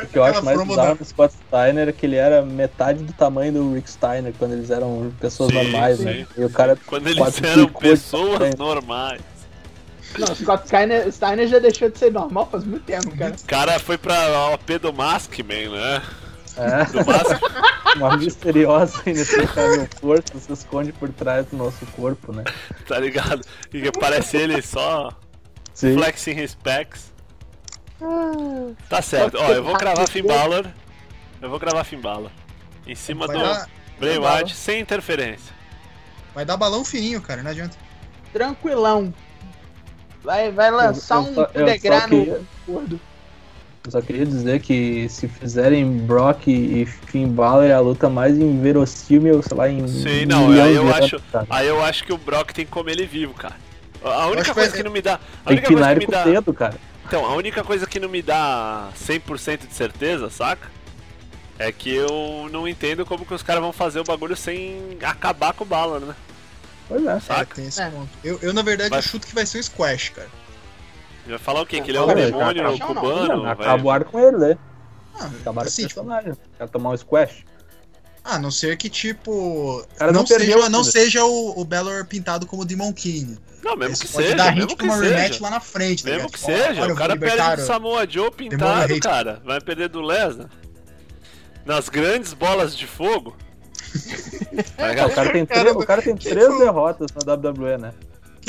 o 0.03 0.07
que 0.07 0.19
eu 0.19 0.25
acho 0.25 0.45
mais 0.45 0.61
bizarro 0.63 0.89
da- 0.89 0.95
do 0.95 1.05
Scott 1.05 1.35
Steiner 1.35 1.89
é 1.89 1.93
que 1.93 2.07
ele 2.07 2.17
era 2.17 2.43
metade 2.43 3.03
do 3.03 3.13
tamanho 3.13 3.53
do 3.53 3.75
Rick 3.75 3.91
Steiner 3.91 4.33
quando 4.39 4.53
eles 4.53 4.71
eram 4.71 5.13
pessoas 5.21 5.51
Sim, 5.51 5.63
normais, 5.63 5.99
sim. 5.99 6.05
né? 6.05 6.27
E 6.37 6.45
o 6.45 6.51
cara 6.51 6.79
Quando 6.87 7.07
eles 7.09 7.43
eram 7.43 7.69
pessoas 7.69 8.55
normais. 8.57 9.21
Não, 10.19 10.35
Scott 10.35 10.67
Steiner, 10.67 11.13
Steiner 11.13 11.49
já 11.49 11.59
deixou 11.59 11.91
de 11.91 11.99
ser 11.99 12.11
normal 12.13 12.49
faz 12.51 12.65
muito 12.65 12.85
tempo, 12.85 13.11
cara. 13.17 13.35
O 13.35 13.47
cara 13.47 13.79
foi 13.79 13.99
pra 13.99 14.51
OP 14.55 14.79
do 14.79 14.93
Maskman, 14.93 15.69
né? 15.71 16.03
É, 16.59 16.85
Do 16.85 17.99
uma 17.99 18.17
misteriosa 18.17 19.01
inexplicável 19.07 19.89
força 20.01 20.39
se 20.39 20.53
esconde 20.53 20.93
por 20.93 21.09
trás 21.11 21.47
do 21.47 21.57
nosso 21.57 21.87
corpo, 21.87 22.33
né? 22.33 22.45
tá 22.87 22.99
ligado? 22.99 23.41
E 23.73 23.91
parece 23.93 24.37
ele 24.37 24.61
só 24.61 25.11
Sim. 25.73 25.95
flexing 25.97 26.39
his 26.41 26.55
pecs. 26.57 27.13
Tá 28.89 29.03
certo, 29.03 29.37
ó, 29.39 29.51
eu 29.53 29.65
vou 29.65 29.75
cravar 29.77 30.09
Finn 30.09 30.27
Balor. 30.27 30.67
Eu 31.41 31.51
vou 31.51 31.59
cravar 31.59 31.85
Finn 31.85 32.01
Balor. 32.01 32.31
Em 32.87 32.95
cima 32.95 33.27
Vai 33.27 33.37
do 33.37 33.43
dar, 33.43 33.69
Bray. 33.99 34.19
Wyatt, 34.19 34.55
sem 34.55 34.81
interferência. 34.81 35.53
vai 36.35 36.45
dar 36.45 36.57
balão 36.57 36.85
fininho, 36.85 37.21
cara, 37.21 37.43
não 37.43 37.51
adianta. 37.51 37.77
Tranquilão. 38.33 39.13
Vai, 40.23 40.51
vai 40.53 40.71
lançar 40.71 41.17
eu 41.17 41.21
um 41.23 41.35
só- 41.35 41.51
eu 41.55 41.65
degrau 41.65 42.01
só 42.01 42.07
no 42.07 42.11
queria- 42.25 42.41
gordo. 42.67 43.01
Eu 43.89 43.93
só 43.93 44.03
queria 44.03 44.27
dizer 44.27 44.61
que 44.61 45.09
se 45.09 45.27
fizerem 45.27 45.91
Brock 46.01 46.47
e 46.47 46.85
Finn 46.85 47.27
Balor 47.29 47.65
é 47.65 47.73
a 47.73 47.81
luta 47.81 48.11
mais 48.11 48.37
inverossímil, 48.37 49.43
sei 49.43 49.57
lá, 49.57 49.67
em 49.71 49.89
Sim, 49.89 50.27
não, 50.27 50.51
aí 50.51 50.75
eu 50.75 50.95
acho- 50.95 51.19
cara. 51.33 51.47
Aí 51.49 51.67
eu 51.67 51.83
acho 51.83 52.05
que 52.05 52.13
o 52.13 52.19
Brock 52.19 52.53
tem 52.53 52.67
que 52.67 52.71
comer 52.71 52.93
ele 52.93 53.07
vivo, 53.07 53.33
cara. 53.33 53.57
A 54.05 54.27
única 54.27 54.53
coisa 54.53 54.77
que 54.77 54.83
não 54.83 54.91
me 54.91 55.01
dá. 55.01 55.15
A 55.15 55.49
Tem 55.49 55.57
que 55.63 55.73
única 55.73 55.73
coisa 55.73 55.95
que 55.95 55.99
me 56.01 56.05
o 56.07 56.11
dá. 56.11 56.25
dedo, 56.25 56.53
cara. 56.53 56.75
Então, 57.07 57.25
a 57.25 57.35
única 57.35 57.65
coisa 57.65 57.87
que 57.87 57.99
não 57.99 58.11
me 58.11 58.21
dá 58.21 58.91
100% 58.95 59.67
de 59.67 59.73
certeza, 59.73 60.29
saca? 60.29 60.69
É 61.59 61.73
que 61.73 61.89
eu 61.95 62.47
não 62.53 62.69
entendo 62.69 63.07
como 63.07 63.25
que 63.25 63.33
os 63.33 63.43
caras 63.43 63.63
vão 63.63 63.73
fazer 63.73 64.01
o 64.01 64.05
bagulho 64.05 64.37
sem 64.37 64.99
acabar 65.03 65.55
com 65.55 65.65
o 65.65 65.67
Balor, 65.67 66.01
né? 66.01 66.15
Pois 66.87 67.07
é. 67.07 67.13
É, 67.17 67.21
Saca? 67.21 67.55
tem 67.55 67.67
esse 67.67 67.81
É. 67.81 67.89
ponto. 67.89 68.09
Eu, 68.23 68.39
eu, 68.43 68.53
na 68.53 68.61
verdade, 68.61 68.91
Vai- 68.91 68.99
eu 68.99 69.03
chuto 69.03 69.27
que 69.27 69.35
vai 69.35 69.47
ser 69.47 69.59
um 69.59 69.63
squash, 69.63 70.11
cara. 70.11 70.29
Vai 71.29 71.39
falar 71.39 71.61
o 71.63 71.67
quê? 71.67 71.81
Que 71.81 71.91
ele 71.91 71.99
é 71.99 72.01
um 72.03 72.07
demônio 72.07 72.39
cara, 72.39 72.63
não, 72.63 72.79
cubano? 72.79 73.37
Não, 73.43 73.51
acabaram 73.51 74.05
com 74.07 74.19
ele, 74.19 74.37
né? 74.39 74.59
Ah, 75.21 75.31
Acabaram 75.41 75.69
assim, 75.69 75.83
com 75.83 75.87
o 75.87 75.89
tipo, 75.89 76.01
personagem. 76.05 76.33
Quer 76.57 76.69
tomar 76.69 76.91
um 76.91 76.97
squash? 76.97 77.45
ah, 78.25 78.35
a 78.37 78.39
não 78.39 78.51
ser 78.51 78.77
que, 78.77 78.89
tipo. 78.91 79.85
cara 79.97 80.13
não, 80.13 80.21
não 80.21 80.27
perdeu 80.27 80.59
seja, 80.59 80.69
não 80.69 80.79
ainda. 80.81 80.91
seja 80.91 81.25
o, 81.25 81.61
o 81.61 81.65
Balor 81.65 82.05
pintado 82.07 82.47
como 82.47 82.65
Demon 82.65 82.93
King. 82.93 83.39
Não, 83.65 83.75
mesmo 83.77 83.95
Isso 83.95 84.03
que 84.07 84.13
pode 84.13 84.25
seja, 84.27 84.37
dar 84.37 84.55
mesmo 84.55 84.71
hit 84.71 84.77
que 84.77 84.87
pra 84.87 84.95
uma 84.95 85.03
rematch 85.03 85.29
seja. 85.33 85.43
lá 85.43 85.51
na 85.51 85.61
frente, 85.61 86.05
tá 86.05 86.11
Mesmo 86.11 86.27
ligado? 86.29 86.33
que 86.33 86.47
Tipo, 86.47 86.65
seja, 86.65 86.83
olha, 86.83 86.93
o 86.95 86.97
cara 86.97 87.17
perde 87.17 87.57
do 87.57 87.63
o- 87.63 87.67
Samoa 87.67 88.09
Joe 88.09 88.31
pintado, 88.31 89.01
cara. 89.01 89.43
Vai 89.45 89.61
perder 89.61 89.89
do 89.89 90.01
Lesnar. 90.01 90.49
Nas 91.67 91.89
grandes 91.89 92.33
bolas 92.33 92.77
de 92.77 92.87
fogo. 92.87 93.37
O 95.09 95.15
cara 95.15 95.33
tem, 95.33 95.47
três, 95.47 95.77
o 95.77 95.79
cara 95.87 96.03
tem 96.03 96.17
três 96.17 96.59
derrotas 96.59 97.11
na 97.15 97.33
WWE, 97.35 97.79
né? 97.79 97.93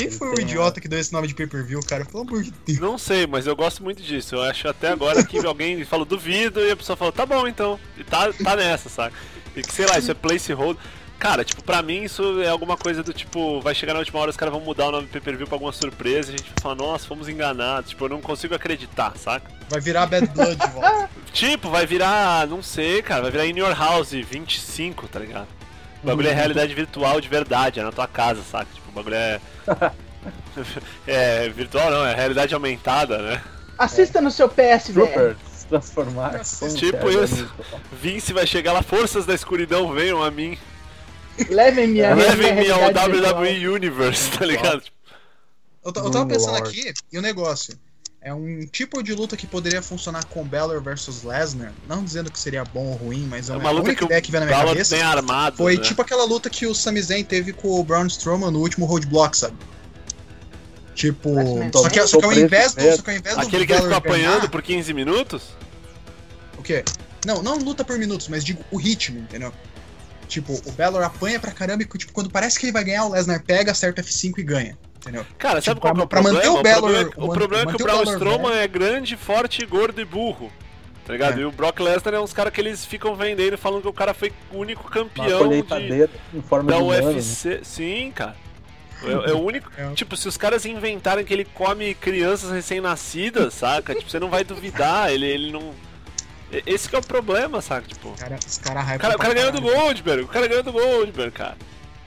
Quem 0.00 0.10
foi 0.10 0.28
o 0.30 0.40
idiota 0.40 0.80
que 0.80 0.88
deu 0.88 0.98
esse 0.98 1.12
nome 1.12 1.28
de 1.28 1.34
pay-per-view, 1.34 1.80
cara? 1.80 2.04
Pelo 2.04 2.22
amor 2.22 2.42
de 2.42 2.52
Deus. 2.66 2.78
Não 2.78 2.96
sei, 2.96 3.26
mas 3.26 3.46
eu 3.46 3.54
gosto 3.54 3.82
muito 3.82 4.02
disso. 4.02 4.34
Eu 4.36 4.42
acho 4.42 4.68
até 4.68 4.88
agora 4.88 5.24
que 5.24 5.38
alguém 5.46 5.84
falou 5.84 6.04
duvido 6.04 6.60
e 6.60 6.70
a 6.70 6.76
pessoa 6.76 6.96
falou, 6.96 7.12
tá 7.12 7.26
bom 7.26 7.46
então. 7.46 7.78
E 7.98 8.04
tá, 8.04 8.32
tá 8.32 8.56
nessa, 8.56 8.88
sabe? 8.88 9.14
E 9.54 9.62
que 9.62 9.72
sei 9.72 9.86
lá, 9.86 9.98
isso 9.98 10.10
é 10.10 10.14
placeholder. 10.14 10.82
Cara, 11.18 11.44
tipo, 11.44 11.62
pra 11.62 11.82
mim 11.82 12.04
isso 12.04 12.40
é 12.40 12.48
alguma 12.48 12.78
coisa 12.78 13.02
do 13.02 13.12
tipo, 13.12 13.60
vai 13.60 13.74
chegar 13.74 13.92
na 13.92 13.98
última 13.98 14.18
hora, 14.20 14.30
os 14.30 14.38
caras 14.38 14.54
vão 14.54 14.62
mudar 14.62 14.86
o 14.86 14.90
nome 14.90 15.06
do 15.06 15.10
pay-per-view 15.10 15.46
pra 15.46 15.56
alguma 15.56 15.70
surpresa 15.70 16.32
e 16.32 16.34
a 16.34 16.38
gente 16.38 16.48
vai 16.48 16.62
falar, 16.62 16.76
nossa, 16.76 17.06
fomos 17.06 17.28
enganados. 17.28 17.90
Tipo, 17.90 18.06
eu 18.06 18.08
não 18.08 18.22
consigo 18.22 18.54
acreditar, 18.54 19.12
saca? 19.18 19.50
Vai 19.68 19.80
virar 19.80 20.06
Bad 20.06 20.26
Blood 20.28 20.56
volta. 20.72 21.10
Tipo, 21.30 21.68
vai 21.68 21.84
virar, 21.84 22.46
não 22.46 22.62
sei, 22.62 23.02
cara, 23.02 23.22
vai 23.22 23.30
virar 23.30 23.46
In 23.46 23.58
Your 23.58 23.78
House 23.78 24.12
25, 24.12 25.08
tá 25.08 25.18
ligado? 25.18 25.59
O 26.02 26.06
bagulho 26.06 26.28
é 26.28 26.32
realidade 26.32 26.74
virtual 26.74 27.20
de 27.20 27.28
verdade, 27.28 27.80
é 27.80 27.82
na 27.82 27.92
tua 27.92 28.06
casa, 28.06 28.42
saca? 28.42 28.68
Tipo, 28.72 28.88
o 28.88 28.92
bagulho 28.92 29.16
é. 29.16 29.40
é 31.06 31.48
virtual 31.48 31.90
não, 31.90 32.06
é 32.06 32.14
realidade 32.14 32.54
aumentada, 32.54 33.18
né? 33.18 33.42
Assista 33.78 34.20
no 34.20 34.30
seu 34.30 34.48
PSVR. 34.48 35.36
Transformar. 35.68 36.40
Tipo 36.76 37.08
é, 37.10 37.24
isso. 37.24 37.50
Vince 37.92 38.32
vai 38.32 38.46
chegar 38.46 38.72
lá, 38.72 38.82
forças 38.82 39.24
da 39.24 39.34
escuridão 39.34 39.92
venham 39.92 40.22
a 40.22 40.30
mim. 40.30 40.58
Levem-me 41.48 42.04
a 42.04 42.14
Levem-me 42.14 42.70
ao 42.70 42.78
realidade 42.78 43.12
virtual. 43.12 43.42
WWE 43.42 43.68
Universe, 43.68 44.30
tá 44.32 44.44
ligado? 44.44 44.80
Tipo, 44.80 44.96
Eu, 45.84 45.92
eu 45.94 46.10
tava 46.10 46.26
pensando 46.26 46.56
aqui, 46.56 46.92
e 47.12 47.18
o 47.18 47.22
negócio. 47.22 47.78
É 48.22 48.34
um 48.34 48.66
tipo 48.66 49.02
de 49.02 49.14
luta 49.14 49.34
que 49.34 49.46
poderia 49.46 49.80
funcionar 49.80 50.24
com 50.26 50.44
Balor 50.44 50.82
versus 50.82 51.22
Lesnar. 51.22 51.72
Não 51.88 52.04
dizendo 52.04 52.30
que 52.30 52.38
seria 52.38 52.62
bom 52.64 52.88
ou 52.88 52.94
ruim, 52.94 53.26
mas 53.26 53.48
é 53.48 53.52
É 53.52 53.56
uma, 53.56 53.64
uma 53.64 53.70
luta 53.70 53.84
única 53.84 53.98
que 53.98 54.04
o 54.04 54.06
ideia 54.06 54.20
que 54.20 54.30
veio 54.30 54.40
na 54.40 54.46
minha 54.46 54.58
Balor 54.58 54.72
cabeça. 54.74 54.94
tem 54.94 55.02
armado. 55.02 55.56
Foi 55.56 55.76
né? 55.76 55.82
tipo 55.82 56.02
aquela 56.02 56.24
luta 56.24 56.50
que 56.50 56.66
o 56.66 56.74
Sami 56.74 57.00
Zayn 57.00 57.24
teve 57.24 57.54
com 57.54 57.80
o 57.80 57.82
Braun 57.82 58.06
Strowman 58.06 58.50
no 58.50 58.58
último 58.60 58.84
roadblock, 58.84 59.36
sabe? 59.36 59.56
Tipo. 60.94 61.30
Só 61.72 61.88
que, 61.88 62.06
só 62.06 62.18
que 62.18 62.24
ao 62.26 62.32
invés 62.34 62.74
do. 62.74 62.96
Só 62.96 63.02
que 63.02 63.10
ao 63.10 63.16
invés 63.16 63.36
do 63.36 63.40
Aquele 63.40 63.66
que 63.66 63.72
ele 63.72 63.82
ficou 63.82 63.96
apanhando 63.96 64.36
ganhar- 64.36 64.50
por 64.50 64.62
15 64.62 64.92
minutos? 64.92 65.42
O 66.58 66.62
quê? 66.62 66.84
Não, 67.24 67.42
não 67.42 67.56
luta 67.56 67.82
por 67.82 67.98
minutos, 67.98 68.28
mas 68.28 68.44
digo 68.44 68.62
o 68.70 68.76
ritmo, 68.76 69.20
entendeu? 69.20 69.50
Tipo, 70.28 70.60
o 70.66 70.72
Balor 70.72 71.02
apanha 71.02 71.40
pra 71.40 71.52
caramba 71.52 71.82
e 71.82 71.86
tipo, 71.86 72.12
quando 72.12 72.30
parece 72.30 72.58
que 72.58 72.66
ele 72.66 72.72
vai 72.72 72.84
ganhar, 72.84 73.06
o 73.06 73.12
Lesnar 73.12 73.42
pega, 73.42 73.72
acerta 73.72 74.02
F5 74.02 74.38
e 74.38 74.42
ganha. 74.42 74.78
Entendeu? 75.00 75.24
Cara, 75.38 75.60
sabe 75.62 75.76
Tipo, 75.76 75.80
qual 75.80 75.94
que 75.94 76.00
é 76.00 76.04
o 76.04 76.06
pra 76.06 76.22
manter 76.22 76.42
problema? 76.42 76.62
o 76.88 76.96
é- 76.96 77.04
o 77.16 77.24
o 77.24 77.26
man- 77.28 77.34
problema 77.34 77.62
é 77.62 77.66
que 77.66 77.68
o 77.68 77.72
manter 77.72 77.82
o 77.82 77.86
Braun 77.86 78.02
Strowman 78.14 78.52
é 78.58 78.68
grande, 78.68 79.16
forte, 79.16 79.64
gordo 79.64 80.00
e 80.00 80.04
burro. 80.04 80.52
Tá 81.06 81.14
ligado? 81.14 81.38
É. 81.38 81.42
E 81.42 81.44
o 81.44 81.50
Brock 81.50 81.80
Lesnar 81.80 82.14
é 82.14 82.20
uns 82.20 82.32
caras 82.32 82.52
que 82.52 82.60
eles 82.60 82.84
ficam 82.84 83.16
vendendo 83.16 83.56
falando 83.58 83.82
que 83.82 83.88
o 83.88 83.92
cara 83.92 84.12
foi 84.14 84.30
o 84.52 84.58
único 84.58 84.84
campeão 84.90 85.26
de, 85.38 85.44
colheitadeira 85.44 86.10
em 86.34 86.42
forma 86.42 86.70
da 86.70 86.76
de 86.76 86.82
humano, 86.84 87.02
né? 87.02 87.08
UFC. 87.14 87.60
Sim, 87.64 88.12
cara. 88.14 88.36
É, 89.02 89.30
é 89.30 89.32
o 89.32 89.38
único. 89.42 89.70
É. 89.78 89.92
Tipo, 89.94 90.14
se 90.16 90.28
os 90.28 90.36
caras 90.36 90.66
inventarem 90.66 91.24
que 91.24 91.32
ele 91.32 91.46
come 91.46 91.94
crianças 91.94 92.50
recém-nascidas, 92.52 93.54
saca? 93.54 93.94
Tipo, 93.94 94.10
você 94.10 94.20
não 94.20 94.28
vai 94.28 94.44
duvidar, 94.44 95.10
ele, 95.10 95.26
ele 95.26 95.50
não. 95.50 95.72
Esse 96.66 96.88
que 96.88 96.94
é 96.94 96.98
o 96.98 97.02
problema, 97.02 97.60
saca? 97.62 97.88
Tipo. 97.88 98.12
Cara, 98.18 98.36
os 98.46 98.58
caras 98.58 98.82
O 98.84 98.86
hypam 98.86 98.98
cara, 98.98 99.14
o 99.14 99.16
pra 99.16 99.26
cara 99.26 99.34
ganhou 99.34 99.52
do. 99.52 99.60
Goldberg, 99.62 100.22
o 100.24 100.28
cara 100.28 100.46
ganhou 100.46 100.62
do 100.62 100.72
Goldberg, 100.72 101.30
cara. 101.32 101.56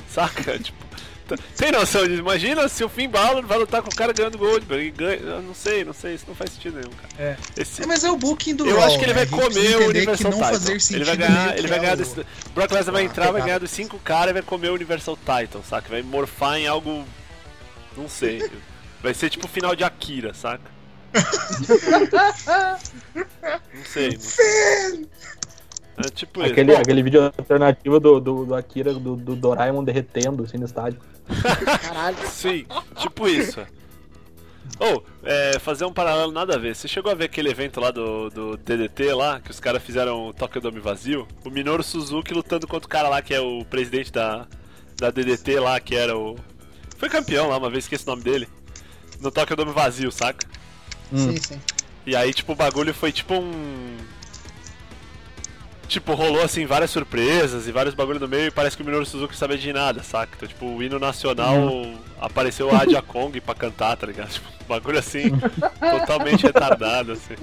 Saca? 0.08 0.60
Tipo. 0.60 0.84
T- 1.38 1.44
Tem 1.58 1.72
noção 1.72 2.06
disso? 2.08 2.20
Imagina 2.20 2.68
se 2.68 2.84
o 2.84 2.90
Finn 2.90 3.10
Balor 3.10 3.46
vai 3.46 3.58
lutar 3.58 3.82
com 3.82 3.90
o 3.90 3.96
cara 3.96 4.12
ganhando 4.14 4.34
do 4.34 4.38
Goldberg 4.40 4.92
ganha. 4.92 5.18
Eu 5.20 5.42
não 5.42 5.54
sei, 5.56 5.84
não 5.84 5.94
sei, 5.94 6.16
isso 6.16 6.26
não 6.28 6.36
faz 6.36 6.52
sentido 6.52 6.80
nenhum, 6.80 6.92
cara. 6.94 7.14
É. 7.18 7.62
Esse- 7.62 7.84
É, 7.84 7.86
mas 7.86 8.04
é 8.04 8.12
o 8.12 8.18
booking 8.18 8.56
do 8.56 8.68
eu 8.68 8.76
Raw, 8.78 8.86
acho 8.88 8.98
que 9.00 9.06
ele 9.06 9.14
né? 9.14 9.26
vai 9.26 9.28
precisa 9.28 9.48
comer 9.50 9.76
o 9.78 9.90
Universal 9.90 10.16
que 10.18 10.24
não 10.24 10.32
Title. 10.32 10.48
fazer 10.54 10.80
sentido 10.80 10.96
ele 10.98 11.06
vai 11.06 11.18
ganhar, 11.18 11.58
ele 11.58 11.68
vai 11.68 11.78
é 11.78 11.82
ganhar 11.82 11.94
o- 11.94 11.98
desse. 11.98 12.26
Brock 12.54 12.72
Lesnar 12.72 12.94
vai 12.94 13.02
a 13.02 13.06
entrar, 13.06 13.24
vai 13.26 13.34
pegada. 13.34 13.46
ganhar 13.48 13.60
dos 13.60 13.72
cinco 13.72 14.00
caras 14.00 14.30
e 14.32 14.34
vai 14.34 14.42
comer 14.42 14.70
o 14.70 14.74
Universal 14.76 15.18
Title, 15.18 15.64
saca? 15.68 15.90
Vai 15.90 16.02
morfar 16.02 16.58
em 16.58 16.68
algo. 16.68 17.06
Não 17.98 18.08
sei. 18.10 18.50
Vai 19.04 19.14
ser 19.14 19.30
tipo 19.30 19.46
o 19.48 19.50
final 19.50 19.76
de 19.76 19.84
Akira, 19.84 20.34
saca? 20.34 20.72
não 23.74 23.86
sei. 23.86 24.12
Não 24.14 24.20
sei. 24.22 25.10
É 25.98 26.10
tipo 26.10 26.42
isso. 26.42 26.52
Aquele, 26.52 26.74
Bom, 26.74 26.80
aquele 26.80 27.04
vídeo 27.04 27.24
alternativo 27.24 28.00
do, 28.00 28.20
do, 28.20 28.46
do 28.46 28.56
Akira, 28.56 28.94
do, 28.94 29.16
do 29.16 29.36
Doraemon 29.36 29.84
derretendo 29.84 30.44
assim 30.44 30.58
no 30.58 30.66
estádio. 30.66 31.00
Caralho. 31.82 32.18
Sim, 32.28 32.66
tipo 32.98 33.28
isso. 33.28 33.62
Ou, 34.80 35.06
é, 35.24 35.60
fazer 35.60 35.86
um 35.86 35.94
paralelo 35.94 36.32
nada 36.32 36.56
a 36.56 36.58
ver. 36.58 36.76
Você 36.76 36.88
chegou 36.88 37.12
a 37.12 37.16
ver 37.16 37.26
aquele 37.26 37.50
evento 37.50 37.80
lá 37.80 37.92
do, 37.92 38.30
do 38.30 38.58
DDT 38.58 39.14
lá, 39.14 39.40
que 39.40 39.52
os 39.52 39.60
caras 39.60 39.84
fizeram 39.84 40.28
o 40.28 40.34
Tokyo 40.34 40.60
Dome 40.60 40.80
vazio? 40.80 41.28
O 41.46 41.50
Minoru 41.50 41.84
Suzuki 41.84 42.34
lutando 42.34 42.68
contra 42.68 42.88
o 42.88 42.90
cara 42.90 43.08
lá 43.08 43.22
que 43.22 43.34
é 43.34 43.40
o 43.40 43.64
presidente 43.66 44.12
da, 44.12 44.48
da 44.98 45.12
DDT 45.12 45.60
lá, 45.60 45.80
que 45.80 45.96
era 45.96 46.18
o. 46.18 46.36
Foi 46.98 47.10
campeão 47.10 47.50
lá, 47.50 47.58
uma 47.58 47.70
vez 47.70 47.84
esqueci 47.84 48.04
o 48.06 48.10
nome 48.10 48.24
dele. 48.24 48.48
No 49.22 49.32
Tokyo 49.32 49.56
Dome 49.56 49.72
vazio, 49.72 50.12
saca? 50.12 50.48
Hum. 51.12 51.18
Sim, 51.18 51.38
sim. 51.38 51.62
E 52.06 52.16
aí, 52.16 52.34
tipo, 52.34 52.52
o 52.54 52.56
bagulho 52.56 52.94
foi 52.94 53.12
tipo 53.12 53.36
um. 53.36 53.98
Tipo, 55.88 56.14
rolou 56.14 56.42
assim 56.42 56.66
várias 56.66 56.92
surpresas 56.92 57.68
e 57.68 57.72
vários 57.72 57.94
bagulho 57.94 58.20
no 58.20 58.28
meio 58.28 58.48
e 58.48 58.52
parece 58.52 58.76
que 58.76 58.82
o 58.82 58.86
Minoru 58.86 59.06
Suzuki 59.06 59.36
sabia 59.36 59.58
de 59.58 59.74
nada, 59.74 60.02
saca? 60.02 60.34
Então, 60.36 60.48
tipo, 60.48 60.66
o 60.66 60.82
hino 60.82 60.98
nacional 60.98 61.86
apareceu 62.20 62.74
a 62.74 62.82
Adia 62.82 63.02
Kong 63.02 63.40
pra 63.42 63.54
cantar, 63.54 63.96
tá 63.98 64.08
ligado? 64.08 64.30
Tipo, 64.34 64.48
um 64.64 64.68
bagulho 64.68 64.98
assim, 64.98 65.32
totalmente 66.00 66.44
retardado, 66.44 67.12
assim. 67.12 67.36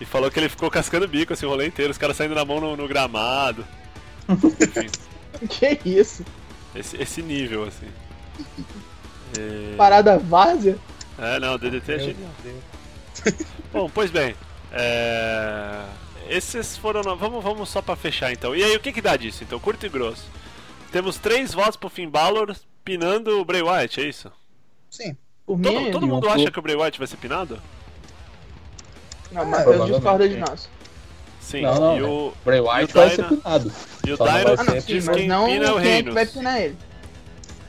E 0.00 0.04
falou 0.04 0.30
que 0.30 0.38
ele 0.38 0.48
ficou 0.48 0.70
cascando 0.70 1.08
bico 1.08 1.32
assim 1.32 1.46
o 1.46 1.48
rolê 1.48 1.66
inteiro, 1.66 1.90
os 1.90 1.98
caras 1.98 2.16
saindo 2.16 2.34
na 2.34 2.44
mão 2.44 2.60
no, 2.60 2.76
no 2.76 2.86
gramado. 2.86 3.64
Enfim, 4.28 4.88
Que 5.48 5.78
isso? 5.84 6.24
esse, 6.74 6.96
esse 7.00 7.22
nível, 7.22 7.64
assim. 7.64 7.86
É... 9.38 9.74
Parada 9.76 10.18
várzea? 10.18 10.78
É, 11.18 11.38
não, 11.40 11.54
o 11.54 11.58
DDT 11.58 11.92
é 11.92 11.98
genial. 11.98 12.30
Bom, 13.72 13.90
pois 13.92 14.10
bem. 14.10 14.34
É... 14.72 15.84
Esses 16.30 16.76
foram. 16.76 17.02
no- 17.02 17.16
Vamos, 17.16 17.42
vamos 17.42 17.68
só 17.68 17.82
pra 17.82 17.96
fechar 17.96 18.32
então. 18.32 18.54
E 18.54 18.62
aí, 18.62 18.76
o 18.76 18.80
que, 18.80 18.92
que 18.92 19.02
dá 19.02 19.16
disso? 19.16 19.42
Então, 19.44 19.58
curto 19.58 19.84
e 19.84 19.88
grosso. 19.88 20.24
Temos 20.92 21.18
três 21.18 21.52
votos 21.52 21.76
pro 21.76 21.88
Finn 21.90 22.08
Balor 22.08 22.54
pinando 22.84 23.40
o 23.40 23.44
Bray 23.44 23.62
Wyatt, 23.62 24.00
é 24.00 24.04
isso? 24.08 24.30
Sim. 24.90 25.16
Por 25.46 25.58
mim, 25.58 25.64
Todo, 25.64 25.90
todo 25.92 26.06
e 26.06 26.08
um 26.08 26.14
mundo 26.14 26.28
acha 26.28 26.50
que 26.50 26.58
o 26.58 26.62
Bray 26.62 26.76
Wyatt 26.76 26.98
vai 26.98 27.06
ser 27.08 27.16
pinado? 27.16 27.60
não, 29.32 29.42
É, 29.42 29.44
Matheus 29.44 29.64
provavelmente, 29.64 29.94
discorda 30.00 30.28
de 30.28 30.34
sim. 30.34 30.40
nós. 30.40 30.68
Sim. 31.40 31.62
Não, 31.62 31.74
não, 31.80 31.96
e 31.98 32.02
o, 32.02 32.32
Bray 32.44 32.58
E 32.58 32.62
Wyatt 32.62 32.90
o 32.92 32.94
vai 33.00 33.10
ser 33.10 33.24
pinado. 33.28 33.72
e 34.06 34.12
o 34.12 34.16
Dyna 34.16 34.30
vai 34.30 34.42
Ah, 34.42 34.56
não, 34.64 34.64
ser- 34.64 34.82
diz 34.82 35.04
mas 35.04 35.16
quem 35.16 35.28
não 35.28 35.46
pina 35.46 35.64
é 35.66 35.72
o 35.72 35.78
é 35.78 36.02
vai 36.02 36.26
pinar 36.26 36.60
ele. 36.60 36.76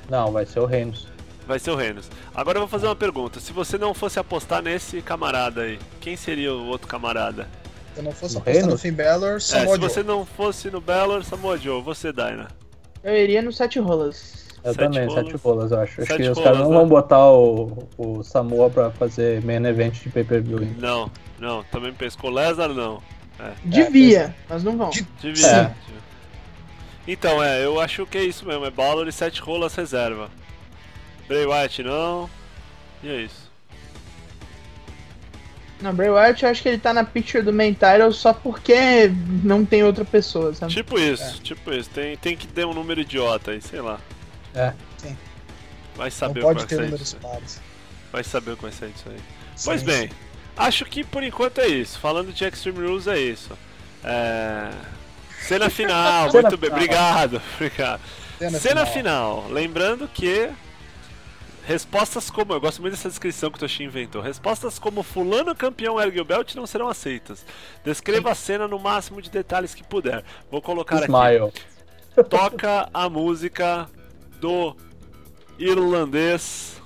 Não, 0.10 0.32
vai 0.32 0.46
ser 0.46 0.60
o 0.60 0.66
Reinos. 0.66 1.08
Vai 1.48 1.58
ser 1.60 1.72
o 1.72 1.76
Reynolds. 1.76 2.10
Agora 2.36 2.58
eu 2.58 2.62
vou 2.62 2.68
fazer 2.70 2.86
uma 2.86 2.96
pergunta. 2.96 3.40
Se 3.40 3.52
você 3.52 3.78
não 3.78 3.94
fosse 3.94 4.20
apostar 4.20 4.62
nesse 4.62 5.02
camarada 5.02 5.62
aí, 5.62 5.80
quem 6.00 6.16
seria 6.16 6.54
o 6.54 6.68
outro 6.68 6.88
camarada? 6.88 7.48
Se 7.94 8.00
eu 8.00 8.04
não 8.04 8.12
fosse 8.12 8.36
No 8.36 8.40
apostar 8.42 8.62
no 8.62 8.68
Reino? 8.68 8.78
Finn 8.78 8.94
Balor, 8.94 9.36
É, 9.36 9.40
Samoa 9.40 9.76
se 9.76 9.82
Joe. 9.82 9.90
você 9.90 10.04
não 10.04 10.26
fosse 10.26 10.72
no 10.72 10.80
Balor, 10.82 11.24
Samoa 11.24 11.58
Joe, 11.58 11.82
você, 11.82 12.12
Dyna. 12.14 12.48
Eu 13.04 13.16
iria 13.18 13.42
no 13.42 13.52
Sete 13.52 13.80
Rolas. 13.80 14.42
Eu 14.64 14.74
Sete 14.74 14.84
também, 14.86 15.08
rolas. 15.08 15.26
sete 15.26 15.38
rolas, 15.44 15.72
eu 15.72 15.80
acho. 15.80 16.02
Acho 16.02 16.08
Sete 16.12 16.22
que 16.24 16.30
os 16.30 16.38
rolas, 16.38 16.44
caras 16.44 16.60
não 16.60 16.70
né? 16.70 16.76
vão 16.78 16.88
botar 16.88 17.32
o, 17.32 17.88
o 17.98 18.24
Samoa 18.24 18.70
pra 18.70 18.92
fazer 18.92 19.44
main 19.44 19.66
event 19.66 19.94
de 20.04 20.10
pay-per-view. 20.10 20.60
ainda. 20.60 20.88
Não, 20.88 21.12
não, 21.40 21.64
também 21.66 21.92
pescou 21.94 22.30
Lesnar, 22.30 22.70
não. 22.70 23.02
Devia, 23.66 24.36
mas 24.48 24.64
não 24.64 24.78
vão. 24.78 24.92
De- 24.92 25.02
Devia. 25.20 25.48
É. 25.48 25.72
Então, 27.08 27.44
é, 27.44 27.66
eu 27.66 27.80
acho 27.80 28.06
que 28.06 28.20
é 28.20 28.24
isso 28.24 28.46
mesmo, 28.46 28.64
é 28.64 28.70
Balor 28.70 29.08
e 29.08 29.12
sete 29.12 29.42
rolas 29.42 29.74
reserva. 29.74 30.30
Bray 31.28 31.46
Wyatt 31.48 31.82
não. 31.82 32.30
E 33.02 33.10
é 33.10 33.22
isso. 33.22 33.41
Não, 35.82 35.94
Bray 35.94 36.10
Wyatt 36.10 36.44
eu 36.44 36.50
acho 36.50 36.62
que 36.62 36.70
ele 36.70 36.78
tá 36.78 36.94
na 36.94 37.04
picture 37.04 37.44
do 37.44 37.52
main 37.52 37.74
title 37.74 38.12
só 38.14 38.34
porque 38.34 39.12
não 39.44 39.66
tem 39.66 39.84
outra 39.84 40.06
pessoa, 40.06 40.54
sabe? 40.54 40.72
Tipo 40.72 41.00
isso, 41.00 41.42
tipo 41.42 41.72
isso. 41.74 41.90
Tem, 41.90 42.16
tem 42.18 42.38
que 42.38 42.48
ter 42.48 42.66
um 42.66 42.74
número 42.74 43.02
idiota 43.02 43.52
aí, 43.52 43.62
sei 43.62 43.82
lá. 43.82 44.00
É. 44.54 44.74
Sim. 44.98 45.18
Vai 45.96 46.10
Não 46.10 46.12
saber 46.12 46.32
o 46.32 46.34
que 46.34 46.42
pode 46.42 46.60
vai 46.60 46.68
ter 46.68 46.82
números 46.82 47.14
pares. 47.16 47.62
Vai 48.12 48.24
saber 48.24 48.52
o 48.52 48.58
que 48.58 48.64
vai 48.64 48.72
sair 48.72 48.92
disso 48.92 49.06
aí. 49.10 49.20
Pois 49.64 49.80
Sim, 49.82 49.86
bem, 49.86 50.08
sim. 50.08 50.16
acho 50.58 50.86
que 50.86 51.04
por 51.04 51.24
enquanto 51.24 51.60
é 51.60 51.68
isso. 51.68 52.00
Falando 52.00 52.32
de 52.32 52.44
Extreme 52.46 52.88
Rules 52.88 53.08
é 53.08 53.20
isso. 53.20 53.50
É... 54.04 54.70
Cena 55.42 55.70
final, 55.70 56.32
muito 56.32 56.58
bem, 56.58 56.70
obrigado, 56.70 57.42
obrigado. 57.56 58.02
Cena 58.38 58.60
Cena 58.60 58.86
final. 58.86 59.44
final. 59.44 59.52
Lembrando 59.52 60.08
que. 60.08 60.50
Respostas 61.66 62.30
como. 62.30 62.54
Eu 62.54 62.62
gosto 62.62 62.82
muito 62.82 62.94
dessa 62.94 63.10
descrição 63.10 63.50
que 63.50 63.58
o 63.58 63.60
Toshin 63.60 63.84
inventou. 63.84 64.22
Respostas 64.22 64.80
como 64.80 65.04
Fulano 65.04 65.56
campeão 65.56 66.00
ergue 66.00 66.20
o 66.20 66.26
belt 66.26 66.56
não 66.56 66.66
serão 66.66 66.88
aceitas. 66.88 67.46
Descreva 67.84 68.32
a 68.32 68.36
cena 68.36 68.68
no 68.68 68.80
máximo 68.80 69.22
de 69.22 69.30
detalhes 69.30 69.74
que 69.74 69.84
puder. 69.84 70.24
Vou 70.50 70.62
colocar 70.62 70.98
aqui. 70.98 71.06
Smile. 71.06 71.52
Toca 72.30 72.90
a 72.94 73.10
música 73.10 73.88
do 74.40 74.76
irlandês 75.58 76.82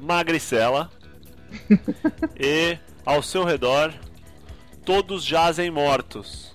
Magricela. 0.00 0.90
e 2.38 2.78
ao 3.04 3.22
seu 3.22 3.44
redor 3.44 3.94
todos 4.84 5.24
jazem 5.24 5.70
mortos. 5.70 6.54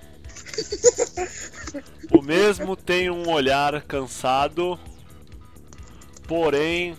O 2.11 2.21
mesmo 2.21 2.75
tem 2.75 3.09
um 3.09 3.29
olhar 3.29 3.81
cansado, 3.83 4.77
porém 6.31 6.95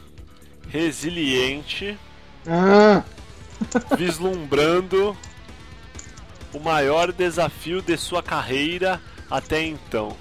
resiliente, 0.68 1.98
Ah, 2.46 3.02
vislumbrando 3.96 5.16
o 6.52 6.60
maior 6.60 7.10
desafio 7.12 7.80
de 7.80 7.96
sua 7.96 8.22
carreira 8.22 9.00
até 9.30 9.62
então. 9.64 10.14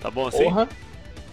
Tá 0.00 0.08
bom 0.08 0.28
assim? 0.28 0.44
porra. 0.44 0.68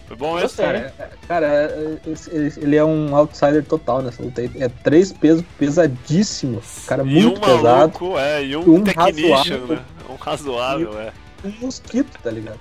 Foi 0.08 0.16
bom 0.16 0.36
esse? 0.36 0.46
Gostei. 0.56 0.66
Cara, 0.66 0.78
é- 0.98 1.10
cara 1.28 1.46
é- 1.46 1.98
esse- 2.10 2.58
ele, 2.60 2.74
é 2.74 2.84
um 2.84 3.14
outsider 3.14 3.64
total 3.64 4.02
nessa 4.02 4.20
luta. 4.20 4.42
É 4.42 4.68
três 4.82 5.12
pesos 5.12 5.44
pesadíssimos. 5.56 6.86
Cara, 6.88 7.02
e 7.04 7.06
muito 7.06 7.38
um 7.38 7.40
pesado. 7.40 7.62
maluco, 8.02 8.18
é, 8.18 8.44
e 8.44 8.56
um, 8.56 8.74
um 8.78 8.82
technician, 8.82 9.36
razoável. 9.36 9.66
né? 9.68 9.84
Um 10.10 10.14
razoável, 10.16 11.00
é. 11.00 11.12
Um 11.44 11.50
mosquito, 11.60 12.18
tá 12.20 12.32
ligado? 12.32 12.58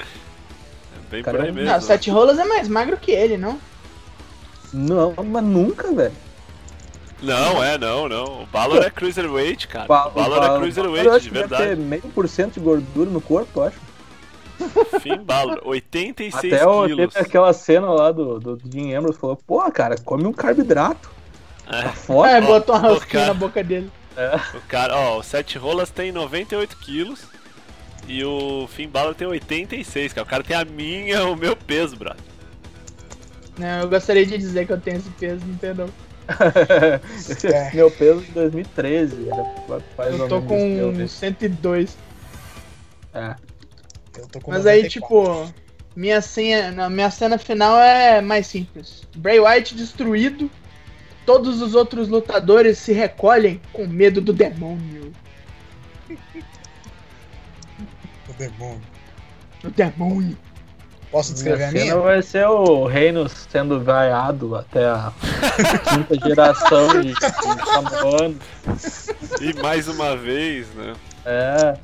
É 0.00 0.04
Bem 1.08 1.22
Cara, 1.22 1.38
por 1.38 1.42
aí 1.44 1.48
é 1.50 1.52
um- 1.52 1.54
mesmo. 1.54 1.70
Não, 1.70 1.78
o 1.78 1.80
Sete 1.80 2.10
Rolas 2.10 2.38
é 2.40 2.44
mais 2.44 2.66
magro 2.66 2.96
que 2.96 3.12
ele, 3.12 3.36
não? 3.36 3.58
Não, 4.72 5.14
mas 5.24 5.44
nunca, 5.44 5.92
velho. 5.92 6.12
Não, 7.22 7.62
é, 7.62 7.78
não, 7.78 8.08
não. 8.08 8.42
O 8.42 8.46
Balor 8.46 8.82
é 8.82 8.90
cruiserweight, 8.90 9.68
cara. 9.68 9.86
Ba- 9.86 10.08
o 10.08 10.10
Balor 10.10 10.40
Ba- 10.40 10.54
é 10.54 10.58
cruiserweight, 10.58 11.08
acho 11.08 11.20
de 11.20 11.28
que 11.28 11.34
deve 11.34 11.46
verdade. 11.48 11.68
ter 11.70 11.76
meio 11.76 12.02
por 12.02 12.28
cento 12.28 12.54
de 12.54 12.60
gordura 12.60 13.10
no 13.10 13.20
corpo, 13.20 13.60
eu 13.60 13.64
acho. 13.64 13.78
Fim 15.00 15.18
Balor, 15.18 15.60
86 15.64 16.52
Até 16.54 16.66
o, 16.66 16.84
quilos. 16.86 17.12
teve 17.14 17.26
aquela 17.26 17.52
cena 17.52 17.90
lá 17.92 18.10
do, 18.12 18.38
do 18.40 18.60
Jim 18.70 18.92
Ambrose 18.94 19.18
falou, 19.18 19.36
pô, 19.36 19.60
cara, 19.70 19.96
come 20.04 20.24
um 20.26 20.32
carboidrato. 20.32 21.10
É, 21.68 21.82
Tá 21.82 21.92
foda. 21.92 22.30
É, 22.30 22.40
botou 22.40 22.74
uma 22.76 22.88
rosquinha 22.88 23.22
cara. 23.22 23.26
na 23.26 23.34
boca 23.34 23.62
dele. 23.62 23.90
o 24.54 24.60
cara, 24.68 24.96
ó, 24.96 25.18
o 25.18 25.22
Sete 25.22 25.58
Rolas 25.58 25.90
tem 25.90 26.10
98 26.12 26.76
quilos 26.78 27.20
e 28.08 28.24
o 28.24 28.66
Finn 28.68 28.88
Balor 28.88 29.14
tem 29.14 29.26
86, 29.28 30.12
cara. 30.12 30.26
O 30.26 30.28
cara 30.28 30.42
tem 30.42 30.56
a 30.56 30.64
minha, 30.64 31.24
o 31.26 31.36
meu 31.36 31.54
peso, 31.56 31.96
brother. 31.96 32.20
Não, 33.58 33.80
eu 33.80 33.88
gostaria 33.88 34.24
de 34.24 34.36
dizer 34.38 34.66
que 34.66 34.72
eu 34.72 34.80
tenho 34.80 34.96
esse 34.98 35.10
peso, 35.10 35.44
não 35.46 35.56
tem 35.56 35.74
não. 35.74 35.88
Esse 37.18 37.46
É. 37.48 37.70
meu 37.74 37.90
peso 37.90 38.20
de 38.22 38.30
2013. 38.32 39.26
já 39.26 39.44
faz 39.96 40.18
Eu 40.18 40.28
tô 40.28 40.40
com 40.42 40.92
peso. 40.96 41.08
102. 41.08 41.96
É. 43.14 43.34
Eu 44.16 44.26
tô 44.28 44.40
com 44.40 44.50
Mas 44.50 44.66
aí, 44.66 44.82
94. 44.82 44.90
tipo, 44.90 45.54
minha 45.94 46.20
senha, 46.20 46.70
na 46.70 46.88
minha 46.88 47.10
cena 47.10 47.36
final 47.38 47.78
é 47.78 48.20
mais 48.20 48.46
simples. 48.46 49.02
Bray 49.16 49.40
Wyatt 49.40 49.74
destruído, 49.74 50.50
todos 51.26 51.60
os 51.60 51.74
outros 51.74 52.08
lutadores 52.08 52.78
se 52.78 52.92
recolhem 52.92 53.60
com 53.72 53.86
medo 53.86 54.20
do 54.20 54.32
demônio. 54.32 55.12
O 58.28 58.32
demônio. 58.38 58.82
Do 59.62 59.70
demônio. 59.70 60.38
Posso 61.12 61.34
descrever 61.34 61.64
a 61.64 61.70
cena 61.70 61.80
minha? 61.82 61.96
vai 61.98 62.22
ser 62.22 62.46
o 62.48 62.86
reino 62.86 63.28
sendo 63.28 63.80
vaiado 63.84 64.56
até 64.56 64.86
a 64.86 65.12
quinta 65.90 66.26
geração 66.28 66.88
de, 67.02 67.12
de 67.12 67.66
Samoano. 67.66 68.36
E 69.40 69.52
mais 69.62 69.86
uma 69.88 70.16
vez, 70.16 70.66
né? 70.74 70.94
É. 71.26 71.76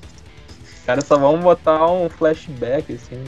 Os 0.81 0.85
caras 0.87 1.05
só 1.05 1.19
vão 1.19 1.39
botar 1.39 1.87
um 1.93 2.09
flashback, 2.09 2.95
assim. 2.95 3.23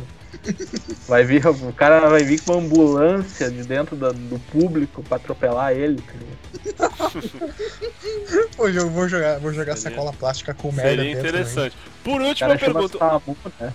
Vai 1.06 1.22
vir, 1.24 1.46
o 1.46 1.72
cara 1.74 2.08
vai 2.08 2.24
vir 2.24 2.40
com 2.40 2.52
uma 2.54 2.62
ambulância 2.62 3.50
de 3.50 3.62
dentro 3.64 3.94
da- 3.94 4.10
do 4.12 4.38
público 4.50 5.02
pra 5.02 5.16
atropelar 5.18 5.72
ele. 5.72 6.00
tá 6.00 6.12
ligado? 6.14 7.30
Hoje 8.56 8.78
eu 8.78 8.88
vou 8.88 9.06
jogar, 9.06 9.38
vou 9.38 9.52
jogar 9.52 9.76
Seria- 9.76 9.96
sacola 9.98 10.14
plástica 10.14 10.54
com 10.54 10.72
merda 10.72 10.88
Seria 10.90 11.04
dentro. 11.14 11.28
interessante. 11.28 11.76
Por 12.02 12.22
O 12.22 12.26
última 12.26 12.48
cara 12.56 12.58
chama 12.60 12.88
pergunta. 12.88 12.98
Samu, 12.98 13.36
né? 13.60 13.72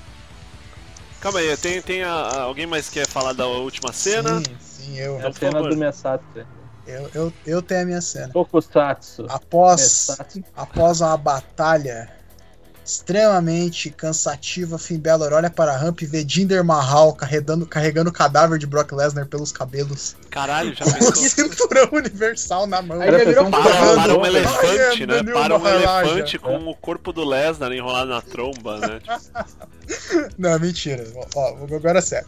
Calma 1.25 1.39
aí, 1.39 1.57
tem, 1.57 1.81
tem 1.81 2.03
a- 2.03 2.11
a- 2.13 2.41
alguém 2.43 2.67
mais 2.67 2.87
quer 2.87 3.07
falar 3.07 3.33
da 3.33 3.47
última 3.47 3.91
cena? 3.91 4.37
Sim, 4.37 4.43
sim, 4.59 4.99
eu, 4.99 5.19
É 5.19 5.25
a 5.25 5.31
por 5.31 5.39
cena 5.39 5.51
favor. 5.53 5.69
do 5.71 5.75
Messatsu. 5.75 6.45
eu, 6.85 7.09
eu, 7.15 7.33
eu 7.47 7.61
tenho 7.63 7.81
a 7.81 7.85
minha 7.85 7.99
cena. 8.01 8.29
Tokusatsu. 8.31 9.25
Após, 9.27 10.15
após 10.55 11.01
uma 11.01 11.17
batalha 11.17 12.13
extremamente 12.85 13.89
cansativa, 13.89 14.77
Finn 14.77 14.99
Balor 14.99 15.33
olha 15.33 15.49
para 15.49 15.73
a 15.73 15.77
rampa 15.77 16.03
e 16.03 16.07
vê 16.07 16.23
Jinder 16.27 16.63
Mahal 16.63 17.13
carregando, 17.13 17.65
carregando 17.65 18.11
o 18.11 18.13
cadáver 18.13 18.59
de 18.59 18.67
Brock 18.67 18.91
Lesnar 18.91 19.25
pelos 19.25 19.51
cabelos. 19.51 20.15
Caralho, 20.29 20.75
já 20.75 20.85
Com 20.85 20.91
o 20.91 20.93
pensou? 20.93 21.15
cinturão 21.27 21.89
universal 21.91 22.67
na 22.67 22.81
mão. 22.83 23.01
Aí 23.01 23.11
já 23.11 23.17
virou 23.25 23.49
Para- 23.49 23.95
Para, 23.95 24.17
um 24.19 24.25
elefante, 24.25 25.05
né? 25.07 25.23
Para 25.23 25.57
um 25.57 25.67
elefante 25.67 26.37
com 26.37 26.57
o 26.69 26.75
corpo 26.75 27.11
do 27.11 27.25
Lesnar 27.25 27.71
enrolado 27.71 28.11
na 28.11 28.21
tromba, 28.21 28.77
né? 28.79 29.01
Não, 30.37 30.57
mentira. 30.59 31.05
Ó, 31.15 31.25
ó, 31.35 31.75
agora 31.75 31.99
é 31.99 32.01
sério. 32.01 32.27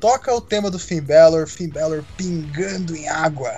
Toca 0.00 0.32
o 0.34 0.40
tema 0.40 0.70
do 0.70 0.78
Finn 0.78 1.02
Balor, 1.02 1.46
Finn 1.46 1.68
Balor 1.68 2.04
pingando 2.16 2.96
em 2.96 3.08
água, 3.08 3.52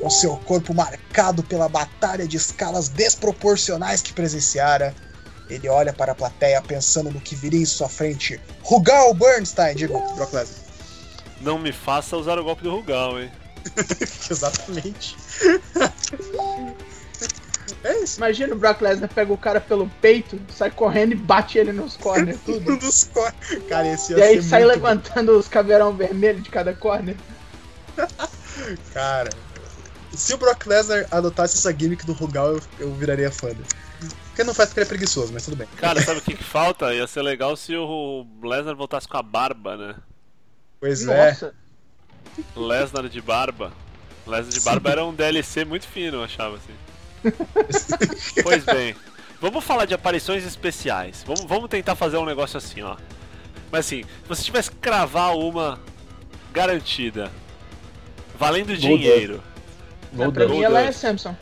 com 0.00 0.08
seu 0.10 0.36
corpo 0.36 0.72
marcado 0.74 1.42
pela 1.42 1.68
batalha 1.68 2.28
de 2.28 2.36
escalas 2.36 2.88
desproporcionais 2.88 4.02
que 4.02 4.12
presenciara. 4.12 4.94
Ele 5.48 5.68
olha 5.68 5.92
para 5.92 6.12
a 6.12 6.14
plateia 6.14 6.60
pensando 6.60 7.10
no 7.10 7.20
que 7.20 7.34
viria 7.34 7.60
em 7.60 7.66
sua 7.66 7.88
frente. 7.88 8.40
Rugal 8.62 9.14
Bernstein, 9.14 9.74
digo, 9.74 9.98
Brock 10.14 10.32
Lesnar. 10.32 10.58
Não 11.40 11.58
me 11.58 11.72
faça 11.72 12.16
usar 12.16 12.38
o 12.38 12.44
golpe 12.44 12.62
do 12.62 12.70
Rugal, 12.70 13.20
hein? 13.20 13.30
Exatamente. 14.30 15.16
é 17.84 18.02
isso. 18.02 18.18
Imagina 18.18 18.54
o 18.54 18.58
Brock 18.58 18.80
Lesnar 18.80 19.08
pega 19.08 19.32
o 19.32 19.38
cara 19.38 19.60
pelo 19.60 19.88
peito, 20.00 20.38
sai 20.54 20.70
correndo 20.70 21.12
e 21.12 21.16
bate 21.16 21.58
ele 21.58 21.72
nos 21.72 21.96
corner, 21.96 22.36
tudo. 22.44 22.76
dos 22.76 23.04
cor... 23.04 23.32
Cara, 23.68 23.88
esse 23.88 24.12
ia 24.12 24.18
E 24.18 24.22
aí 24.22 24.42
ser 24.42 24.48
sai 24.48 24.64
muito 24.64 24.74
levantando 24.74 25.38
os 25.38 25.48
caveirão 25.48 25.96
vermelho 25.96 26.40
de 26.40 26.50
cada 26.50 26.74
corner. 26.74 27.16
bom. 27.16 28.28
Cara, 28.92 29.30
se 30.14 30.34
o 30.34 30.38
Brock 30.38 30.66
Lesnar 30.66 31.06
adotasse 31.10 31.56
essa 31.56 31.72
gimmick 31.72 32.04
do 32.04 32.12
Rugal, 32.12 32.54
eu, 32.54 32.60
eu 32.80 32.94
viraria 32.94 33.30
fã 33.30 33.48
dele. 33.48 33.64
Porque 34.38 34.46
não 34.46 34.54
faz 34.54 34.68
porque 34.68 34.78
ele 34.78 34.86
é 34.86 34.88
preguiçoso, 34.88 35.32
mas 35.32 35.44
tudo 35.44 35.56
bem. 35.56 35.66
Cara, 35.78 36.00
sabe 36.00 36.20
o 36.20 36.22
que, 36.22 36.32
que 36.38 36.44
falta? 36.44 36.94
Ia 36.94 37.08
ser 37.08 37.22
legal 37.22 37.56
se 37.56 37.74
o 37.74 38.24
Lesnar 38.40 38.76
voltasse 38.76 39.08
com 39.08 39.16
a 39.16 39.22
barba, 39.22 39.76
né? 39.76 39.96
Pois 40.78 41.04
é. 41.08 41.26
Nossa, 41.26 41.52
Lesnar 42.54 43.08
de 43.08 43.20
barba. 43.20 43.72
Lesnar 44.24 44.52
de 44.52 44.60
barba 44.60 44.90
era 44.90 45.04
um 45.04 45.12
DLC 45.12 45.64
muito 45.64 45.88
fino, 45.88 46.18
eu 46.18 46.22
achava 46.22 46.56
assim. 46.56 46.72
pois 48.44 48.64
bem, 48.64 48.94
vamos 49.40 49.64
falar 49.64 49.86
de 49.86 49.94
aparições 49.94 50.46
especiais. 50.46 51.24
Vamos, 51.26 51.42
vamos 51.42 51.68
tentar 51.68 51.96
fazer 51.96 52.16
um 52.16 52.24
negócio 52.24 52.58
assim, 52.58 52.80
ó. 52.80 52.96
Mas 53.72 53.86
assim, 53.86 54.04
se 54.04 54.28
você 54.28 54.44
tivesse 54.44 54.70
que 54.70 54.76
cravar 54.76 55.36
uma 55.36 55.80
garantida, 56.52 57.28
valendo 58.38 58.76
dinheiro, 58.76 59.42
pra 60.32 60.46
mim 60.46 60.62
ela 60.62 60.80
é 60.80 60.92
Samson. 60.92 61.34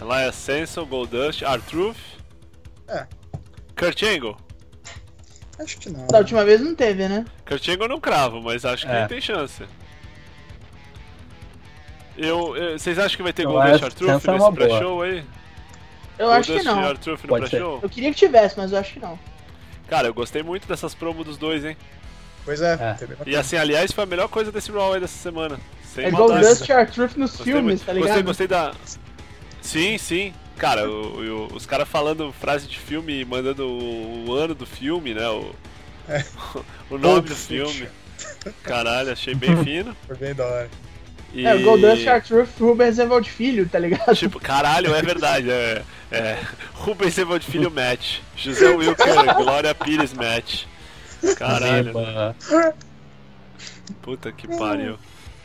Ela 0.00 0.22
é 0.22 0.32
Senso, 0.32 0.84
Goldust, 0.86 1.42
R-Truth, 1.42 1.96
É. 2.88 3.06
Kurt 3.78 4.02
Angle. 4.02 4.36
Acho 5.58 5.78
que 5.78 5.90
não. 5.90 6.06
Da 6.06 6.18
última 6.18 6.44
vez 6.44 6.60
não 6.60 6.74
teve, 6.74 7.06
né? 7.06 7.24
Kurt 7.46 7.68
Angle 7.68 7.84
eu 7.84 7.88
não 7.90 8.00
cravo, 8.00 8.40
mas 8.42 8.64
acho 8.64 8.86
que 8.86 8.92
É. 8.92 9.06
tem 9.06 9.20
chance. 9.20 9.62
Eu, 12.16 12.56
eu- 12.56 12.78
vocês 12.78 12.98
acham 12.98 13.16
que 13.16 13.22
vai 13.22 13.32
ter 13.32 13.44
Eu 13.44 13.52
Goldust 13.52 13.72
acho 13.74 13.80
que 13.96 14.04
R-Truth 14.04 14.10
essa 14.10 14.30
é 14.30 14.34
nesse 14.34 14.44
boa. 14.44 14.52
pré-show 14.52 15.02
aí? 15.02 15.24
Eu 16.18 16.30
acho 16.30 16.46
que 16.52 16.58
Goldust 16.58 16.64
não. 16.76 16.88
R-Truth 16.90 17.22
no 17.24 17.36
pré-show? 17.38 17.78
Eu 17.82 17.88
queria 17.88 18.10
que 18.10 18.16
tivesse, 18.18 18.56
mas 18.58 18.72
eu 18.72 18.78
acho 18.78 18.92
que 18.94 19.00
não. 19.00 19.18
Cara, 19.88 20.08
eu 20.08 20.14
gostei 20.14 20.42
muito 20.42 20.66
dessas 20.68 20.94
promos 20.94 21.24
dos 21.24 21.36
dois, 21.36 21.64
hein? 21.64 21.76
Pois 22.44 22.60
é. 22.62 22.74
É. 22.74 22.96
E 23.26 23.36
assim, 23.36 23.56
aliás, 23.56 23.92
foi 23.92 24.04
a 24.04 24.06
melhor 24.06 24.28
coisa 24.28 24.50
desse 24.52 24.70
Raw 24.72 24.92
aí 24.94 25.00
dessa 25.00 25.16
semana. 25.18 25.58
Sem 25.84 26.06
É. 26.06 26.10
Goldust 26.10 26.68
e 26.68 26.72
R-Truth 26.72 27.16
nos 27.16 27.30
Gostei 27.32 27.44
filmes, 27.52 27.64
muito. 27.64 27.84
tá 27.86 27.92
ligado? 27.92 28.22
Gostei, 28.22 28.22
gostei 28.22 28.46
da. 28.48 28.72
Sim, 29.62 29.98
sim. 29.98 30.32
Cara, 30.56 30.88
o- 30.88 31.46
o- 31.48 31.54
os 31.54 31.64
caras 31.66 31.88
falando 31.88 32.32
frase 32.32 32.66
de 32.66 32.78
filme 32.78 33.20
e 33.20 33.24
mandando 33.24 33.66
o, 33.66 34.26
o 34.28 34.32
ano 34.34 34.54
do 34.54 34.66
filme, 34.66 35.14
né? 35.14 35.26
O, 35.28 35.54
É. 36.08 36.24
o 36.90 36.98
nome 36.98 37.14
Pulp 37.22 37.26
do 37.28 37.34
Fiction. 37.36 37.66
filme. 37.68 37.88
Caralho, 38.62 39.12
achei 39.12 39.34
bem 39.34 39.56
fino. 39.64 39.96
Foi 40.06 40.16
bem 40.16 40.34
da 40.34 40.44
hora. 40.44 40.70
E... 41.32 41.46
É, 41.46 41.54
o 41.54 41.62
Goldust, 41.62 42.04
R-Truth, 42.06 42.58
Rubens 42.58 42.98
Evald 42.98 43.30
Filho, 43.30 43.68
tá 43.68 43.78
ligado? 43.78 44.14
Tipo, 44.16 44.40
caralho, 44.40 44.92
é 44.94 45.00
verdade. 45.00 45.48
É, 45.50 45.82
é 46.10 46.38
Rubens 46.74 47.16
Evald 47.16 47.44
Filho 47.46 47.70
match. 47.70 48.18
José 48.36 48.68
Wilker, 48.68 49.34
Glória 49.36 49.72
Pires 49.74 50.12
match. 50.12 50.64
Caralho, 51.38 51.90
Eba. 51.90 52.36
puta 54.02 54.32
que 54.32 54.48
pariu. 54.48 54.98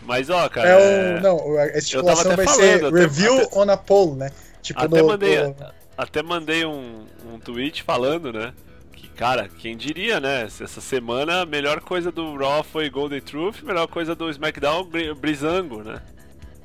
Mas 0.06 0.30
ó, 0.30 0.47
cara. 0.49 0.70
É 0.70 1.18
o. 1.18 1.22
Não, 1.22 1.58
a 1.58 1.68
estipulação 1.78 2.32
até 2.32 2.36
vai 2.36 2.45
falando, 2.45 2.89
ser 2.89 2.93
review 2.93 3.41
até- 3.41 3.60
on 3.60 3.70
a 3.72 3.78
poll, 3.78 4.16
né? 4.16 4.30
Tipo, 4.62 4.80
Até 4.82 5.01
no, 5.01 5.08
mandei, 5.08 5.43
no- 5.43 5.56
até 5.97 6.24
mandei 6.24 6.66
um, 6.66 7.06
um 7.34 7.39
tweet 7.39 7.84
falando, 7.84 8.32
né? 8.34 8.53
Que, 8.93 9.08
cara, 9.10 9.47
quem 9.60 9.76
diria, 9.78 10.20
né? 10.20 10.47
se 10.49 10.64
Essa 10.64 10.82
semana 10.82 11.41
a 11.41 11.45
melhor 11.45 11.80
coisa 11.82 12.12
do 12.12 12.36
Raw 12.38 12.64
foi 12.64 12.89
Golden 12.89 13.22
Truth, 13.22 13.58
a 13.64 13.66
melhor 13.66 13.88
coisa 13.88 14.16
do 14.16 14.30
SmackDown, 14.30 14.86
Bri- 14.86 15.14
Brizango, 15.14 15.84
né? 15.84 16.01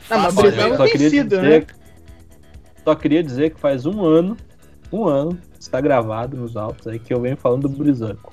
Não, 0.09 0.19
mas 0.19 0.35
Fácil, 0.35 0.43
Brizango 0.51 0.71
né? 0.71 0.77
só 0.77 0.83
tem 0.85 0.93
queria 0.93 1.11
sido, 1.11 1.29
dizer, 1.29 1.43
né? 1.61 1.67
Só 2.85 2.95
queria 2.95 3.23
dizer 3.23 3.51
que 3.55 3.61
faz 3.61 3.85
um 3.87 4.05
ano, 4.05 4.37
um 4.91 5.07
ano, 5.07 5.39
está 5.59 5.81
gravado 5.81 6.37
nos 6.37 6.57
autos 6.57 6.87
aí 6.87 6.99
que 6.99 7.13
eu 7.13 7.21
venho 7.21 7.37
falando 7.37 7.69
do 7.69 7.77
Brizanco. 7.77 8.30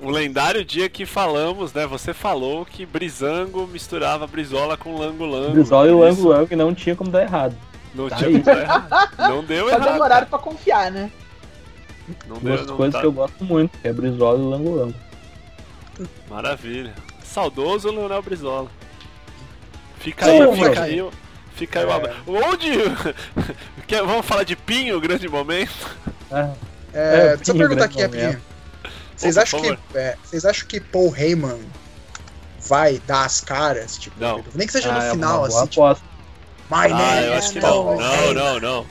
O 0.00 0.10
lendário 0.10 0.64
dia 0.64 0.88
que 0.88 1.04
falamos, 1.06 1.72
né? 1.72 1.86
Você 1.86 2.12
falou 2.14 2.64
que 2.66 2.84
Brizango 2.86 3.66
misturava 3.66 4.26
Brizola 4.26 4.76
com 4.76 4.96
Lango 4.98 5.24
Lango. 5.24 5.52
Brizola 5.52 5.88
e 5.88 5.92
o 5.92 5.98
Por 5.98 6.08
isso, 6.08 6.28
Lango 6.28 6.40
Lango 6.40 6.56
não 6.56 6.74
tinha 6.74 6.94
como 6.94 7.10
dar 7.10 7.22
errado. 7.22 7.56
Não 7.94 8.08
Tá 8.08 8.16
tinha 8.16 8.28
aí. 8.28 8.32
como 8.34 8.44
dar 8.44 8.60
errado. 8.60 9.08
Não 9.18 9.44
deu 9.44 9.68
Só 9.68 9.74
errado. 9.76 9.92
demoraram 9.92 10.26
pra 10.26 10.38
confiar, 10.38 10.90
né? 10.90 11.10
Não 12.28 12.36
deu, 12.38 12.56
Duas 12.56 12.66
não 12.66 12.76
coisas 12.76 12.92
tá- 12.94 13.00
que 13.00 13.06
eu 13.06 13.12
gosto 13.12 13.42
muito, 13.44 13.76
que 13.78 13.88
é 13.88 13.92
Brizola 13.92 14.38
e 14.38 14.42
o 14.42 14.48
Lango 14.50 14.74
Lango. 14.76 14.94
Maravilha. 16.28 16.94
Saudoso 17.24 17.90
Leonel 17.90 18.22
Brizola. 18.22 18.68
Fica 19.98 20.24
Sim, 20.26 20.30
aí, 20.32 20.40
mano. 20.40 20.64
fica 20.64 20.82
aí. 20.82 21.08
Fica 21.54 21.80
aí 21.80 21.86
o 21.86 21.90
É. 21.90 21.94
abraço. 21.94 22.18
Onde. 22.26 22.70
Quer- 23.88 24.02
Vamos 24.04 24.26
falar 24.26 24.44
de 24.44 24.54
Pinho, 24.54 25.00
grande 25.00 25.28
momento? 25.28 25.72
É, 26.30 26.50
É, 26.92 27.16
É, 27.32 27.36
deixa 27.36 27.50
eu 27.50 27.54
Pinho, 27.54 27.58
perguntar 27.58 27.84
aqui 27.86 27.96
grande 27.98 28.16
rapidinho. 28.18 28.42
Vocês 29.16 29.38
acham, 29.38 29.60
que, 29.62 29.78
é, 29.94 30.16
vocês 30.22 30.44
acham 30.44 30.66
que 30.68 30.78
Paul 30.80 31.14
Heyman 31.16 31.60
vai 32.60 33.00
dar 33.06 33.24
as 33.24 33.40
caras? 33.40 33.96
Tipo, 33.96 34.20
Não. 34.20 34.44
Nem 34.54 34.66
que 34.66 34.72
seja 34.72 34.90
ah, 34.90 34.98
no 34.98 35.00
é 35.02 35.10
final, 35.12 35.46
boa 35.48 35.62
assim, 35.62 35.66
tipo. 35.68 35.88
My 36.68 36.76
Ah, 36.76 36.88
name 36.88 37.26
eu 37.26 37.32
is 37.32 37.38
acho 37.44 37.52
que 37.52 37.60
não, 37.60 37.70
não. 37.70 37.84
Paul 37.84 37.98
Não, 38.00 38.34
não, 38.34 38.60
não. 38.60 38.86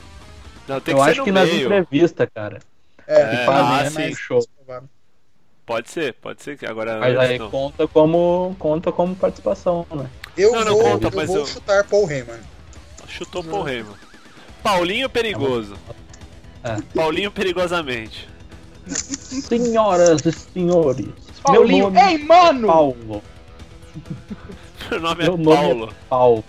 Não, 0.68 0.82
tem 0.82 0.96
eu 0.96 1.02
acho 1.04 1.24
que 1.24 1.32
nas 1.32 1.50
entrevistas, 1.50 2.28
cara, 2.34 2.60
É, 3.08 3.22
É, 3.22 3.30
que 3.38 3.46
fazem 3.46 3.66
ah, 3.80 3.84
né, 3.84 3.90
sim. 3.90 4.10
no 4.10 4.16
show. 4.16 4.48
Pode 5.66 5.90
ser, 5.90 6.14
pode 6.16 6.44
ser 6.44 6.58
que 6.58 6.66
agora. 6.66 7.00
Mas 7.00 7.18
aí 7.18 7.40
não. 7.40 7.50
conta 7.50 7.88
como, 7.88 8.56
conta 8.60 8.92
como 8.92 9.16
participação, 9.16 9.86
né? 9.92 10.08
Eu 10.38 10.52
Não, 10.54 10.64
não 10.66 10.74
vou, 10.74 10.84
conta, 10.84 11.08
eu 11.08 11.12
mas 11.16 11.28
vou 11.28 11.38
eu- 11.38 11.46
chutar 11.46 11.84
Paul 11.86 12.10
Heyman. 12.10 12.40
Chutou 13.08 13.44
Paul 13.44 13.68
Heyman. 13.68 13.96
Paulinho 14.64 15.10
perigoso. 15.10 15.76
É. 16.64 16.78
Paulinho 16.96 17.32
perigosamente. 17.32 18.28
Senhoras 18.88 20.26
e 20.26 20.32
senhores, 20.32 21.08
Paulinho, 21.44 21.90
meu 21.90 22.02
nome 22.02 22.12
ei, 22.14 22.18
mano! 22.24 22.68
é 22.68 22.72
Paulo. 22.72 23.24
Meu 24.92 25.00
nome 25.00 25.24
Meu 25.24 25.34
é 25.34 25.38
nome 25.38 25.52
é- 25.52 25.56
Paulo. 25.56 25.94
Paulo. 26.10 26.44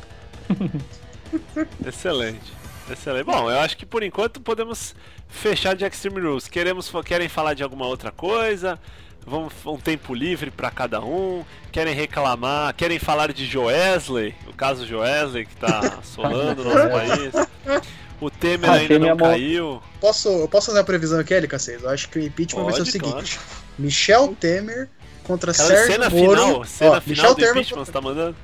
Excelente. 1.87 2.53
Excelente. 2.91 3.25
Bom, 3.25 3.51
eu 3.51 3.59
acho 3.59 3.77
que 3.77 3.85
por 3.87 4.03
enquanto 4.03 4.41
podemos 4.41 4.95
fechar 5.29 5.75
de 5.75 5.85
Extreme 5.85 6.21
Rules. 6.21 6.47
Queremos, 6.49 6.91
querem 7.05 7.29
falar 7.29 7.55
de 7.55 7.63
alguma 7.63 7.87
outra 7.87 8.11
coisa? 8.11 8.79
Vamos 9.27 9.53
um 9.67 9.77
tempo 9.77 10.15
livre 10.15 10.53
para 10.53 10.71
cada 10.71 11.01
um? 11.01 11.45
Querem 11.73 11.95
reclamar? 11.95 12.73
Querem 12.75 12.99
falar 12.99 13.33
de 13.33 13.45
Joesley? 13.45 14.35
O 14.47 14.53
caso 14.53 14.87
Joesley 14.87 15.47
que 15.47 15.57
tá 15.57 15.81
assolando 15.99 16.63
o 16.63 16.65
nosso 16.65 16.89
país. 16.91 17.83
O 18.21 18.31
Temer 18.31 18.71
Achei 18.71 18.83
ainda 18.83 18.99
não 18.99 19.17
mão. 19.17 19.31
caiu. 19.31 19.83
Posso, 20.01 20.29
eu 20.29 20.49
posso 20.49 20.67
fazer 20.67 20.79
uma 20.79 20.85
previsão 20.85 21.21
aqui, 21.21 21.35
Eli 21.35 21.47
Cacete? 21.47 21.83
Eu 21.83 21.91
acho 21.91 22.09
que 22.09 22.19
o 22.19 22.23
impeachment 22.23 22.65
vai 22.65 22.73
ser 22.73 22.81
o 22.81 22.85
Pode, 22.85 22.93
seguinte: 22.93 23.41
Michel 23.79 24.35
Temer 24.41 24.89
contra 25.25 25.53
Cara, 25.53 25.69
Sérgio 25.69 25.93
cena 25.93 26.09
Moro. 26.11 26.31
final, 26.41 26.65
cena 26.65 26.91
Ó, 26.93 27.01
final 27.01 27.07
Michel 27.07 27.31
do 27.31 27.37
Temer 27.37 27.51
impeachment, 27.51 27.85
você 27.85 27.93
tá 27.93 28.01
mandando? 28.01 28.37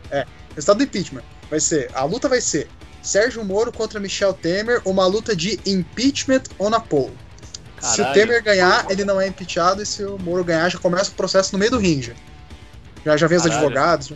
Resultado 0.55 0.77
do 0.79 0.85
impeachment. 0.85 1.23
Vai 1.49 1.61
ser. 1.61 1.91
A 1.95 2.05
luta 2.05 2.29
vai 2.29 2.41
ser 2.41 2.69
Sérgio 3.03 3.45
Moro 3.45 3.73
contra 3.73 3.99
Michel 3.99 4.35
Temer, 4.35 4.83
uma 4.85 5.07
luta 5.07 5.35
de 5.35 5.59
impeachment 5.67 6.43
on 6.59 6.75
a 6.75 6.81
poll. 6.81 7.11
Se 7.81 8.01
o 8.01 8.05
Caralho. 8.05 8.15
Temer 8.15 8.43
ganhar, 8.43 8.87
ele 8.91 9.05
não 9.05 9.21
é 9.21 9.27
impeachado, 9.27 9.83
e 9.83 9.87
se 9.87 10.05
o 10.05 10.19
Moro 10.19 10.45
ganhar, 10.45 10.69
já 10.69 10.79
começa 10.79 11.11
o 11.11 11.15
processo 11.15 11.53
no 11.53 11.59
meio 11.59 11.71
do 11.71 11.79
ringue. 11.79 12.15
Já, 13.05 13.17
já 13.17 13.27
vem 13.27 13.39
os 13.39 13.43
Caralho. 13.45 13.61
advogados. 13.61 14.13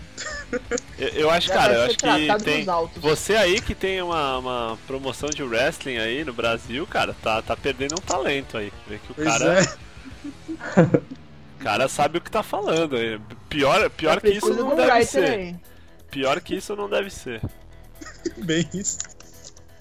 Eu, 0.99 1.09
eu 1.09 1.31
acho, 1.31 1.49
Já 1.49 1.55
cara, 1.55 1.75
eu 1.75 1.83
acho 1.83 1.99
que 1.99 2.45
tem. 2.45 2.67
Você 2.97 3.35
aí 3.37 3.61
que 3.61 3.75
tem 3.75 4.01
uma, 4.01 4.39
uma 4.39 4.79
promoção 4.87 5.29
de 5.29 5.43
wrestling 5.43 5.99
aí 5.99 6.25
no 6.25 6.33
Brasil, 6.33 6.87
cara, 6.87 7.15
tá, 7.23 7.43
tá 7.43 7.57
perdendo 7.57 7.95
um 7.95 8.03
talento 8.03 8.57
aí. 8.57 8.73
Vê 8.87 8.99
que 8.99 9.13
o 9.13 9.15
Pois 9.15 9.27
cara, 9.29 9.61
é. 9.61 10.83
o 10.83 11.59
cara 11.63 11.89
sabe 11.89 12.19
o 12.19 12.21
que 12.21 12.31
tá 12.31 12.43
falando. 12.43 12.97
aí. 12.97 13.21
Pior, 13.49 13.91
pior 13.91 14.21
que 14.21 14.31
isso 14.31 14.55
não 14.55 14.75
deve 14.75 15.05
ser. 15.05 15.25
aí. 15.25 15.57
Pior 16.11 16.41
que 16.41 16.55
isso 16.55 16.77
não 16.77 16.89
deve 16.89 17.11
ser. 17.11 17.41
Bem 18.39 18.69
isso. 18.73 18.99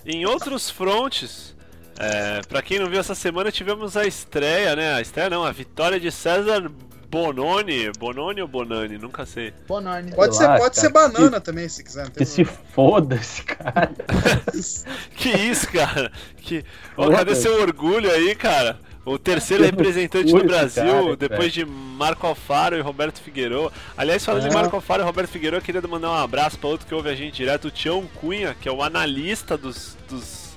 Em 0.05 0.25
outros 0.25 0.69
frontes, 0.69 1.55
é, 1.97 2.41
para 2.47 2.61
quem 2.61 2.79
não 2.79 2.89
viu 2.89 2.99
essa 2.99 3.15
semana, 3.15 3.51
tivemos 3.51 3.95
a 3.95 4.05
estreia, 4.05 4.75
né? 4.75 4.93
A 4.93 5.01
estreia 5.01 5.29
não, 5.29 5.43
a 5.43 5.51
vitória 5.51 5.99
de 5.99 6.11
César 6.11 6.71
Bononi. 7.09 7.91
Bononi 7.97 8.41
ou 8.41 8.47
Bonani? 8.47 8.97
Nunca 8.97 9.25
sei. 9.25 9.53
Bononi. 9.67 10.11
Pode 10.13 10.35
ser, 10.35 10.45
lá, 10.47 10.57
pode 10.57 10.75
cara, 10.75 10.87
ser 10.87 10.89
banana 10.93 11.39
também, 11.41 11.67
se 11.69 11.83
quiser. 11.83 12.09
Que 12.09 12.25
se 12.25 12.43
foda 12.45 13.15
esse 13.15 13.43
cara. 13.43 13.91
Que 15.15 15.29
isso, 15.29 15.71
cara? 15.71 16.11
Que... 16.37 16.63
Porra, 16.95 17.17
cadê 17.17 17.35
seu 17.35 17.61
orgulho 17.61 18.11
aí, 18.11 18.35
cara? 18.35 18.79
O 19.05 19.19
terceiro 19.19 19.63
Eu 19.63 19.67
representante 19.69 20.33
do 20.33 20.43
Brasil, 20.43 20.83
cara, 20.83 21.15
depois 21.15 21.53
de 21.53 21.63
Marco 21.63 22.25
Alfaro 22.25 22.75
e 22.75 22.81
Roberto 22.81 23.21
Figueiredo. 23.21 23.71
Aliás, 23.95 24.25
falando 24.25 24.41
de 24.41 24.49
É. 24.49 24.53
Marco 24.53 24.75
Alfaro 24.75 25.03
e 25.03 25.05
Roberto 25.05 25.29
Figueiredo, 25.29 25.57
eu 25.57 25.61
queria 25.65 25.81
mandar 25.83 26.09
um 26.09 26.15
abraço 26.15 26.57
para 26.57 26.69
outro 26.69 26.87
que 26.87 26.93
ouve 26.95 27.09
a 27.09 27.15
gente 27.15 27.35
direto, 27.35 27.65
o 27.65 27.71
Tião 27.71 28.03
Cunha, 28.19 28.55
que 28.59 28.67
é 28.67 28.71
o 28.71 28.81
analista 28.81 29.55
dos, 29.55 29.95
dos 30.09 30.55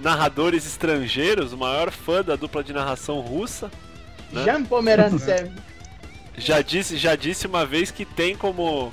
narradores 0.00 0.66
estrangeiros, 0.66 1.52
o 1.52 1.56
maior 1.56 1.92
fã 1.92 2.22
da 2.22 2.34
dupla 2.34 2.64
de 2.64 2.72
narração 2.72 3.20
russa. 3.20 3.70
né? 4.32 4.42
Jean 4.42 4.64
Pomerantsev. 4.64 5.52
Já 6.36 6.60
disse, 6.62 6.96
já 6.96 7.14
disse 7.16 7.46
uma 7.46 7.64
vez 7.64 7.90
que 7.90 8.04
tem 8.04 8.36
como, 8.36 8.92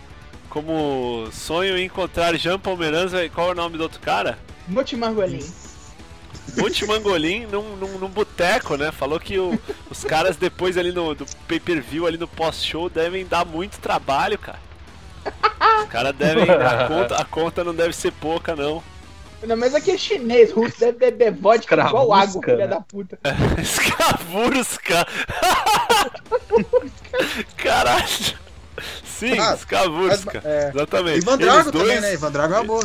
como 0.49 1.27
sonho 1.31 1.77
encontrar 1.77 2.35
Jean 2.37 2.59
Pomeranz. 2.59 3.11
Qual 3.33 3.49
é 3.49 3.51
o 3.51 3.55
nome 3.55 3.77
do 3.77 3.83
outro 3.83 3.99
cara? 3.99 4.37
Multi 6.57 6.85
Mangolin 6.85 7.45
num, 7.47 7.75
num, 7.77 7.97
num 7.99 8.09
boteco, 8.09 8.75
né? 8.75 8.91
Falou 8.91 9.19
que 9.19 9.37
o- 9.39 9.59
os 9.89 10.03
caras 10.03 10.35
depois 10.35 10.77
ali 10.77 10.91
no 10.91 11.15
do 11.15 11.25
pay-per-view, 11.47 12.05
ali 12.05 12.17
no 12.17 12.27
pós-show, 12.27 12.89
devem 12.89 13.25
dar 13.25 13.45
muito 13.45 13.79
trabalho, 13.79 14.37
cara. 14.37 14.59
Os 15.83 15.89
caras 15.89 16.15
devem. 16.15 16.49
A 16.49 16.85
conta, 16.89 17.15
a 17.17 17.25
conta 17.25 17.63
não 17.63 17.73
deve 17.73 17.93
ser 17.93 18.11
pouca, 18.13 18.55
não. 18.55 18.83
Não, 19.43 19.57
mas 19.57 19.73
aqui 19.73 19.91
é 19.91 19.97
chinês, 19.97 20.51
russo 20.51 20.79
deve 20.79 20.97
beber 20.99 21.31
vodka 21.41 21.75
igual 21.75 22.13
água, 22.13 22.41
filha 22.43 22.57
né? 22.57 22.67
da 22.67 22.79
puta. 22.81 23.17
Escavurusca! 23.61 25.07
Caralho! 27.57 28.41
Sim, 29.03 29.37
Ah, 29.39 29.53
Escavurusca. 29.53 30.41
mas, 30.43 30.45
é, 30.45 30.71
Exatamente. 30.73 31.17
Ivan 31.19 31.33
Eles 31.33 31.45
Drago 31.45 31.71
dois, 31.71 31.85
também, 31.87 32.01
né? 32.01 32.13
Ivan 32.13 32.31
Drago 32.31 32.53
é 32.53 32.57
uma 32.57 32.63
boa. 32.65 32.83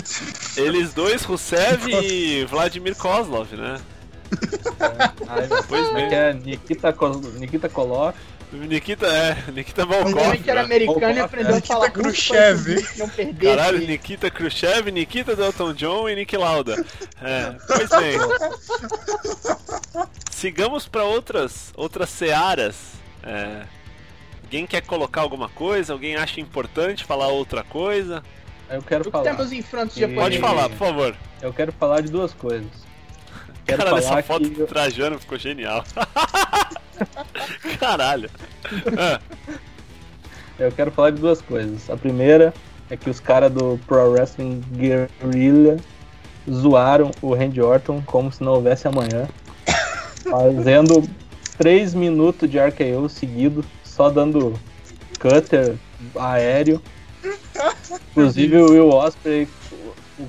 Eles 0.56 0.92
dois, 0.92 1.22
Rusev 1.22 1.86
e 1.88 2.44
Vladimir 2.46 2.94
Kozlov, 2.96 3.52
né? 3.54 3.78
Ai, 5.28 5.48
Pois 5.68 5.86
como 5.86 5.98
é 5.98 6.08
bem. 6.08 6.18
é? 6.18 6.32
Nikita, 6.34 6.94
Nikita 7.38 7.68
Kolov. 7.68 8.14
Nikita, 8.56 9.06
é, 9.06 9.50
Nikita 9.52 9.84
Volkov. 9.84 10.18
era 10.46 10.54
né? 10.54 10.60
americano 10.60 11.16
e 11.18 11.20
aprendeu 11.20 11.52
a 11.52 11.56
Nikita 11.56 11.74
falar 11.74 11.86
russo 11.88 12.00
Khrushchev. 12.02 12.86
não 12.98 13.08
perder. 13.08 13.56
Caralho, 13.56 13.78
Nikita 13.86 14.30
Khrushchev, 14.30 14.90
Nikita 14.90 15.36
Dalton 15.36 15.72
John 15.74 16.08
e 16.08 16.14
Nick 16.14 16.36
Lauda. 16.36 16.84
É, 17.22 17.54
pois 17.66 17.88
bem. 17.90 18.18
Sigamos 20.30 20.86
para 20.86 21.04
outras 21.04 21.72
outras 21.76 22.10
searas. 22.10 22.76
É, 23.22 23.62
alguém 24.44 24.66
quer 24.66 24.82
colocar 24.82 25.20
alguma 25.22 25.48
coisa? 25.48 25.92
Alguém 25.92 26.16
acha 26.16 26.40
importante 26.40 27.04
falar 27.04 27.28
outra 27.28 27.62
coisa? 27.64 28.22
Eu 28.68 28.82
quero 28.82 29.02
O 29.02 29.04
que 29.06 29.10
falar. 29.12 29.24
temos 29.24 29.52
em 29.52 29.62
frontes 29.62 29.96
E- 29.96 30.00
Pode 30.00 30.12
japoneses? 30.36 30.40
falar, 30.40 30.68
por 30.68 30.78
favor. 30.78 31.16
Eu 31.40 31.52
quero 31.52 31.72
falar 31.72 32.00
de 32.00 32.10
duas 32.10 32.32
coisas. 32.32 32.70
Quero 33.64 33.78
Caralho, 33.78 33.98
essa 33.98 34.08
falar 34.08 34.22
foto 34.22 34.48
que 34.48 34.54
do 34.56 34.66
Trajano 34.66 35.18
ficou 35.18 35.38
genial. 35.38 35.84
Caralho. 37.78 38.30
Ah, 38.98 39.20
eu 40.58 40.72
quero 40.72 40.90
falar 40.90 41.10
de 41.10 41.20
duas 41.20 41.40
coisas. 41.40 41.88
A 41.90 41.96
primeira 41.96 42.52
é 42.90 42.96
que 42.96 43.10
os 43.10 43.20
caras 43.20 43.52
do 43.52 43.78
Pro 43.86 44.10
Wrestling 44.10 44.62
Guerrilla 44.72 45.76
zoaram 46.50 47.10
o 47.20 47.34
Randy 47.34 47.60
Orton 47.60 48.02
como 48.06 48.32
se 48.32 48.42
não 48.42 48.52
houvesse 48.52 48.86
amanhã, 48.86 49.28
fazendo 50.22 51.08
3 51.58 51.94
minutos 51.94 52.48
de 52.48 52.58
RKO 52.58 53.08
seguido, 53.08 53.64
só 53.82 54.10
dando 54.10 54.58
cutter 55.18 55.76
aéreo. 56.16 56.80
Inclusive 58.10 58.56
o 58.58 58.70
Will 58.70 58.88
Ospreay 58.88 59.48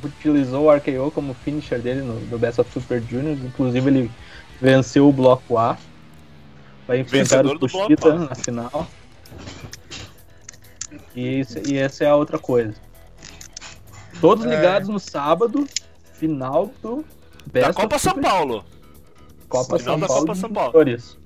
utilizou 0.04 0.66
o 0.66 0.74
RKO 0.74 1.12
como 1.12 1.34
finisher 1.34 1.80
dele 1.80 2.02
no, 2.02 2.20
no 2.20 2.38
Best 2.38 2.60
of 2.60 2.72
Super 2.72 3.02
Juniors. 3.02 3.40
Inclusive 3.44 3.90
ele 3.90 4.12
venceu 4.62 5.08
o 5.08 5.14
bloco 5.14 5.58
A. 5.58 5.78
Vai 6.88 7.00
enfrentar 7.02 7.44
Vencedor 7.44 7.56
o 7.56 7.60
Kushida 7.60 8.14
na 8.16 8.36
final. 8.36 8.88
E, 11.16 11.40
isso- 11.40 11.60
e 11.68 11.78
essa 11.78 12.04
é 12.06 12.08
a 12.08 12.16
outra 12.16 12.40
coisa. 12.40 12.76
Todos 14.22 14.46
É. 14.46 14.50
ligados 14.56 14.88
no 14.90 15.00
sábado, 15.00 15.68
final 16.14 16.72
do 16.82 17.04
da 17.46 17.52
Best 17.62 17.74
Copa 17.74 17.96
of 17.96 18.04
São 18.04 18.20
Paulo. 18.22 18.66
Copa 19.50 19.78
Final 19.78 19.94
São 19.94 20.00
da 20.00 20.08
Paulo. 20.08 20.22
Copa 20.26 20.36
São 20.36 20.50
Paulo. 20.52 20.72
Vitórias. 20.72 21.18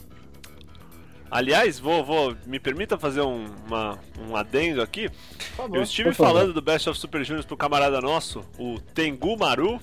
Aliás, 1.29 1.79
vou, 1.79 2.03
vou, 2.03 2.35
me 2.45 2.59
permita 2.59 2.97
fazer 2.97 3.21
um, 3.21 3.45
uma, 3.65 3.97
um 4.27 4.35
adendo 4.35 4.81
aqui. 4.81 5.09
Favor. 5.55 5.77
Eu 5.77 5.83
estive 5.83 6.13
falando 6.13 6.51
do 6.53 6.61
Best 6.61 6.89
of 6.89 6.99
Super 6.99 7.23
Juniors 7.23 7.45
pro 7.45 7.55
camarada 7.55 8.01
nosso, 8.01 8.43
o 8.59 8.77
Tengu 8.93 9.37
Maru, 9.37 9.79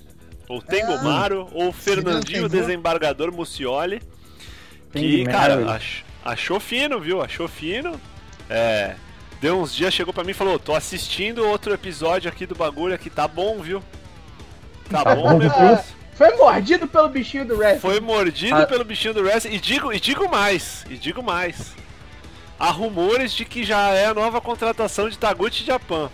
ou 0.47 0.61
Tengu 0.61 1.03
Maru, 1.03 1.49
ou 1.55 1.73
Fernandinho. 1.73 2.49
Desembargador 2.51 3.33
Mucioli, 3.33 4.03
Tengu 4.93 5.07
que, 5.07 5.25
cara, 5.27 5.73
ach- 5.75 6.03
achou 6.25 6.59
fino, 6.61 7.01
viu? 7.01 7.23
Achou 7.23 7.47
fino. 7.49 8.01
É, 8.49 8.95
deu 9.41 9.61
uns 9.61 9.75
dias, 9.75 9.93
chegou 9.93 10.13
pra 10.15 10.25
mim 10.25 10.31
e 10.31 10.35
falou, 10.35 10.59
tô 10.59 10.75
assistindo 10.75 11.47
outro 11.47 11.73
episódio 11.75 12.31
aqui 12.31 12.47
do 12.47 12.55
bagulho 12.55 12.95
aqui, 12.95 13.11
tá 13.11 13.29
bom, 13.29 13.59
viu? 13.61 13.83
Tá 14.91 15.05
Tá 15.05 15.15
bom 15.15 15.27
o 15.37 15.39
viu? 15.39 15.51
negócio. 15.51 15.97
Foi 16.15 16.35
mordido 16.37 16.89
pelo 16.89 17.09
bichinho 17.09 17.45
do 17.45 17.57
wrestling. 17.59 17.81
Foi 17.81 18.01
mordido 18.01 18.57
Ah. 18.57 18.67
pelo 18.67 18.85
bichinho 18.85 19.15
do 19.15 19.23
wrestling. 19.23 19.55
E 19.55 19.61
digo, 19.61 19.93
e 19.93 20.01
digo 20.01 20.29
mais, 20.29 20.85
e 20.91 20.97
digo 20.97 21.23
mais. 21.23 21.75
Há 22.59 22.71
rumores 22.71 23.33
de 23.33 23.45
que 23.45 23.63
já 23.63 23.91
é 23.91 24.07
a 24.07 24.15
nova 24.15 24.41
contratação 24.41 25.09
de 25.09 25.17
Taguchi 25.17 25.65
Japan. 25.65 26.11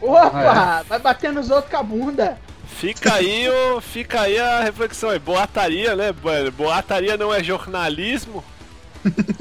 Opa, 0.00 0.30
Ah, 0.32 0.82
vai 0.88 0.98
bater 1.00 1.32
nos 1.32 1.50
outros 1.50 1.70
com 1.70 1.76
a 1.78 1.82
bunda. 1.82 2.38
Fica 2.76 3.14
aí, 3.14 3.48
o, 3.48 3.80
fica 3.80 4.22
aí 4.22 4.38
a 4.38 4.60
reflexão 4.62 5.10
aí. 5.10 5.18
Boataria, 5.18 5.94
né? 5.96 6.12
Bo- 6.12 6.50
Boataria 6.56 7.16
não 7.16 7.32
é 7.32 7.42
jornalismo, 7.42 8.42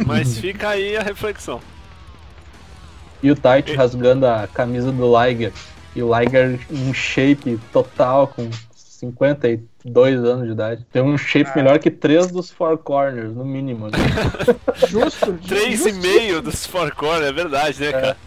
mas 0.05 0.37
fica 0.39 0.69
aí 0.69 0.97
a 0.97 1.01
reflexão. 1.03 1.61
E 3.23 3.31
o 3.31 3.35
Tite 3.35 3.73
rasgando 3.75 4.25
a 4.27 4.47
camisa 4.47 4.91
do 4.91 5.05
Liger. 5.23 5.53
E 5.95 6.01
o 6.03 6.17
Liger 6.17 6.59
em 6.71 6.93
shape 6.93 7.59
total, 7.71 8.27
com 8.27 8.49
52 8.75 10.19
anos 10.23 10.45
de 10.45 10.51
idade. 10.51 10.85
Tem 10.91 11.01
um 11.01 11.17
shape 11.17 11.49
Ah. 11.51 11.55
melhor 11.55 11.79
que 11.79 11.89
três 11.89 12.27
dos 12.27 12.51
Four 12.51 12.77
Corners, 12.77 13.33
no 13.33 13.45
mínimo. 13.45 13.87
né? 13.87 13.97
Justo. 14.87 15.33
Três 15.47 15.85
e 15.85 15.89
justo. 15.91 16.01
meio 16.01 16.41
dos 16.41 16.65
four 16.65 16.93
corner, 16.95 17.27
é 17.29 17.33
verdade, 17.33 17.79
né, 17.81 17.91
cara? 17.91 18.17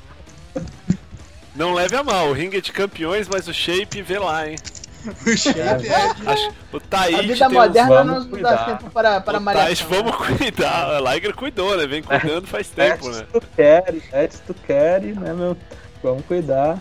Não 1.54 1.74
leve 1.74 1.94
a 1.96 2.02
mal, 2.02 2.28
o 2.28 2.32
ringue 2.32 2.56
é 2.58 2.60
de 2.62 2.72
campeões, 2.72 3.28
mas 3.28 3.46
o 3.46 3.52
shape 3.52 4.00
vê 4.00 4.18
lá, 4.18 4.48
hein? 4.48 4.56
É. 5.56 6.30
Acho- 6.30 6.52
o 6.72 6.76
A 6.76 6.80
Taíde 6.80 7.26
vida 7.32 7.48
moderna 7.48 8.04
não 8.04 8.14
nos 8.16 8.24
dá 8.26 8.30
cuidar. 8.30 8.64
tempo 8.66 8.90
para, 8.90 9.20
para 9.20 9.38
o 9.38 9.40
malhar. 9.40 9.64
Taíde, 9.64 9.86
vamos 9.88 10.16
cuidar. 10.16 10.96
A 10.96 11.00
Liger 11.14 11.34
cuidou, 11.34 11.76
né? 11.76 11.86
Vem 11.86 12.02
cuidando 12.02 12.46
faz 12.46 12.68
tempo, 12.68 13.08
né? 13.10 13.26
tu 13.32 13.42
quer, 13.56 13.84
let's 14.12 14.40
tu 14.46 14.54
quer, 14.66 15.00
né, 15.02 15.32
meu? 15.32 15.56
Vamos 16.02 16.24
cuidar. 16.26 16.78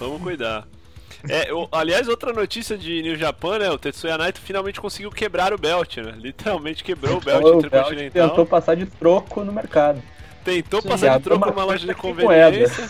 Vamos 0.00 0.20
cuidar. 0.22 0.64
É, 1.28 1.52
o- 1.52 1.68
aliás, 1.72 2.06
outra 2.08 2.32
notícia 2.32 2.76
de 2.78 3.02
New 3.02 3.16
Japan, 3.16 3.58
né? 3.58 3.70
O 3.70 3.78
Tetsuya 3.78 4.16
Naito 4.16 4.40
finalmente 4.40 4.80
conseguiu 4.80 5.10
quebrar 5.10 5.52
o 5.52 5.58
belt, 5.58 5.96
né? 5.96 6.12
Literalmente 6.16 6.84
quebrou 6.84 7.16
o 7.16 7.20
belt 7.20 7.40
o 7.40 7.44
Belt 7.44 7.56
intercontinental. 7.64 8.28
tentou 8.30 8.46
passar 8.46 8.76
de 8.76 8.86
troco 8.86 9.42
no 9.42 9.52
mercado. 9.52 10.00
Tentou 10.44 10.80
Sim, 10.80 10.88
passar 10.88 11.16
de 11.18 11.24
troco 11.24 11.44
uma 11.44 11.52
numa 11.52 11.64
loja 11.64 11.84
de 11.86 11.94
conveniência. 11.94 12.88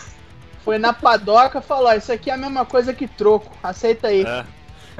Foi 0.67 0.77
na 0.77 0.91
padoca 0.91 1.59
e 1.59 1.61
falou: 1.61 1.87
ó, 1.87 1.93
Isso 1.93 2.11
aqui 2.11 2.29
é 2.29 2.33
a 2.33 2.37
mesma 2.37 2.65
coisa 2.65 2.93
que 2.93 3.07
troco. 3.07 3.57
Aceita 3.63 4.09
aí. 4.09 4.23
É. 4.23 4.43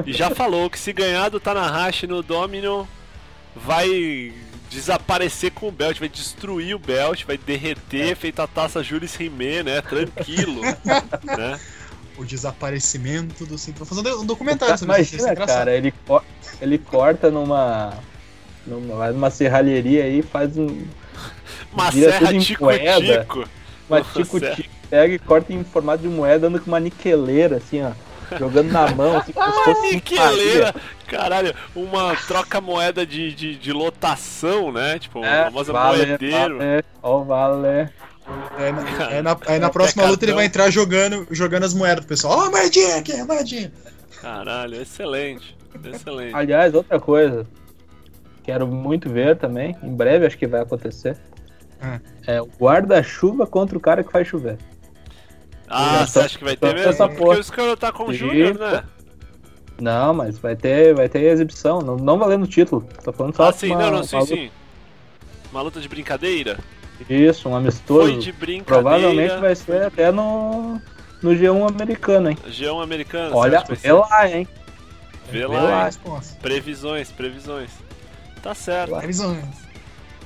E 0.06 0.14
já 0.14 0.30
falou 0.30 0.70
que 0.70 0.80
se 0.80 0.94
ganhar 0.94 1.28
do 1.28 1.42
Tanahashi 1.42 2.08
no 2.08 2.24
Domino, 2.24 2.88
vai 3.54 4.32
desaparecer 4.70 5.52
com 5.52 5.68
o 5.68 5.72
belt, 5.72 6.00
vai 6.00 6.08
destruir 6.08 6.74
o 6.74 6.80
belt, 6.80 7.26
vai 7.26 7.38
derreter, 7.38 8.16
feito 8.16 8.42
a 8.42 8.48
taça 8.48 8.82
Jules 8.82 9.14
Rimet, 9.16 9.64
né? 9.64 9.82
Tranquilo. 9.82 10.62
né? 11.24 11.60
O 12.18 12.24
desaparecimento 12.24 13.46
do 13.46 13.58
cinturão. 13.58 13.88
Vou 13.88 14.04
fazer 14.04 14.16
um 14.16 14.26
documentário 14.26 14.78
sobre 14.78 15.02
isso. 15.02 15.16
Imagina, 15.18 15.46
cara, 15.46 15.76
ele, 15.76 15.94
co- 16.06 16.24
ele 16.62 16.78
corta 16.78 17.30
numa. 17.30 17.94
numa, 18.66 19.12
numa 19.12 19.30
serralheria 19.30 20.06
aí 20.06 20.20
e 20.20 20.24
faz 20.24 20.58
um. 20.58 20.86
Uma 21.74 21.92
serra 21.92 22.32
tico-tico. 22.40 23.50
Uma 23.90 24.02
tico-tico, 24.02 24.67
pega 24.90 25.14
e 25.14 25.20
corta 25.20 25.54
em 25.54 25.64
formato 25.64 26.02
de 26.04 26.08
moeda, 26.10 26.40
dando 26.50 26.60
com 26.60 26.68
uma 26.72 26.80
niqueleira, 26.80 27.58
assim, 27.58 27.82
ó. 27.84 27.92
Jogando 28.38 28.72
na 28.74 28.90
mão, 28.92 29.16
assim, 29.18 29.32
como 29.32 29.54
se 29.54 29.64
fosse 29.64 29.96
Niqueleira! 29.96 30.76
Caralho, 31.08 31.56
uma 31.74 32.14
troca 32.28 32.60
moeda 32.60 33.06
de, 33.06 33.34
de, 33.34 33.56
de 33.56 33.72
lotação, 33.72 34.70
né? 34.72 35.00
Tipo, 35.00 35.24
É, 35.24 35.46
famosa 35.46 35.72
vale, 35.72 36.06
moedeiro. 36.06 36.58
vale, 36.58 36.84
ó, 37.02 37.20
vale. 37.24 37.90
Aí 38.58 38.72
na, 38.74 39.08
aí 39.08 39.22
na- 39.22 39.38
aí 39.48 39.60
na 39.60 39.68
É 39.68 39.70
um 39.70 39.72
próxima 39.72 40.06
luta 40.06 40.26
ele 40.26 40.34
vai 40.34 40.46
entrar 40.46 40.70
jogando, 40.70 41.26
jogando 41.32 41.64
as 41.64 41.74
moedas 41.74 42.00
pro 42.00 42.10
pessoal. 42.10 42.38
Ó, 42.40 42.52
moedinha 42.52 42.98
aqui, 42.98 43.24
moedinha. 43.24 43.72
Caralho, 44.22 44.82
excelente. 44.82 45.56
Excelente. 45.86 46.36
Aliás, 46.36 46.74
outra 46.74 47.00
coisa. 47.00 47.48
Quero 48.44 48.68
muito 48.68 49.10
ver 49.10 49.38
também. 49.38 49.74
Em 49.82 49.96
breve 49.96 50.26
acho 50.26 50.38
que 50.38 50.48
vai 50.48 50.60
acontecer. 50.62 51.16
Ah. 51.82 52.00
É 52.26 52.42
o 52.42 52.46
guarda-chuva 52.60 53.48
contra 53.48 53.78
o 53.78 53.82
cara 53.82 54.04
que 54.04 54.12
faz 54.12 54.28
chover. 54.28 54.58
Ah, 55.68 56.06
você 56.08 56.20
acha 56.20 56.38
que 56.38 56.44
vai 56.44 56.56
ter 56.56 56.74
mesmo? 56.74 56.90
essa 56.90 57.08
Porque 57.08 57.22
porra. 57.24 57.40
o 57.40 57.44
Scuro 57.44 57.78
tá 57.78 57.92
com 57.92 58.06
o 58.06 58.14
Júnior, 58.14 58.58
né? 58.58 58.84
Não, 59.80 60.14
mas 60.14 60.38
vai 60.40 60.56
ter, 60.56 60.96
vai 60.96 61.08
ter 61.08 61.22
exibição. 61.24 61.82
Não, 61.82 61.98
não 61.98 62.18
valendo 62.18 62.44
o 62.44 62.48
título. 62.48 62.88
Tô 63.04 63.12
falando 63.14 63.36
só 63.36 63.50
Ah, 63.50 63.54
sim, 63.54 63.72
uma- 63.72 63.80
não, 63.82 63.92
não, 63.92 64.04
sim, 64.04 64.16
uma 64.16 64.26
sim. 64.26 64.52
Uma 65.52 65.62
luta 65.62 65.80
de 65.80 65.88
brincadeira? 65.88 66.58
Isso, 67.10 67.48
um 67.48 67.56
amistoso. 67.56 68.10
Foi 68.12 68.18
de 68.18 68.32
brincadeira. 68.32 68.66
Provavelmente 68.66 69.38
vai 69.40 69.56
ser 69.56 69.84
até 69.86 70.12
no, 70.12 70.82
no 71.22 71.32
G1 71.32 71.70
americano, 71.70 72.30
hein? 72.32 72.38
G1 72.48 72.82
americano. 72.82 73.36
Olha, 73.36 73.64
vê 73.70 73.92
lá, 73.92 74.30
hein? 74.30 74.48
Vê 75.30 75.40
vê 75.40 75.48
lá, 75.48 75.62
lá. 75.62 75.90
Previsões, 76.42 77.12
previsões. 77.12 77.70
Tá 78.42 78.56
certo, 78.56 78.96
Previsões. 78.96 79.44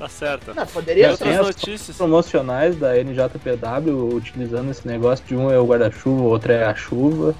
Tá 0.01 0.09
certo. 0.09 0.53
Não, 0.55 0.65
poderia 0.65 1.09
Tem 1.09 1.17
ser. 1.17 1.23
outras 1.23 1.39
as 1.39 1.55
notícias? 1.55 1.97
Promocionais 1.97 2.75
da 2.75 2.97
NJPW 2.97 4.15
utilizando 4.15 4.71
esse 4.71 4.87
negócio 4.87 5.23
de 5.25 5.35
um 5.35 5.51
é 5.51 5.59
o 5.59 5.65
guarda-chuva, 5.65 6.21
o 6.21 6.25
outro 6.25 6.51
é 6.51 6.65
a 6.65 6.73
chuva. 6.73 7.35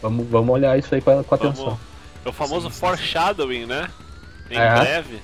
Vamos, 0.00 0.26
vamos 0.28 0.54
olhar 0.54 0.78
isso 0.78 0.94
aí 0.94 1.00
com, 1.00 1.22
com 1.24 1.34
atenção. 1.34 1.78
É 2.24 2.28
o 2.28 2.32
famoso 2.32 2.68
Sim, 2.68 2.74
sim, 2.74 2.80
foreshadowing, 2.80 3.66
né? 3.66 3.90
Em 4.50 4.56
É. 4.56 4.80
breve. 4.80 5.20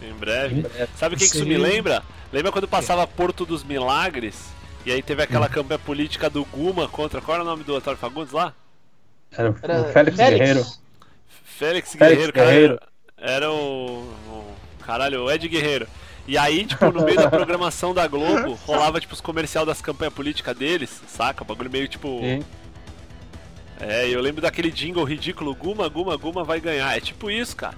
Em 0.00 0.12
breve. 0.14 0.66
Sabe 0.96 1.14
o 1.14 1.18
que, 1.18 1.28
que 1.28 1.36
isso 1.36 1.44
me 1.46 1.58
lembra? 1.58 2.02
Lembra 2.32 2.50
quando 2.50 2.66
passava 2.68 3.06
Porto 3.06 3.44
dos 3.44 3.62
Milagres? 3.62 4.46
E 4.86 4.92
aí 4.92 5.02
teve 5.02 5.22
aquela 5.22 5.48
campanha 5.48 5.78
política 5.78 6.30
do 6.30 6.44
Guma 6.44 6.88
contra. 6.88 7.20
Qual 7.20 7.34
era 7.34 7.44
o 7.44 7.46
nome 7.46 7.62
do 7.64 7.74
Antônio 7.76 7.98
Fagundes 7.98 8.32
lá? 8.32 8.54
Era 9.36 9.50
o 9.50 9.56
Era 9.62 9.84
Félix, 9.92 10.16
Guerreiro. 10.16 10.64
Félix 11.44 11.92
Félix 11.92 11.94
Guerreiro, 11.96 12.32
cara. 12.32 12.46
Guerreiro. 12.46 12.80
Era 13.18 13.50
o, 13.50 14.02
o. 14.28 14.44
Caralho, 14.84 15.24
o 15.24 15.30
Ed 15.30 15.46
Guerreiro. 15.48 15.86
E 16.26 16.36
aí, 16.36 16.64
tipo, 16.66 16.90
no 16.90 17.04
meio 17.04 17.16
da 17.16 17.30
programação 17.30 17.94
da 17.94 18.06
Globo, 18.06 18.54
rolava, 18.66 19.00
tipo, 19.00 19.14
os 19.14 19.20
comercial 19.20 19.64
das 19.64 19.80
campanhas 19.80 20.12
políticas 20.12 20.56
deles, 20.56 21.00
saca? 21.06 21.42
O 21.42 21.46
bagulho 21.46 21.70
meio 21.70 21.86
tipo. 21.86 22.18
Sim. 22.20 22.42
É, 23.78 24.08
eu 24.08 24.20
lembro 24.20 24.40
daquele 24.42 24.70
jingle 24.70 25.04
ridículo, 25.04 25.54
Guma, 25.54 25.88
Guma, 25.88 26.16
Guma 26.16 26.42
vai 26.42 26.58
ganhar. 26.60 26.96
É 26.96 27.00
tipo 27.00 27.30
isso, 27.30 27.54
cara. 27.54 27.76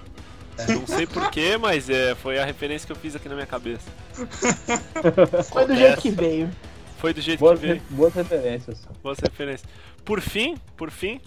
Não 0.67 0.85
sei 0.87 1.05
porquê, 1.07 1.57
mas 1.57 1.89
é, 1.89 2.15
foi 2.15 2.37
a 2.39 2.43
referência 2.45 2.85
que 2.85 2.91
eu 2.91 2.95
fiz 2.95 3.15
aqui 3.15 3.29
na 3.29 3.35
minha 3.35 3.47
cabeça. 3.47 3.89
Foi 5.51 5.65
do 5.65 5.73
jeito 5.75 6.01
que 6.01 6.11
veio. 6.11 6.49
Foi 6.97 7.13
do 7.13 7.21
jeito 7.21 7.39
Boas, 7.39 7.57
que 7.59 7.65
veio. 7.65 7.75
re- 7.79 7.81
boas 7.89 8.13
referências. 8.13 8.77
Boas 9.01 9.17
referências. 9.19 9.69
Por 10.03 10.19
fim, 10.19 10.57
por 10.75 10.91
fim, 10.91 11.21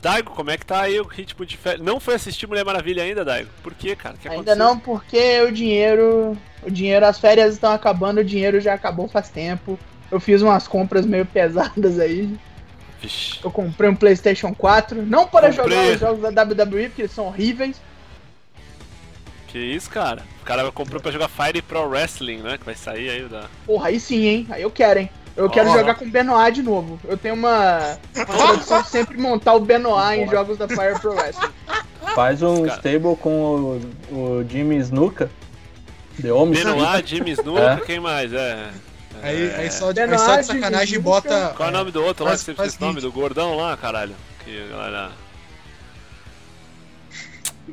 Daigo, 0.00 0.30
como 0.32 0.50
é 0.50 0.56
que 0.56 0.66
tá 0.66 0.82
aí 0.82 1.00
o 1.00 1.04
ritmo 1.04 1.44
de 1.44 1.56
férias? 1.56 1.84
Não 1.84 1.98
foi 1.98 2.14
assistir 2.14 2.46
Mulher 2.46 2.64
Maravilha 2.64 3.02
ainda, 3.02 3.24
Daigo? 3.24 3.50
Por 3.62 3.74
quê, 3.74 3.96
cara? 3.96 4.14
O 4.14 4.18
que 4.18 4.28
Ainda 4.28 4.54
não, 4.54 4.78
porque 4.78 5.40
o 5.42 5.50
dinheiro. 5.50 6.36
O 6.62 6.70
dinheiro, 6.70 7.06
as 7.06 7.18
férias 7.18 7.54
estão 7.54 7.72
acabando, 7.72 8.20
o 8.20 8.24
dinheiro 8.24 8.60
já 8.60 8.74
acabou 8.74 9.08
faz 9.08 9.28
tempo. 9.28 9.78
Eu 10.10 10.20
fiz 10.20 10.42
umas 10.42 10.68
compras 10.68 11.06
meio 11.06 11.26
pesadas 11.26 11.98
aí. 11.98 12.36
Vixe. 13.00 13.40
Eu 13.42 13.50
comprei 13.50 13.90
um 13.90 13.96
PlayStation 13.96 14.54
4, 14.54 15.02
não 15.02 15.26
para 15.26 15.52
Comprei. 15.52 15.76
jogar 15.76 15.94
os 15.94 16.00
jogos 16.00 16.34
da 16.34 16.42
WWE, 16.42 16.88
porque 16.88 17.02
eles 17.02 17.12
são 17.12 17.26
horríveis. 17.26 17.80
Que 19.48 19.58
isso, 19.58 19.90
cara? 19.90 20.22
O 20.42 20.44
cara 20.44 20.70
comprou 20.72 21.00
pra 21.00 21.10
jogar 21.10 21.28
Fire 21.28 21.62
Pro 21.62 21.88
Wrestling, 21.88 22.38
né? 22.38 22.58
Que 22.58 22.64
vai 22.64 22.74
sair 22.74 23.10
aí 23.10 23.22
da. 23.24 23.46
Porra, 23.64 23.88
aí 23.88 24.00
sim, 24.00 24.26
hein? 24.26 24.46
Aí 24.50 24.62
eu 24.62 24.70
quero, 24.70 25.00
hein? 25.00 25.10
Eu 25.36 25.50
quero 25.50 25.70
jogar 25.70 25.94
com 25.94 26.04
o 26.06 26.10
Benoit 26.10 26.54
de 26.54 26.62
novo. 26.62 26.98
Eu 27.04 27.16
tenho 27.18 27.34
uma, 27.34 27.98
tradição 28.14 28.82
de 28.82 28.88
sempre 28.88 29.18
montar 29.18 29.52
o 29.54 29.60
Benoit 29.60 30.20
em 30.20 30.28
jogos 30.28 30.56
da 30.56 30.66
Fire 30.66 30.98
Pro 31.00 31.14
Wrestling. 31.14 31.50
Faz 32.14 32.42
um 32.42 32.64
Cara. 32.64 32.78
stable 32.78 33.16
com 33.16 33.80
o, 34.10 34.14
o 34.40 34.46
Jimmy 34.48 34.76
Snuka. 34.78 35.30
The 36.22 36.32
Homem 36.32 36.54
Benoit, 36.54 37.06
Jimmy 37.06 37.32
Snuka, 37.36 37.60
É. 37.60 37.80
quem 37.84 38.00
mais? 38.00 38.32
É. 38.32 38.70
Aí, 39.22 39.48
É. 39.50 39.56
aí 39.56 39.70
só 39.70 39.92
de, 39.92 40.00
aí 40.00 40.08
Benoit, 40.08 40.24
só 40.26 40.40
de 40.40 40.46
sacanagem 40.46 40.86
Jimmy 40.86 41.02
bota. 41.02 41.52
Qual 41.54 41.68
é 41.68 41.72
o 41.72 41.74
nome 41.74 41.90
do 41.90 42.02
outro 42.02 42.24
lá 42.24 42.32
que 42.32 42.38
você 42.38 42.54
faz 42.54 42.70
fez 42.74 42.80
o 42.80 42.84
nome? 42.86 43.00
Do 43.02 43.12
gordão 43.12 43.56
lá, 43.56 43.76
caralho? 43.76 44.14
Que 44.42 44.62
a 44.62 44.76
galera. 44.76 45.10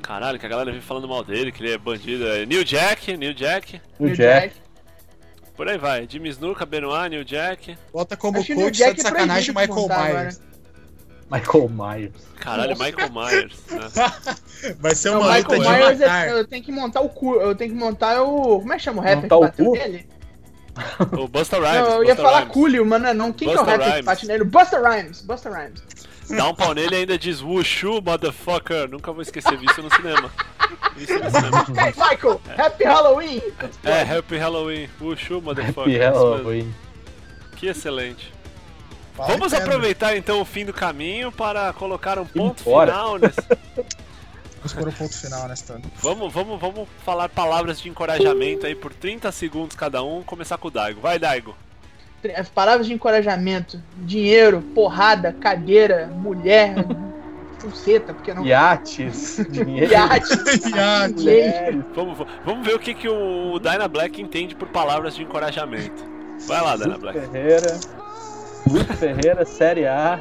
Caralho, 0.01 0.39
que 0.39 0.45
a 0.45 0.49
galera 0.49 0.71
vem 0.71 0.81
falando 0.81 1.07
mal 1.07 1.23
dele, 1.23 1.51
que 1.51 1.63
ele 1.63 1.71
é 1.71 1.77
bandido. 1.77 2.27
É 2.27 2.45
New 2.45 2.63
Jack, 2.63 3.15
New 3.15 3.33
Jack. 3.33 3.79
New 3.99 4.13
Jack. 4.13 4.62
Por 5.55 5.67
aí 5.69 5.77
vai. 5.77 6.07
Jimmy 6.09 6.29
Snuka, 6.29 6.65
Benoit, 6.65 7.09
New 7.09 7.23
Jack. 7.23 7.77
Bota 7.91 8.17
como 8.17 8.39
Acho 8.39 8.53
o 8.53 8.55
coach 8.55 8.77
Jack 8.77 8.89
só 8.89 8.95
de 8.95 9.01
é 9.01 9.03
sacanagem 9.19 9.53
de 9.53 9.59
Michael 9.59 9.75
montar 9.81 10.03
Myers. 10.13 10.41
Michael 11.31 11.69
Myers. 11.69 12.13
Caralho, 12.39 12.77
Michael 12.77 13.11
Myers. 13.11 13.53
Né? 13.69 14.75
Vai 14.79 14.95
ser 14.95 15.11
Não, 15.11 15.21
uma 15.21 15.33
Michael 15.33 15.43
luta 15.43 15.59
de 15.59 15.69
Myers, 15.83 16.01
é- 16.01 16.05
matar. 16.07 16.27
eu 16.29 16.47
tenho 16.47 16.63
que 16.63 16.71
montar 16.71 17.01
o 17.01 17.09
cu. 17.09 17.35
Eu 17.35 17.55
tenho 17.55 17.71
que 17.71 17.77
montar 17.77 18.21
o. 18.23 18.59
Como 18.59 18.73
é 18.73 18.77
que 18.77 18.83
chama 18.83 19.01
o 19.01 19.03
rapper 19.03 19.21
Montar 19.23 19.35
que 19.35 19.35
o 19.35 19.39
bateu 19.41 19.65
cu? 19.65 19.71
nele? 19.73 20.07
O 21.23 21.27
Busta 21.27 21.57
Rhymes. 21.57 21.87
não, 21.87 21.91
eu 21.97 22.03
ia 22.03 22.09
Busta 22.15 22.21
falar 22.23 22.39
Rhymes. 22.39 22.53
Coolio, 22.53 22.85
mas 22.85 23.01
não 23.01 23.09
é 23.09 23.13
não. 23.13 23.31
Quem 23.31 23.47
que 23.47 23.53
é 23.53 23.57
o 23.57 23.63
Busta 23.63 23.77
rapper 23.77 23.95
que 23.95 24.01
bate 24.01 24.25
nele? 24.27 24.43
Busta 24.43 24.79
Rhymes. 24.89 25.21
Busta 25.21 25.49
Rhymes. 25.49 25.83
Dá 26.29 26.47
um 26.49 26.55
pau 26.55 26.73
nele 26.73 26.95
e 26.95 26.99
ainda 26.99 27.17
diz 27.17 27.41
Wushu, 27.41 28.01
motherfucker. 28.01 28.89
Nunca 28.89 29.11
vou 29.11 29.21
esquecer 29.21 29.57
disso 29.57 29.81
no 29.83 29.93
cinema. 29.93 30.31
Isso 30.97 31.19
no 31.19 31.29
cinema. 31.29 31.65
Hey, 31.77 31.93
Michael! 31.97 32.41
Happy 32.57 32.83
Halloween! 32.83 33.41
É, 33.83 34.01
Happy 34.01 34.37
Halloween. 34.37 34.89
Wushu, 34.99 35.41
motherfucker. 35.41 35.81
Happy 35.81 35.99
mesmo. 35.99 36.35
Halloween. 36.35 36.75
Que 37.55 37.67
excelente. 37.67 38.33
Vale 39.15 39.31
Vamos 39.31 39.53
aproveitar 39.53 40.17
então 40.17 40.41
o 40.41 40.45
fim 40.45 40.65
do 40.65 40.73
caminho 40.73 41.31
para 41.31 41.71
colocar 41.73 42.17
um 42.17 42.25
ponto 42.25 42.61
Embora. 42.61 42.91
final 42.91 43.17
nesse. 43.17 43.41
Vamos 44.63 44.73
pôr 44.73 44.87
o 44.87 44.93
ponto 44.93 45.17
final 45.17 45.47
nessa. 45.49 45.81
Vamos, 46.01 46.31
vamos, 46.31 46.59
vamos 46.59 46.87
falar 47.03 47.27
palavras 47.27 47.81
de 47.81 47.89
encorajamento 47.89 48.65
aí 48.65 48.73
por 48.73 48.93
30 48.93 49.29
segundos 49.33 49.75
cada 49.75 50.01
um. 50.01 50.23
Começar 50.23 50.57
com 50.57 50.69
o 50.69 50.71
Daigo. 50.71 51.01
Vai, 51.01 51.19
Daigo. 51.19 51.53
As 52.33 52.47
palavras 52.47 52.87
de 52.87 52.93
encorajamento: 52.93 53.77
dinheiro, 53.97 54.61
porrada, 54.73 55.33
cadeira, 55.33 56.07
mulher, 56.07 56.75
buceta, 57.67 58.13
porque 58.13 58.33
não. 58.33 58.45
Iates. 58.45 59.45
Dinheiro. 59.49 59.91
Iate, 59.91 60.69
Iate. 60.75 61.13
mulher. 61.13 61.77
Vamos, 61.95 62.17
vamos 62.45 62.65
ver 62.65 62.75
o 62.75 62.79
que, 62.79 62.93
que 62.93 63.07
o 63.07 63.59
Dyna 63.59 63.87
Black 63.87 64.21
entende 64.21 64.55
por 64.55 64.67
palavras 64.69 65.15
de 65.15 65.23
encorajamento. 65.23 66.03
Vai 66.47 66.61
lá, 66.61 66.75
Dyna 66.75 66.97
Black. 66.97 67.19
Ferreira. 67.19 67.79
Guto 68.67 68.93
Ferreira, 68.93 69.45
Série 69.45 69.85
A. 69.85 70.19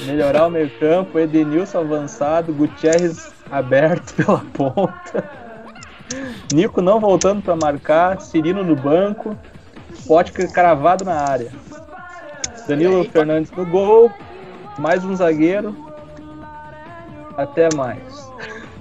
Melhorar 0.00 0.46
o 0.46 0.50
meio 0.50 0.70
campo. 0.78 1.18
Edenilson 1.18 1.80
avançado. 1.80 2.52
Gutierrez 2.52 3.32
aberto 3.50 4.14
pela 4.22 4.44
ponta. 4.52 5.30
Nico 6.52 6.80
não 6.80 7.00
voltando 7.00 7.42
para 7.42 7.56
marcar. 7.56 8.20
Cirino 8.20 8.62
no 8.62 8.76
banco. 8.76 9.36
Potker 10.06 10.50
cravado 10.52 11.04
na 11.04 11.14
área. 11.14 11.50
Danilo 12.66 13.04
Fernandes 13.04 13.50
no 13.52 13.64
gol. 13.66 14.12
Mais 14.78 15.04
um 15.04 15.16
zagueiro. 15.16 15.87
Até 17.38 17.68
mais. 17.74 18.02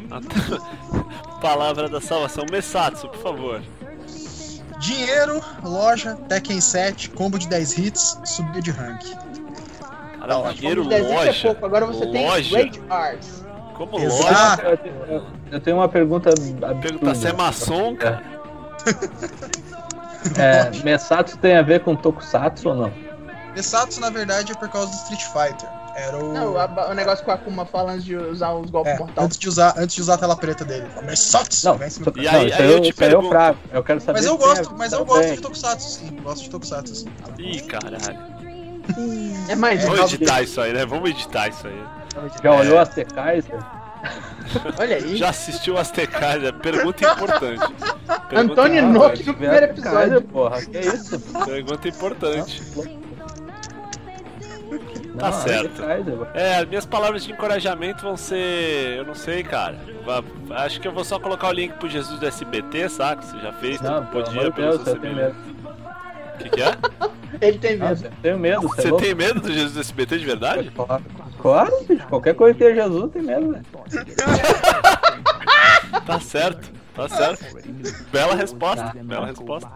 Palavra 1.42 1.88
da 1.88 2.02
salvação. 2.02 2.46
Messatsu, 2.52 3.08
por 3.08 3.20
favor. 3.22 3.62
Dinheiro, 4.80 5.42
loja, 5.64 6.16
Tekken 6.28 6.60
7, 6.60 7.10
combo 7.12 7.38
de 7.40 7.48
10 7.48 7.78
hits, 7.78 8.20
subida 8.26 8.62
de 8.62 8.72
rank. 8.72 9.02
Caralho, 10.20 10.42
Como 10.42 10.54
dinheiro, 10.54 10.92
é 10.94 11.02
loja. 11.02 11.42
pouco, 11.48 11.66
agora 11.66 11.86
você 11.86 12.06
loja. 12.06 12.12
tem 12.12 12.28
Rage 12.28 12.82
Arts. 12.90 13.46
Como 13.76 14.00
Exato. 14.00 14.64
loja? 14.64 14.70
Eu 14.72 14.78
tenho- 14.78 15.38
Eu 15.52 15.60
tenho 15.62 15.78
uma 15.78 15.88
pergunta. 15.88 16.30
Pergunta 16.82 17.16
se 17.16 17.28
é 17.28 17.34
maçom, 17.34 17.96
cara. 17.96 18.22
É, 20.38 20.70
Messatsu 20.84 21.38
tem 21.38 21.56
a 21.56 21.62
ver 21.62 21.82
com 21.82 21.96
Tokusatsu 21.96 22.70
ou 22.70 22.76
não? 22.76 22.94
Besatsu, 23.56 24.02
na 24.02 24.10
verdade, 24.10 24.52
é 24.52 24.56
por 24.56 24.68
causa 24.70 24.92
do 24.92 24.96
Street 24.96 25.22
Fighter. 25.24 25.70
Era 25.98 26.18
o. 26.18 26.32
Não, 26.32 26.56
a- 26.58 26.90
o 26.92 26.94
negócio 26.94 27.26
com 27.26 27.32
a 27.32 27.34
Akuma 27.34 27.66
falando 27.66 27.96
antes 27.96 28.06
de 28.06 28.16
usar 28.16 28.54
os 28.54 28.70
golpes 28.70 28.94
É, 28.94 28.98
mortais. 29.00 29.26
antes 29.26 29.38
de 29.38 29.50
usar, 29.50 29.74
antes 29.78 29.96
de 29.96 30.02
usar 30.02 30.14
a 30.14 30.18
tela 30.20 30.36
preta 30.36 30.64
dele. 30.64 30.88
Mersatsu! 31.04 31.66
Não, 31.68 31.90
cima 31.90 32.12
do 32.12 32.20
E 32.22 32.24
não, 32.26 32.32
aí- 32.40 32.54
aí 32.54 32.64
eu 32.66 32.72
eu 32.78 32.82
te 32.82 32.94
pergunto- 32.94 33.30
fraco. 33.30 33.60
Eu 33.74 33.84
quero 33.84 34.00
saber 34.00 34.20
Mas 34.20 34.26
eu 34.28 34.38
gosto, 34.38 34.76
mas 34.78 34.92
eu 34.94 35.04
gosto 35.04 35.34
de 35.36 35.42
Tokusatsu, 35.42 35.90
sim. 35.90 36.16
Gosto 36.22 36.44
de 36.44 36.50
Tokusatsu, 36.52 36.96
sim. 36.96 37.08
Ih, 37.40 37.62
caralho. 37.62 38.38
É 39.50 39.56
mais 39.56 39.84
Vamos 39.84 40.14
editar 40.14 40.42
isso 40.44 40.62
aí, 40.62 40.72
né? 40.74 40.86
Vamos 40.86 41.10
editar 41.10 41.48
isso 41.50 41.68
aí. 41.68 41.84
Já 42.44 42.54
olhou 42.54 42.80
as 42.80 42.90
Kaiser? 42.94 43.60
Olha 44.80 44.96
aí. 44.98 45.18
Já 45.18 45.30
assistiu 45.30 45.78
as 45.78 45.90
Tecais? 45.92 46.42
Pergunta 46.62 47.04
importante. 47.04 47.60
Pergunta 48.30 48.40
Antônio. 48.62 48.88
Nock 48.88 49.24
no 49.26 49.34
primeiro 49.34 49.66
episódio. 49.66 50.22
porra, 50.22 50.62
que 50.62 50.80
isso? 50.80 51.20
Pergunta 51.46 51.88
importante. 51.88 52.62
Não, 55.18 55.32
Tá 55.32 55.32
certo. 55.32 55.82
Pô. 55.82 56.28
É, 56.34 56.66
minhas 56.66 56.86
palavras 56.86 57.24
de 57.24 57.32
encorajamento 57.32 58.04
vão 58.04 58.16
ser. 58.16 58.98
Eu 58.98 59.06
não 59.06 59.16
sei, 59.16 59.44
cara. 59.44 59.78
Acho 60.52 60.80
que 60.80 60.88
eu 60.88 60.92
vou 60.92 61.04
só 61.04 61.20
colocar 61.20 61.50
o 61.50 61.52
link 61.52 61.74
pro 61.74 61.90
Jesus 61.90 62.20
do 62.20 62.26
SBT, 62.26 62.88
saca? 62.90 63.22
Você 63.24 63.40
já 63.40 63.52
fez, 63.54 63.82
Não, 63.82 64.02
né? 64.02 64.08
pelo 64.12 64.24
Podia, 64.24 64.52
pelo 64.52 64.84
seu 64.84 65.00
medo. 65.02 65.36
O 66.36 66.38
que, 66.38 66.50
que 66.50 66.62
é? 66.62 66.78
Ele 67.42 67.58
tem 67.58 67.78
medo. 67.78 68.06
eu 68.06 68.12
tenho 68.22 68.40
medo, 68.40 68.62
você 68.62 68.88
é 68.88 68.96
tem 68.96 69.14
medo 69.14 69.42
do 69.42 69.52
Jesus 69.52 69.74
do 69.74 69.80
SBT 69.82 70.18
de 70.20 70.26
verdade? 70.26 70.72
Claro, 70.78 71.04
claro, 71.42 71.86
bicho. 71.88 72.08
Qualquer 72.08 72.34
coisa 72.36 72.58
que 72.58 72.64
é 72.64 72.74
Jesus 72.74 73.12
tem 73.12 73.22
medo, 73.22 73.52
velho. 73.52 73.66
Tá 76.06 76.20
certo, 76.20 76.72
tá 76.98 77.10
certo. 77.10 77.46
Bela 78.12 78.36
resposta, 78.36 78.94
bela 79.04 79.28
resposta. 79.28 79.70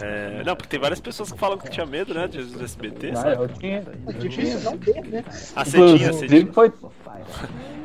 É, 0.00 0.42
não, 0.44 0.56
porque 0.56 0.68
tem 0.68 0.80
várias 0.80 1.00
pessoas 1.00 1.30
que 1.32 1.38
falam 1.38 1.58
que 1.58 1.70
tinha 1.70 1.86
medo, 1.86 2.12
né, 2.14 2.26
de 2.26 2.40
SBT, 2.62 3.10
Ah, 3.12 3.16
sabe? 3.16 3.36
eu 3.42 3.48
tinha. 3.48 3.78
É 3.78 3.84
eu 4.08 4.12
difícil 4.14 4.58
tinha. 4.58 4.70
não 4.70 4.78
ter, 4.78 5.04
né? 5.08 5.24
A 5.54 5.64
setinha, 5.64 6.10
a 6.10 6.12
setinha. 6.12 6.52
foi. 6.52 6.72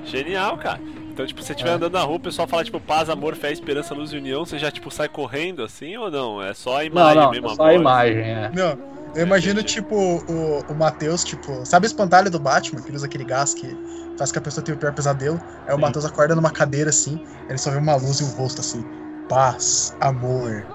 Genial, 0.05 0.57
cara. 0.57 0.79
Então, 1.11 1.25
tipo, 1.25 1.41
você 1.41 1.53
estiver 1.53 1.71
andando 1.71 1.93
na 1.93 2.01
rua, 2.01 2.17
o 2.17 2.19
pessoal 2.19 2.47
fala, 2.47 2.63
tipo, 2.63 2.79
paz, 2.79 3.09
amor, 3.09 3.35
fé, 3.35 3.51
esperança, 3.51 3.93
luz 3.93 4.13
e 4.13 4.17
união, 4.17 4.45
você 4.45 4.57
já, 4.59 4.69
tipo, 4.71 4.89
sai 4.91 5.09
correndo 5.09 5.63
assim 5.63 5.97
ou 5.97 6.11
não? 6.11 6.41
É 6.41 6.53
só 6.53 6.75
a 6.79 6.79
Não, 6.81 6.85
imagem 6.85 7.21
não, 7.23 7.31
mesmo, 7.31 7.47
é 7.47 7.51
a 7.51 7.55
só 7.55 7.63
a 7.63 7.65
voz? 7.67 7.81
imagem, 7.81 8.17
é. 8.21 8.51
Não, 8.53 8.96
eu 9.15 9.23
imagino, 9.25 9.63
tipo, 9.63 9.95
o, 9.95 10.63
o 10.71 10.75
Matheus, 10.75 11.23
tipo, 11.23 11.65
sabe 11.65 11.85
o 11.85 11.87
espantalho 11.87 12.29
do 12.29 12.39
Batman, 12.39 12.81
que 12.81 12.89
ele 12.89 12.97
usa 12.97 13.05
aquele 13.05 13.23
gás 13.23 13.53
que 13.53 13.75
faz 14.17 14.31
que 14.31 14.37
a 14.37 14.41
pessoa 14.41 14.63
tenha 14.63 14.75
o 14.75 14.79
pior 14.79 14.93
pesadelo? 14.93 15.39
Aí 15.67 15.73
o. 15.73 15.77
Matheus 15.79 16.05
acorda 16.05 16.35
numa 16.35 16.51
cadeira 16.51 16.89
assim, 16.89 17.19
ele 17.49 17.57
só 17.57 17.71
vê 17.71 17.77
uma 17.77 17.95
luz 17.95 18.19
e 18.19 18.23
um 18.23 18.29
rosto 18.29 18.61
assim. 18.61 18.83
Paz, 19.29 19.95
amor, 19.99 20.65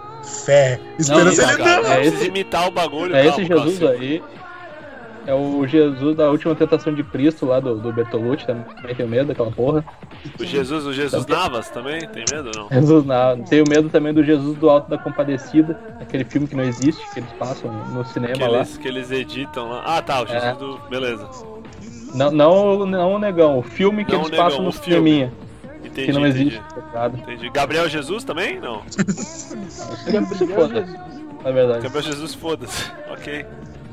fé, 0.45 0.79
esperança. 0.99 1.43
não, 1.43 1.51
ele 1.51 1.63
cara, 1.65 1.83
não! 1.83 1.93
é 1.93 2.07
esse- 2.07 2.27
imitar 2.27 2.69
o 2.69 2.71
bagulho. 2.71 3.15
É 3.17 3.25
calma, 3.29 3.43
esse 3.43 3.47
Jesus 3.47 3.79
calma. 3.79 3.95
aí. 3.95 4.23
É 5.25 5.33
o 5.33 5.65
Jesus 5.67 6.17
da 6.17 6.29
última 6.31 6.55
tentação 6.55 6.93
de 6.93 7.05
Cristo 7.05 7.47
lá 7.47 7.61
do, 7.61 7.77
do 7.79 7.93
Bertolucci, 7.93 8.45
também 8.47 8.65
tenho 8.97 9.09
medo 9.09 9.29
daquela 9.29 9.53
porra. 9.53 9.85
O 10.39 10.45
Jesus, 10.45 10.85
o 10.85 10.93
Jesus 10.93 11.25
Também. 11.25 11.41
Navas 11.43 11.71
também? 11.71 12.01
Tem 12.09 12.25
medo 12.33 12.51
ou 12.57 12.63
não? 12.65 12.69
Jesus 12.71 13.05
não. 13.07 13.43
Tenho 13.45 13.65
medo 13.69 13.89
também 13.89 14.13
do 14.13 14.25
Jesus 14.25 14.59
do 14.59 14.69
Alto 14.69 14.91
da 14.91 14.99
Compadecida, 14.99 15.79
aquele 16.01 16.25
filme 16.25 16.49
que 16.49 16.57
não 16.57 16.65
existe, 16.65 17.01
que 17.15 17.21
eles 17.21 17.31
passam 17.39 17.71
no 17.91 18.05
cinema 18.05 18.35
Que 18.35 18.45
lá. 18.45 18.65
que 18.65 18.89
eles 18.89 19.11
editam 19.13 19.69
lá. 19.69 19.83
Ah, 19.87 20.03
tá, 20.03 20.23
o 20.23 20.27
Jesus 20.27 20.45
É. 20.45 20.55
do. 20.55 20.79
Beleza. 20.91 21.29
Não, 22.15 22.31
não, 22.31 22.85
não 22.87 23.15
o 23.15 23.19
negão, 23.19 23.59
o 23.59 23.63
filme 23.63 24.05
que 24.05 24.13
Não 24.13 24.21
eles 24.23 24.31
negão, 24.33 24.45
passam 24.45 24.63
no 24.65 24.73
filme. 24.73 25.11
cineminha, 25.11 25.33
Entendi. 25.85 26.07
que 26.07 26.13
não 26.13 26.27
existe, 26.27 26.61
entendi. 26.61 26.87
tá? 26.93 27.07
Entendi. 27.15 27.49
Gabriel 27.51 27.89
Jesus 27.89 28.23
também? 28.25 28.61
Não. 28.61 28.83
Se 28.89 30.47
foda, 30.49 30.85
na 31.45 31.51
verdade. 31.51 31.83
Gabriel 31.85 32.03
Jesus, 32.03 32.35
foda-se. 32.35 32.91
Ok. 33.11 33.47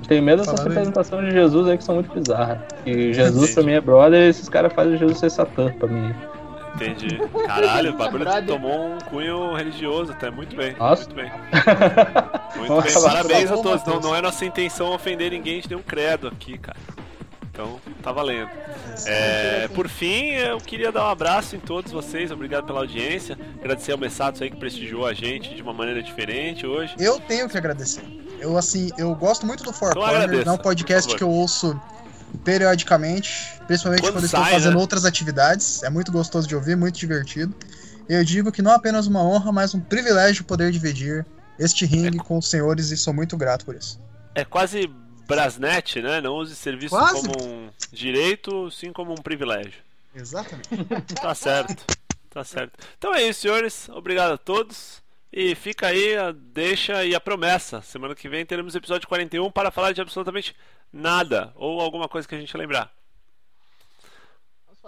Tenho 0.07 0.23
medo 0.23 0.41
dessas 0.41 0.59
representações 0.61 1.25
de 1.25 1.31
Jesus 1.31 1.67
aí 1.67 1.77
que 1.77 1.83
são 1.83 1.95
muito 1.95 2.11
bizarras. 2.13 2.59
E 2.85 3.13
Jesus 3.13 3.35
Entendi. 3.35 3.53
pra 3.53 3.63
mim 3.63 3.71
é 3.73 3.81
brother 3.81 4.21
e 4.21 4.29
esses 4.29 4.49
caras 4.49 4.73
fazem 4.73 4.97
Jesus 4.97 5.19
ser 5.19 5.29
Satã 5.29 5.71
pra 5.73 5.87
mim. 5.87 6.13
Entendi. 6.75 7.19
Caralho, 7.45 7.91
o 7.91 7.97
bagulho 7.97 8.25
tomou 8.47 8.93
um 8.93 8.97
cunho 8.99 9.53
religioso 9.53 10.11
até. 10.11 10.29
Muito 10.29 10.55
bem. 10.55 10.75
Nossa. 10.77 11.03
Muito 11.03 11.15
bem. 11.15 11.31
Muito 12.55 12.73
Nossa, 12.73 12.99
bem. 12.99 13.09
Parabéns 13.09 13.51
a 13.51 13.57
todos. 13.57 13.85
Não, 13.85 13.99
não 13.99 14.15
é 14.15 14.21
nossa 14.21 14.45
intenção 14.45 14.93
ofender 14.93 15.31
ninguém, 15.31 15.53
a 15.53 15.55
gente 15.57 15.69
deu 15.69 15.79
um 15.79 15.83
credo 15.83 16.27
aqui, 16.27 16.57
cara. 16.57 16.77
Então, 17.51 17.77
tá 18.01 18.11
valendo. 18.13 18.49
É, 19.05 19.67
por 19.75 19.89
fim, 19.89 20.29
eu 20.29 20.59
queria 20.59 20.93
dar 20.93 21.03
um 21.03 21.09
abraço 21.09 21.57
em 21.57 21.59
todos 21.59 21.91
vocês, 21.91 22.31
obrigado 22.31 22.65
pela 22.65 22.79
audiência. 22.79 23.37
Agradecer 23.59 23.91
ao 23.91 23.97
Messatos 23.97 24.41
aí 24.41 24.49
que 24.49 24.55
prestigiou 24.55 25.05
a 25.05 25.13
gente 25.13 25.53
de 25.53 25.61
uma 25.61 25.73
maneira 25.73 26.01
diferente 26.01 26.65
hoje. 26.65 26.95
Eu 26.97 27.19
tenho 27.19 27.49
que 27.49 27.57
agradecer. 27.57 28.03
Eu, 28.39 28.57
assim, 28.57 28.89
eu 28.97 29.13
gosto 29.15 29.45
muito 29.45 29.63
do 29.63 29.73
Four 29.73 29.91
Então 29.91 30.01
Corners, 30.01 30.23
agradeça, 30.23 30.49
é 30.49 30.53
um 30.53 30.57
podcast 30.57 31.15
que 31.15 31.23
eu 31.23 31.29
ouço 31.29 31.79
periodicamente, 32.43 33.53
principalmente 33.67 34.01
Quando 34.01 34.13
quando, 34.13 34.25
estou 34.25 34.39
sai, 34.39 34.53
fazendo 34.53 34.75
né? 34.75 34.79
outras 34.79 35.05
atividades. 35.05 35.83
É 35.83 35.89
muito 35.89 36.11
gostoso 36.11 36.47
de 36.47 36.55
ouvir, 36.55 36.75
muito 36.75 36.97
divertido. 36.97 37.53
Eu 38.07 38.23
digo 38.23 38.51
que 38.51 38.61
não 38.61 38.71
apenas 38.71 39.07
uma 39.07 39.23
honra, 39.23 39.51
mas 39.51 39.73
um 39.73 39.79
privilégio 39.79 40.43
poder 40.43 40.71
dividir 40.71 41.25
este 41.59 41.85
ringue 41.85 42.17
com 42.17 42.37
os 42.37 42.49
senhores 42.49 42.91
e 42.91 42.97
sou 42.97 43.13
muito 43.13 43.37
grato 43.37 43.65
por 43.65 43.75
isso. 43.75 43.99
É 44.33 44.45
quase 44.45 44.89
Brasnet, 45.27 46.01
né? 46.01 46.21
Não 46.21 46.35
use 46.35 46.55
serviço 46.55 46.95
Quase. 46.95 47.27
como 47.27 47.43
um 47.43 47.69
direito, 47.91 48.71
sim 48.71 48.91
como 48.91 49.11
um 49.11 49.17
privilégio. 49.17 49.81
Exatamente. 50.15 50.69
Tá 51.21 51.35
certo. 51.35 51.99
Tá 52.31 52.43
certo. 52.43 52.73
Então 52.97 53.13
é 53.13 53.23
isso, 53.23 53.41
senhores. 53.41 53.89
Obrigado 53.89 54.33
a 54.33 54.37
todos. 54.37 55.01
E 55.31 55.53
fica 55.53 55.87
aí 55.87 56.17
a 56.17 56.31
deixa 56.31 57.05
e 57.05 57.13
a 57.13 57.19
promessa. 57.19 57.81
Semana 57.81 58.15
que 58.15 58.27
vem 58.27 58.45
teremos 58.45 58.75
episódio 58.75 59.07
41 59.07 59.51
para 59.51 59.69
falar 59.69 59.91
de 59.91 60.01
absolutamente 60.01 60.55
nada 60.91 61.53
ou 61.55 61.79
alguma 61.79 62.09
coisa 62.09 62.27
que 62.27 62.35
a 62.35 62.39
gente 62.39 62.55
lembrar. 62.57 62.91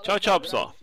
Tchau, 0.03 0.19
tchau, 0.19 0.39
pessoal. 0.39 0.75